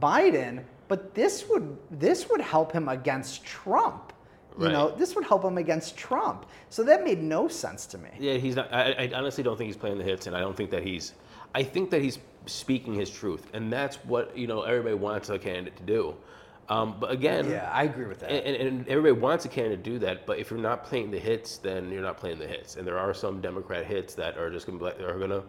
[0.00, 4.12] Biden, but this would this would help him against Trump.
[4.60, 6.46] You know, this would help him against Trump.
[6.68, 8.08] So that made no sense to me.
[8.18, 8.72] Yeah, he's not.
[8.74, 11.14] I, I honestly don't think he's playing the hits, and I don't think that he's.
[11.54, 15.38] I think that he's speaking his truth, and that's what you know everybody wants a
[15.38, 16.16] candidate to do.
[16.68, 18.30] Um, but again, Yeah, I agree with that.
[18.30, 20.26] and, and, everybody wants a candidate to do that.
[20.26, 22.76] But if you're not playing the hits, then you're not playing the hits.
[22.76, 25.42] And there are some Democrat hits that are just gonna be like, are gonna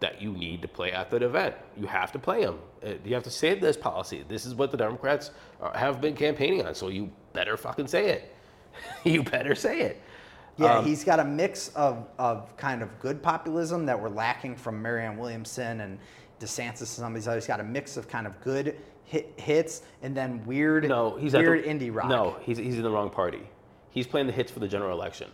[0.00, 1.54] that you need to play at that event.
[1.78, 2.58] You have to play them.
[3.04, 4.22] You have to say this policy.
[4.28, 5.30] This is what the Democrats
[5.62, 6.74] are, have been campaigning on.
[6.74, 8.34] So you better fucking say it.
[9.04, 10.02] you better say it.
[10.56, 14.56] Yeah, Um, he's got a mix of, of kind of good populism that we're lacking
[14.56, 15.98] from Marianne Williamson and
[16.38, 17.44] DeSantis and some of these others.
[17.44, 21.32] He's got a mix of kind of good hit, hits and then weird, No, he's
[21.32, 22.08] weird the, indie rock.
[22.08, 23.42] No, he's, he's in the wrong party.
[23.90, 25.30] He's playing the hits for the general election.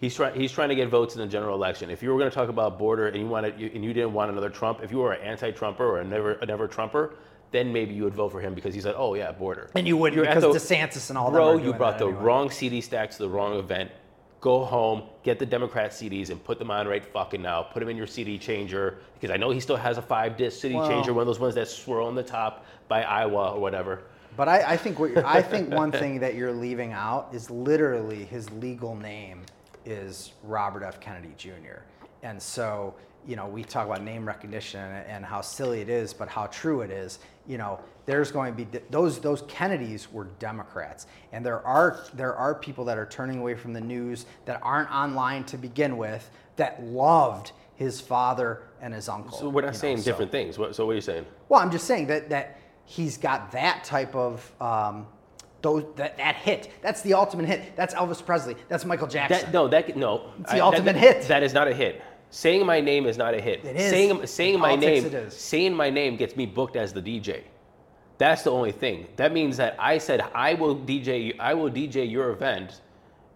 [0.00, 0.38] He's trying.
[0.38, 1.88] He's trying to get votes in the general election.
[1.90, 4.12] If you were going to talk about border and you wanted, you, and you didn't
[4.12, 7.14] want another Trump, if you were an anti-Trumper or a never, a never Trumper,
[7.52, 9.96] then maybe you would vote for him because he said, "Oh yeah, border." And you
[9.96, 12.22] wouldn't You're because the- DeSantis and all them Bro, you brought the anyway.
[12.22, 13.90] wrong CD stacks to the wrong event.
[14.44, 17.62] Go home, get the Democrat CDs, and put them on right fucking now.
[17.62, 20.60] Put them in your CD changer because I know he still has a five disc
[20.60, 23.58] CD Well- changer, one of those ones that swirl on the top by Iowa or
[23.58, 24.02] whatever.
[24.36, 28.26] But I, I think what I think one thing that you're leaving out is literally
[28.26, 29.46] his legal name
[29.86, 31.00] is Robert F.
[31.00, 31.80] Kennedy Jr.
[32.22, 32.94] And so
[33.26, 36.46] you know we talk about name recognition and, and how silly it is, but how
[36.46, 37.18] true it is.
[37.46, 42.34] You know, there's going to be those those Kennedys were Democrats, and there are there
[42.34, 46.30] are people that are turning away from the news that aren't online to begin with
[46.56, 49.36] that loved his father and his uncle.
[49.36, 50.58] So we're not know, saying so- different things.
[50.58, 51.26] What, so what are you saying?
[51.48, 55.06] well, I'm just saying that that he's got that type of um,
[55.62, 56.70] those that, that hit.
[56.82, 57.74] That's the ultimate hit.
[57.74, 58.56] That's Elvis Presley.
[58.68, 59.40] That's Michael Jackson.
[59.40, 60.30] That, no, that no.
[60.40, 61.28] It's the I- ultimate that, hit.
[61.28, 62.02] That is not a hit.
[62.34, 63.64] Saying my name is not a hit.
[63.64, 63.90] It is.
[63.90, 65.36] Saying saying my name it is.
[65.36, 67.42] saying my name gets me booked as the DJ.
[68.18, 69.06] That's the only thing.
[69.14, 72.80] That means that I said I will DJ I will DJ your event,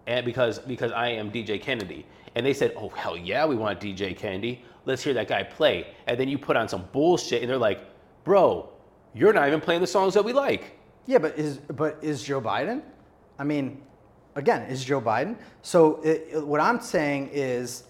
[0.05, 2.05] and because because I am DJ Kennedy.
[2.35, 4.63] And they said, "Oh hell yeah, we want DJ Kennedy.
[4.83, 7.79] Let's hear that guy play." And then you put on some bullshit, and they're like,
[8.25, 8.69] "Bro,
[9.13, 10.77] you're not even playing the songs that we like."
[11.09, 12.83] yeah, but is but is Joe Biden?
[13.39, 13.81] I mean,
[14.35, 15.37] again, is Joe Biden?
[15.61, 17.83] So it, what I'm saying is,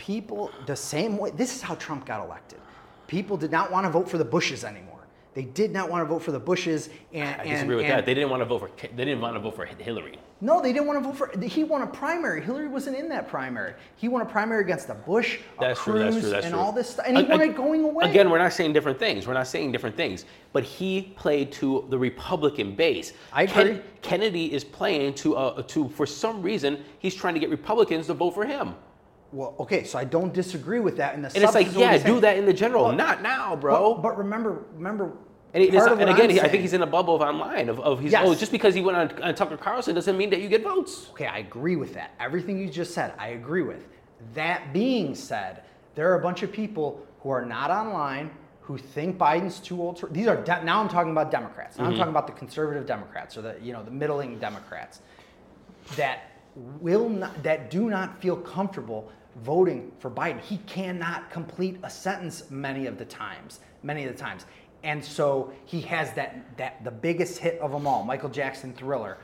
[0.00, 1.30] people the same way.
[1.30, 2.58] This is how Trump got elected.
[3.06, 4.98] People did not want to vote for the Bushes anymore.
[5.34, 7.92] They did not want to vote for the Bushes, and I and, disagree with and
[7.98, 8.06] that.
[8.06, 10.18] They didn't want to vote for they didn't want to vote for Hillary.
[10.40, 11.40] No, they didn't want to vote for.
[11.40, 12.42] He won a primary.
[12.42, 13.74] Hillary wasn't in that primary.
[13.96, 15.92] He won a primary against a Bush, a That's true.
[15.92, 16.30] Cruz, That's true.
[16.30, 16.62] That's and true.
[16.62, 17.04] all this stuff.
[17.06, 18.08] And he won ag- it going away.
[18.08, 19.26] Again, we're not saying different things.
[19.26, 20.24] We're not saying different things.
[20.52, 23.12] But he played to the Republican base.
[23.32, 23.82] I agree.
[24.00, 28.14] Kennedy is playing to uh, to for some reason he's trying to get Republicans to
[28.14, 28.74] vote for him.
[29.32, 31.14] Well, okay, so I don't disagree with that.
[31.14, 32.14] In the And it's like, substance of what yeah, saying.
[32.14, 33.94] do that in the general, But- not now, bro.
[33.94, 35.12] But, but remember, remember.
[35.54, 37.68] and, it- part of and again, he, I think he's in a bubble of online
[37.68, 38.28] of, of he's oh, Yes.
[38.28, 41.08] oh just because he went on, on Tucker Carlson doesn't mean that you get votes.
[41.10, 42.12] Okay, I agree with that.
[42.18, 43.86] Everything you just said, I agree with.
[44.34, 45.62] That being said,
[45.94, 48.30] there are a bunch of people who are not online
[48.62, 49.96] who think Biden's too old.
[49.96, 51.78] To, these are de- now I'm talking about Democrats.
[51.78, 51.98] Now I'm mm-hmm.
[51.98, 55.00] talking about the conservative Democrats or the you know the middling Democrats
[55.96, 60.40] that will not that do not feel comfortable voting for Biden.
[60.40, 64.46] He cannot complete a sentence many of the times, many of the times.
[64.82, 69.18] And so he has that that the biggest hit of them all, Michael Jackson Thriller.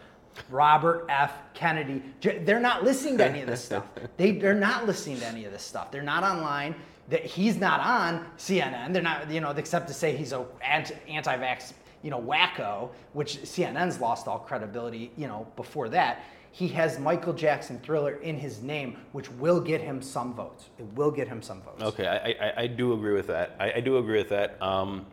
[0.51, 1.33] Robert F.
[1.55, 2.03] Kennedy.
[2.21, 3.85] They're not listening to any of this stuff.
[4.19, 5.91] They, they're not listening to any of this stuff.
[5.91, 6.75] They're not online.
[7.09, 8.93] That he's not on CNN.
[8.93, 11.73] They're not, you know, except to say he's a anti-vax,
[12.03, 16.23] you know, wacko, which CNN's lost all credibility, you know, before that
[16.57, 20.71] he has Michael Jackson Thriller in his name, which will get him some votes.
[20.79, 21.83] It will get him some votes.
[21.83, 23.55] Okay, I, I, I do agree with that.
[23.61, 24.57] I, I do agree with that.
[24.63, 25.05] Um,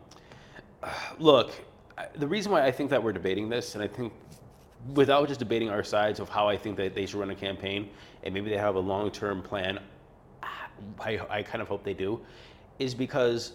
[1.18, 1.52] look,
[2.16, 4.14] the reason why I think that we're debating this, and I think
[4.94, 7.90] without just debating our sides of how I think that they should run a campaign,
[8.22, 9.80] and maybe they have a long-term plan,
[10.98, 12.22] I, I kind of hope they do,
[12.78, 13.52] is because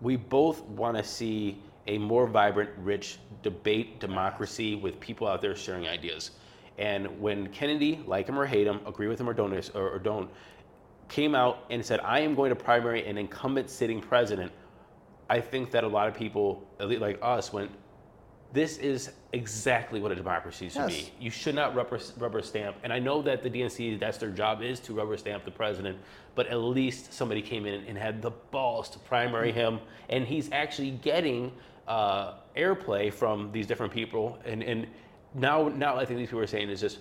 [0.00, 5.56] we both want to see a more vibrant, rich debate democracy with people out there
[5.56, 6.30] sharing ideas.
[6.78, 9.98] And when Kennedy, like him or hate him, agree with him or don't, or, or
[9.98, 10.30] don't,
[11.08, 14.52] came out and said, I am going to primary an incumbent sitting president,
[15.28, 17.70] I think that a lot of people, at least like us, went,
[18.52, 21.02] this is exactly what a democracy should yes.
[21.02, 21.12] be.
[21.20, 22.76] You should not rubber, rubber stamp.
[22.84, 25.98] And I know that the DNC, that's their job is to rubber stamp the president,
[26.34, 29.80] but at least somebody came in and had the balls to primary him.
[30.08, 31.52] And he's actually getting
[31.88, 34.38] uh, airplay from these different people.
[34.44, 34.86] And, and
[35.36, 36.98] now, now I think these people are saying is just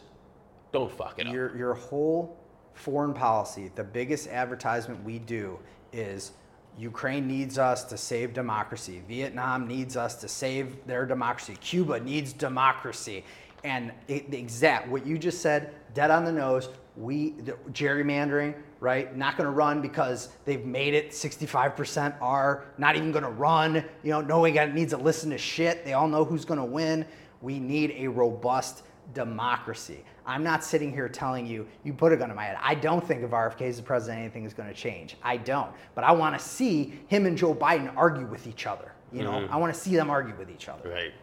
[0.72, 1.58] don't fuck it your, up.
[1.58, 2.38] Your whole
[2.74, 5.58] foreign policy, the biggest advertisement we do
[5.94, 6.34] is
[6.78, 9.02] Ukraine needs us to save democracy.
[9.08, 11.56] Vietnam needs us to save their democracy.
[11.62, 13.24] Cuba needs democracy.
[13.64, 16.70] And it, the exact what you just said, dead on the nose.
[16.98, 19.16] We the, gerrymandering, right?
[19.16, 23.84] Not going to run because they've made it 65% are not even going to run.
[24.04, 25.86] You know, no one needs to listen to shit.
[25.86, 27.06] They all know who's going to win.
[27.42, 28.84] We need a robust
[29.14, 30.04] democracy.
[30.26, 32.58] I'm not sitting here telling you, you put a gun in my head.
[32.62, 35.16] I don't think if RFK is the president, anything is going to change.
[35.24, 35.72] I don't.
[35.94, 38.92] But I want to see him and Joe Biden argue with each other.
[39.12, 39.54] You know, mm-hmm.
[39.54, 40.90] I want to see them argue with each other.
[40.90, 41.14] Right.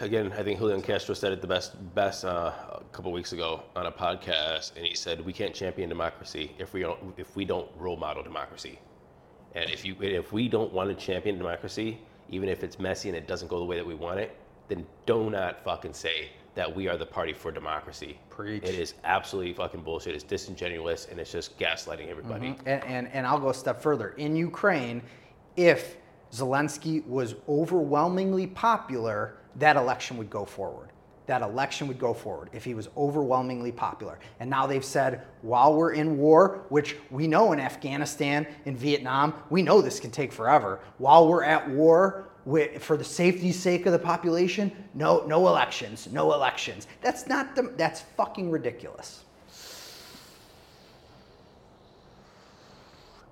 [0.00, 3.62] Again, I think Julian Castro said it the best best uh, a couple weeks ago
[3.76, 7.44] on a podcast, and he said we can't champion democracy if we don't if we
[7.44, 8.78] don't role model democracy,
[9.54, 11.98] and if you if we don't want to champion democracy,
[12.30, 14.36] even if it's messy and it doesn't go the way that we want it,
[14.68, 18.18] then do not fucking say that we are the party for democracy.
[18.28, 18.62] Preach.
[18.64, 20.14] It is absolutely fucking bullshit.
[20.14, 22.50] It's disingenuous and it's just gaslighting everybody.
[22.50, 22.68] Mm-hmm.
[22.68, 24.10] And, and, and I'll go a step further.
[24.10, 25.02] In Ukraine,
[25.56, 25.96] if
[26.32, 30.89] Zelensky was overwhelmingly popular, that election would go forward
[31.30, 34.18] that election would go forward if he was overwhelmingly popular.
[34.40, 39.34] And now they've said, while we're in war, which we know in Afghanistan, in Vietnam,
[39.48, 40.80] we know this can take forever.
[40.98, 42.30] While we're at war,
[42.80, 46.88] for the safety's sake of the population, no, no elections, no elections.
[47.00, 49.22] That's not the, that's fucking ridiculous.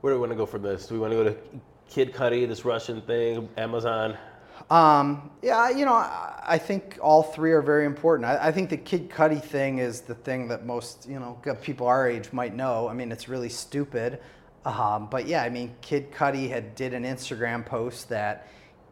[0.03, 0.87] Where do we want to go from this?
[0.87, 1.37] Do we want to go to
[1.91, 4.17] Kid Cudi, this Russian thing, Amazon?
[4.71, 8.29] Um, yeah, you know, I think all three are very important.
[8.29, 11.87] I, I, think the Kid Cudi thing is the thing that most, you know, people
[11.87, 12.87] our age might know.
[12.87, 14.21] I mean, it's really stupid.
[14.67, 18.49] Um, but yeah, I mean, Kid Cudi had did an Instagram post that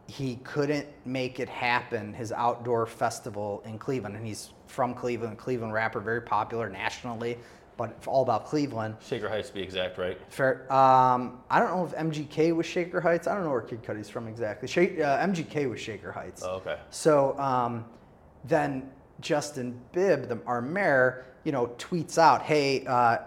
[0.07, 4.15] he couldn't make it happen, his outdoor festival in Cleveland.
[4.15, 7.37] And he's from Cleveland, Cleveland rapper, very popular nationally
[7.77, 8.95] but all about Cleveland.
[8.99, 10.19] Shaker Heights, to be exact, right?
[10.29, 10.71] Fair.
[10.73, 13.27] Um, I don't know if MGK was Shaker Heights.
[13.27, 14.67] I don't know where Kid Cudi's from exactly.
[14.67, 16.43] Sh- uh, MGK was Shaker Heights.
[16.43, 16.77] Oh, okay.
[16.89, 17.85] So um,
[18.43, 18.89] then
[19.21, 23.17] Justin Bibb, the, our mayor, you know, tweets out, "Hey, uh,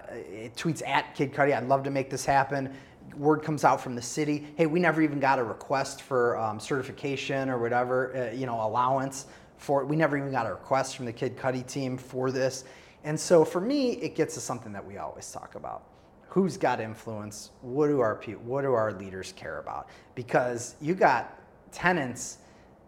[0.56, 1.56] tweets at Kid Cudi.
[1.56, 2.74] I'd love to make this happen."
[3.16, 4.46] Word comes out from the city.
[4.56, 8.60] Hey, we never even got a request for um, certification or whatever, uh, you know,
[8.64, 9.26] allowance
[9.58, 9.84] for.
[9.84, 12.64] We never even got a request from the Kid Cudi team for this
[13.04, 15.84] and so for me, it gets to something that we always talk about.
[16.28, 17.50] Who's got influence?
[17.60, 19.88] What do our what do our leaders care about?
[20.14, 21.38] Because you got
[21.72, 22.38] tenants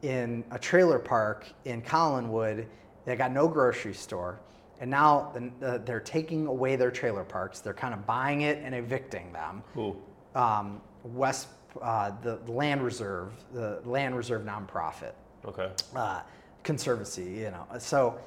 [0.02, 2.66] in a trailer park in Collinwood
[3.04, 4.38] that got no grocery store,
[4.80, 7.60] and now the, the, they're taking away their trailer parks.
[7.60, 9.62] They're kind of buying it and evicting them.
[9.74, 9.96] Who?
[10.34, 11.48] Um, West,
[11.80, 15.12] uh, the Land Reserve, the Land Reserve nonprofit.
[15.44, 15.70] Okay.
[15.96, 16.22] Uh,
[16.62, 17.66] conservancy, you know.
[17.78, 18.20] So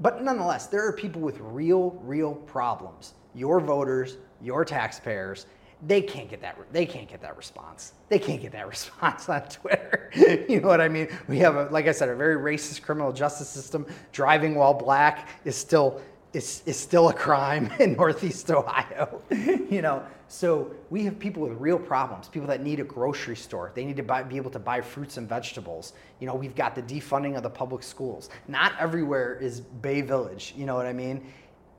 [0.00, 3.14] but nonetheless, there are people with real, real problems.
[3.34, 5.46] Your voters, your taxpayers,
[5.86, 6.56] they can't get that.
[6.72, 7.92] They can't get that response.
[8.08, 10.10] They can't get that response on Twitter.
[10.48, 11.08] you know what I mean?
[11.28, 13.86] We have, a, like I said, a very racist criminal justice system.
[14.12, 16.00] Driving while black is still
[16.32, 19.22] is, is still a crime in Northeast Ohio.
[19.30, 23.70] you know, so we have people with real problems, people that need a grocery store.
[23.74, 25.92] They need to buy, be able to buy fruits and vegetables.
[26.20, 28.28] You know, we've got the defunding of the public schools.
[28.48, 30.52] Not everywhere is Bay Village.
[30.56, 31.32] You know what I mean?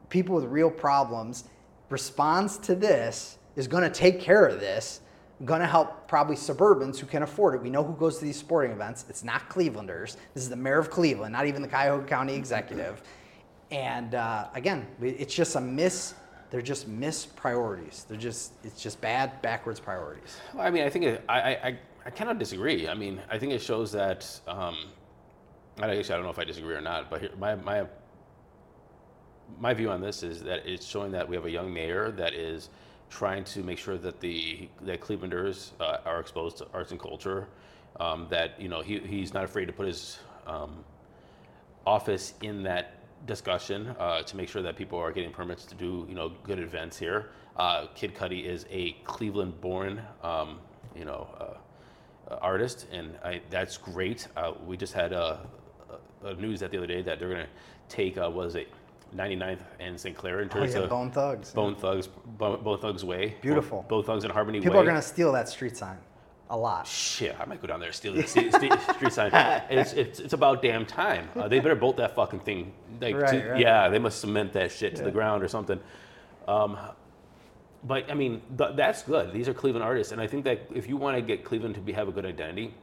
[0.10, 1.46] people with real problems,
[1.90, 5.02] responds to this, is going to take care of this,
[5.46, 7.62] going to help probably suburbans who can afford it.
[7.62, 9.06] We know who goes to these sporting events.
[9.10, 10.18] It's not Clevelanders.
[10.34, 13.02] This is the mayor of Cleveland, not even the Cuyahoga County executive.
[13.70, 16.14] And uh, again, it's just a miss.
[16.50, 18.06] They're just miss priorities.
[18.08, 20.38] They're just it's just bad backwards priorities.
[20.54, 22.88] Well, I mean, I think it, I, I I cannot disagree.
[22.88, 24.40] I mean, I think it shows that.
[24.48, 24.78] Um,
[25.80, 27.86] I guess I don't know if I disagree or not, but here, my my
[29.60, 32.34] my view on this is that it's showing that we have a young mayor that
[32.34, 32.70] is
[33.10, 37.48] trying to make sure that the that Clevelanders uh, are exposed to arts and culture.
[38.00, 40.84] Um, that you know he, he's not afraid to put his um,
[41.86, 42.97] office in that
[43.28, 46.60] discussion uh, to make sure that people are getting permits to do you know good
[46.60, 47.30] events here.
[47.58, 50.60] Uh, Kid Cudi is a Cleveland-born um,
[50.96, 51.28] you know
[52.32, 54.28] uh, artist, and I, that's great.
[54.36, 55.40] Uh, we just had a,
[56.24, 57.50] a, a news that the other day that they're going to
[57.96, 58.68] take uh, was it
[59.16, 60.16] 99th and St.
[60.16, 61.52] Clair in Oh, terms yeah, of Bone Thugs.
[61.52, 63.36] Bone Thugs, Bone, Thugs Way.
[63.42, 63.86] Beautiful.
[63.88, 64.82] Bone Thugs and Harmony People Way.
[64.82, 65.98] are going to steal that street sign
[66.50, 66.88] a lot.
[66.88, 69.32] Shit, I might go down there and steal the street, street sign.
[69.70, 71.30] It's, it's, it's about damn time.
[71.36, 72.74] Uh, they better bolt that fucking thing.
[73.02, 73.60] Like, to- Right, right.
[73.60, 75.80] Yeah, they must cement that shit to the ground or something.
[76.48, 76.78] Um,
[77.84, 79.34] but I mean, th- that's good.
[79.34, 81.82] These are Cleveland artists, and I think that if you want to get Cleveland to
[81.82, 82.74] be, have a good identity,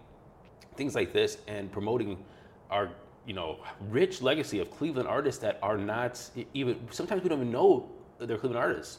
[0.76, 2.22] things like this and promoting
[2.70, 2.90] our
[3.26, 3.58] you know
[3.88, 6.20] rich legacy of Cleveland artists that are not
[6.52, 7.88] even sometimes we don't even know
[8.18, 8.98] they're Cleveland artists.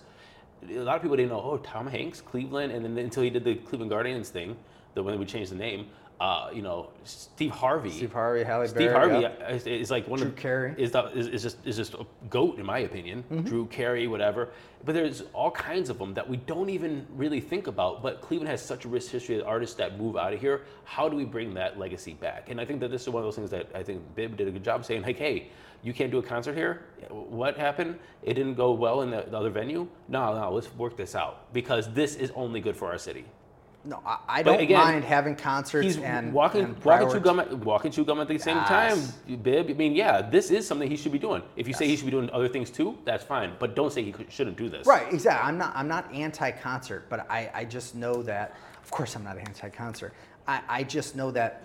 [0.70, 3.44] A lot of people didn't know oh Tom Hanks Cleveland and then until he did
[3.44, 4.56] the Cleveland Guardians thing,
[4.94, 5.88] the when we changed the name.
[6.20, 7.92] Uh, you know Steve Harvey.
[7.92, 8.70] Steve Harvey, Halle Berry.
[8.70, 9.52] Steve Harvey yep.
[9.52, 10.74] is, is like one Drew of Carey.
[10.78, 13.24] is, the, is, is just is just a goat in my opinion.
[13.44, 14.50] Drew Carey, whatever.
[14.86, 18.02] But there's all kinds of them that we don't even really think about.
[18.02, 20.62] But Cleveland has such a rich history of artists that move out of here.
[20.84, 22.50] How do we bring that legacy back?
[22.50, 24.48] And I think that this is one of those things that I think Bibb did
[24.48, 25.50] a good job saying, like, hey,
[25.84, 26.84] you can't do a concert here.
[27.10, 28.00] What happened?
[28.24, 29.88] It didn't go well in the, the other venue.
[30.08, 33.26] No, no, let's work this out because this is only good for our city.
[33.86, 37.40] No, I, I don't again, mind having concerts He's and walking, and walking chew gum,
[37.40, 38.68] at, walking chew gum at the same Yes.
[38.68, 39.70] time, Bibb.
[39.70, 41.44] I mean, yeah, this is something he should be doing.
[41.56, 43.53] If you say he should be doing other things too, that's fine.
[43.60, 44.88] But don't say he shouldn't do this.
[44.88, 45.48] Right, exactly.
[45.48, 45.76] I'm not.
[45.76, 48.56] I'm not anti-concert, but I, I just know that.
[48.84, 50.14] Of course, I'm not anti-concert.
[50.48, 51.64] I, I just know that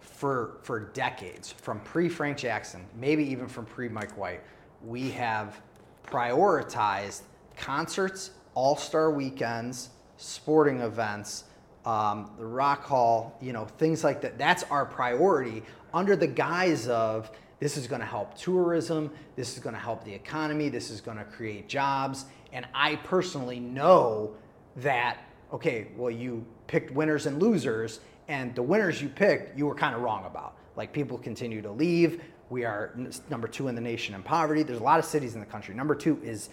[0.00, 4.42] for for decades, from pre Frank Jackson, maybe even from pre Mike White,
[4.84, 5.60] we have
[6.06, 7.22] prioritized
[7.56, 11.44] concerts, All Star weekends, sporting events,
[11.84, 14.38] um, the Rock Hall, you know, things like that.
[14.38, 15.62] That's our priority
[15.94, 17.30] under the guise of
[17.60, 21.00] this is going to help tourism, this is going to help the economy, this is
[21.00, 22.24] going to create jobs.
[22.52, 24.34] And I personally know
[24.76, 25.18] that,
[25.52, 29.94] okay, well, you picked winners and losers, and the winners you picked, you were kind
[29.94, 30.56] of wrong about.
[30.76, 32.22] Like people continue to leave.
[32.50, 32.96] We are
[33.30, 34.62] number two in the nation in poverty.
[34.62, 35.74] There's a lot of cities in the country.
[35.74, 36.48] Number two is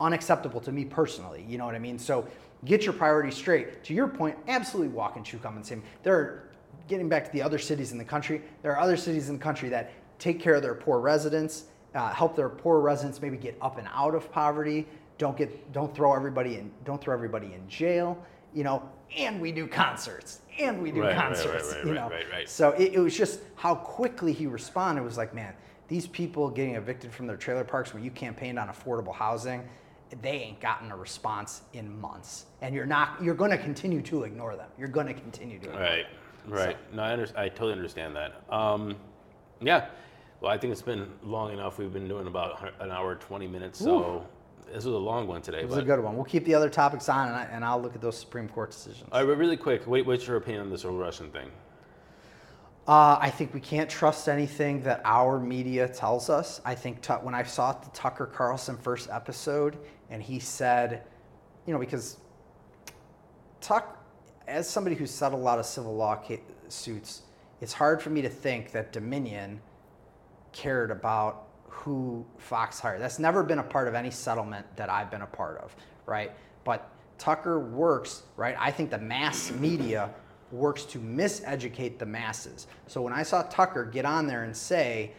[0.00, 1.44] unacceptable to me personally.
[1.46, 1.98] You know what I mean?
[1.98, 2.26] So
[2.64, 3.84] get your priorities straight.
[3.84, 5.82] To your point, absolutely walk and chew same.
[6.02, 6.48] There are
[6.88, 8.42] getting back to the other cities in the country.
[8.62, 11.64] There are other cities in the country that take care of their poor residents,
[11.94, 14.86] uh, help their poor residents maybe get up and out of poverty.
[15.18, 18.22] Don't get don't throw everybody in don't throw everybody in jail.
[18.54, 21.74] You know, and we do concerts and we do Right, right, right, concerts.
[21.74, 22.10] right, you know,
[22.46, 25.02] so it, it was just how quickly he responded.
[25.02, 25.54] It was like, man,
[25.88, 29.68] these people getting evicted from their trailer parks when you campaigned on affordable housing,
[30.22, 32.46] they ain't gotten a response in months.
[32.62, 34.68] And you're not, you're going to continue to ignore them.
[34.78, 36.06] You're going to continue to ignore Right.
[36.46, 36.76] Right.
[36.94, 38.42] No, I, under, I totally understand that.
[38.50, 38.96] Um,
[39.60, 39.88] yeah.
[40.40, 41.78] Well, I think it's been long enough.
[41.78, 43.78] We've been doing about an hour, 20 minutes.
[43.80, 44.26] So
[44.66, 45.60] this was a long one today.
[45.60, 46.14] It was a good one.
[46.14, 48.70] We'll keep the other topics on, and, I, and I'll look at those Supreme Court
[48.70, 49.08] decisions.
[49.12, 51.50] All right, but really quick, wait, what's your opinion on this whole Russian thing?
[52.88, 56.62] Uh, I think we can't trust anything that our media tells us.
[56.64, 59.76] I think Tu- when I saw the Tucker Carlson first episode,
[60.08, 61.02] and he said,
[61.66, 62.16] you know, because
[63.60, 64.02] Tuck,
[64.46, 67.22] as somebody who's settled a lot of civil law ca- suits,
[67.60, 69.60] it's hard for me to think that Dominion
[70.52, 73.02] cared about who Fox hired.
[73.02, 76.32] That's never been a part of any settlement that I've been a part of, right?
[76.64, 76.88] But
[77.18, 78.56] Tucker works, right?
[78.58, 80.08] I think the mass media
[80.50, 82.66] works to miseducate the masses.
[82.86, 85.12] So when I saw Tucker get on there and say,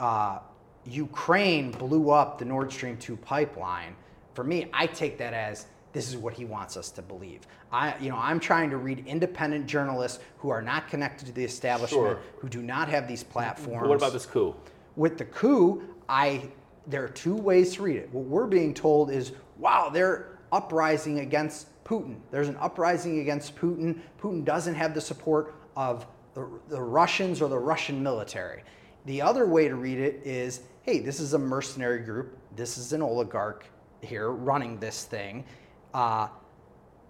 [0.00, 0.40] uh,
[0.84, 3.96] Ukraine blew up the Nord Stream 2 pipeline,
[4.34, 7.40] for me, I take that as this is what he wants us to believe.
[7.72, 11.42] I, you know, I'm trying to read independent journalists who are not connected to the
[11.42, 12.18] establishment, Sure.
[12.38, 13.80] who do not have these platforms.
[13.80, 14.54] But what about this coup?
[14.94, 16.48] With the coup, I
[16.86, 18.08] there are two ways to read it.
[18.12, 22.16] What we're being told is, wow, they're uprising against Putin.
[22.32, 24.00] There's an uprising against Putin.
[24.20, 28.64] Putin doesn't have the support of the, the Russians or the Russian military.
[29.04, 32.36] The other way to read it is, hey, this is a mercenary group.
[32.56, 33.66] This is an oligarch
[34.00, 35.44] here running this thing.
[35.94, 36.28] Uh,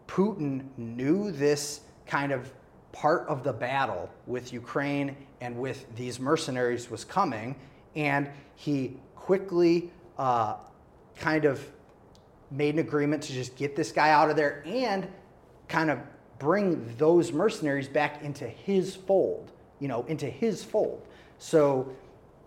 [0.07, 2.53] Putin knew this kind of
[2.93, 7.57] part of the battle with Ukraine and with these mercenaries was coming,
[7.95, 10.57] and he quickly uh,
[11.17, 11.67] kind of
[12.51, 15.09] made an agreement to just get this guy out of there and
[15.69, 15.99] kind of
[16.39, 21.07] bring those mercenaries back into his fold, you know, into his fold.
[21.39, 21.93] So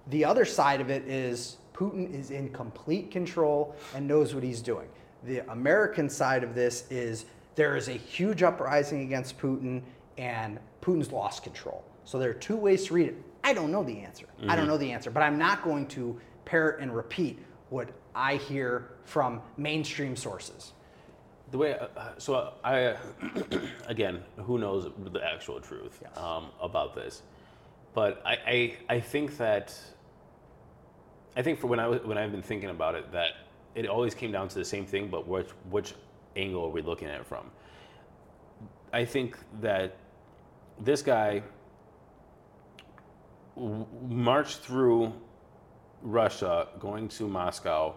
[0.07, 4.61] the other side of it is Putin is in complete control and knows what he's
[4.61, 4.88] doing.
[5.23, 9.81] The American side of this is there is a huge uprising against Putin
[10.17, 11.84] and Putin's lost control.
[12.05, 13.15] So there are two ways to read it.
[13.43, 14.26] I don't know the answer.
[14.43, 14.67] I don't mm-hmm.
[14.67, 17.39] know the answer, but I'm not going to parrot and repeat
[17.69, 17.89] what
[18.19, 20.73] I hear from mainstream sources.
[21.51, 22.95] The way, uh, uh, so I,
[23.87, 26.17] again, who knows the actual truth Yes.
[26.17, 27.23] um, about this?
[27.93, 29.73] But I, I, I think that,
[31.37, 33.31] I think for when I was, when I've been thinking about it, that
[33.73, 35.93] it always came down to the same thing, but which, which
[36.35, 37.49] angle are we looking at it from?
[38.91, 39.95] I think that
[40.77, 41.41] this guy
[43.55, 45.13] w- marched through
[46.01, 47.95] Russia, going to Moscow,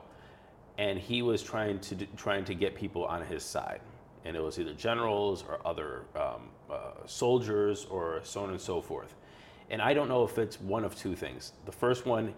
[0.83, 3.81] and he was trying to trying to get people on his side,
[4.25, 8.83] and it was either generals or other um, uh, soldiers or so on and so
[8.83, 9.15] forth.
[9.71, 11.53] And I don't know if it's one of two things.
[11.67, 12.35] The first one,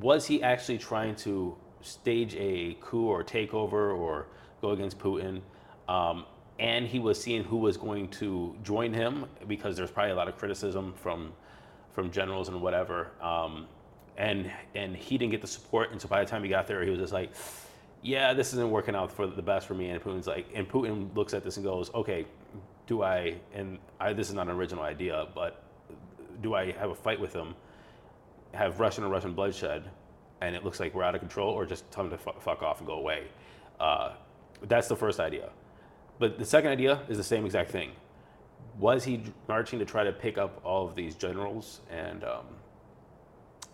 [0.00, 4.26] was he actually trying to stage a coup or takeover or
[4.60, 5.40] go against Putin?
[5.88, 6.26] Um,
[6.58, 10.28] and he was seeing who was going to join him because there's probably a lot
[10.28, 11.32] of criticism from
[11.92, 13.12] from generals and whatever.
[13.20, 13.68] Um,
[14.16, 16.82] and and he didn't get the support, and so by the time he got there,
[16.82, 17.30] he was just like,
[18.02, 21.14] "Yeah, this isn't working out for the best for me." And Putin's like, and Putin
[21.14, 22.26] looks at this and goes, "Okay,
[22.86, 25.62] do I?" And I, this is not an original idea, but
[26.42, 27.54] do I have a fight with him,
[28.54, 29.90] have Russian and Russian bloodshed,
[30.40, 32.62] and it looks like we're out of control, or just tell him to fu- fuck
[32.62, 33.24] off and go away?
[33.80, 34.12] Uh,
[34.62, 35.50] that's the first idea.
[36.18, 37.92] But the second idea is the same exact thing.
[38.78, 42.46] Was he marching to try to pick up all of these generals and um,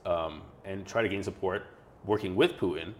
[0.06, 1.66] um, and try to gain support,
[2.04, 2.92] working with Putin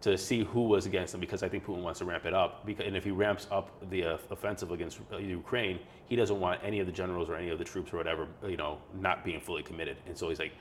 [0.00, 1.20] to see who was against him?
[1.20, 2.64] Because I think Putin wants to ramp it up.
[2.64, 6.60] Because, and if he ramps up the uh, offensive against uh, Ukraine, he doesn't want
[6.62, 9.40] any of the generals or any of the troops or whatever, you know, not being
[9.40, 9.96] fully committed.
[10.06, 10.52] And so he's like,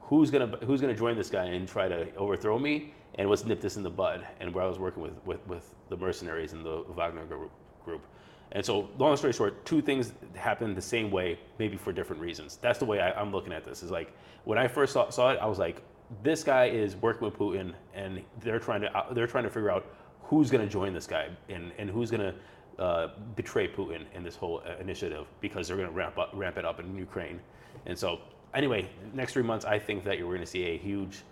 [0.00, 2.94] who's gonna who's gonna join this guy and try to overthrow me?
[3.16, 4.26] And let's nip this in the bud.
[4.40, 7.50] And where I was working with with, with the mercenaries and the Wagner group
[7.84, 8.02] group.
[8.52, 12.58] And so, long story short, two things happened the same way, maybe for different reasons.
[12.60, 13.82] That's the way I, I'm looking at this.
[13.82, 14.12] Is like
[14.44, 15.82] when I first saw, saw it, I was like,
[16.22, 19.70] this guy is working with Putin, and they're trying to uh, they're trying to figure
[19.70, 19.86] out
[20.22, 24.22] who's going to join this guy and and who's going to uh, betray Putin in
[24.22, 27.40] this whole uh, initiative because they're going to ramp up ramp it up in Ukraine.
[27.86, 28.20] And so,
[28.54, 31.22] anyway, next three months, I think that you're going to see a huge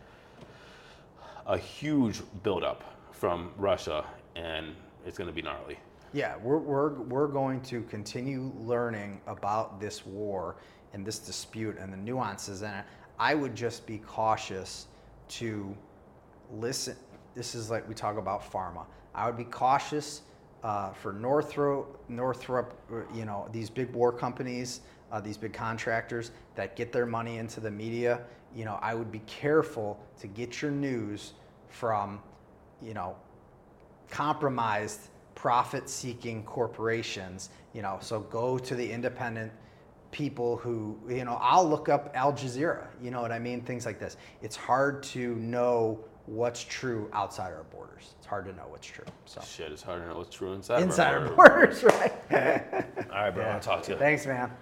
[1.47, 2.83] a huge buildup
[3.13, 4.75] from Russia, and
[5.07, 5.79] it's going to be gnarly.
[6.13, 10.57] Yeah, we're, we're, we're going to continue learning about this war
[10.93, 12.85] and this dispute and the nuances in it.
[13.19, 14.86] I would just be cautious
[15.28, 15.77] to
[16.53, 16.97] listen.
[17.35, 18.85] This is like we talk about pharma.
[19.15, 20.23] I would be cautious
[20.62, 24.81] uh, for Northrop, Northrop, uh, you know, these big war companies,
[25.12, 28.23] uh, these big contractors that get their money into the media.
[28.55, 31.35] You know, I would be careful to get your news
[31.69, 32.20] from,
[32.81, 33.16] you know,
[34.11, 35.01] compromised
[35.35, 37.51] profit-seeking corporations.
[37.73, 39.53] You know, so go to the independent
[40.15, 42.86] people who, you know, I'll look up Al Jazeera.
[43.03, 43.61] You know what I mean?
[43.62, 44.16] Things like this.
[44.43, 48.15] It's hard to know what's true outside our borders.
[48.19, 49.05] It's hard to know what's true.
[49.27, 50.82] So Shit, it's hard to know what's true inside.
[50.85, 51.51] inside our our border.
[51.66, 52.12] borders, right?
[53.11, 53.45] All right, bro.
[53.45, 53.99] I'll talk to you.
[53.99, 54.53] Thanks, man.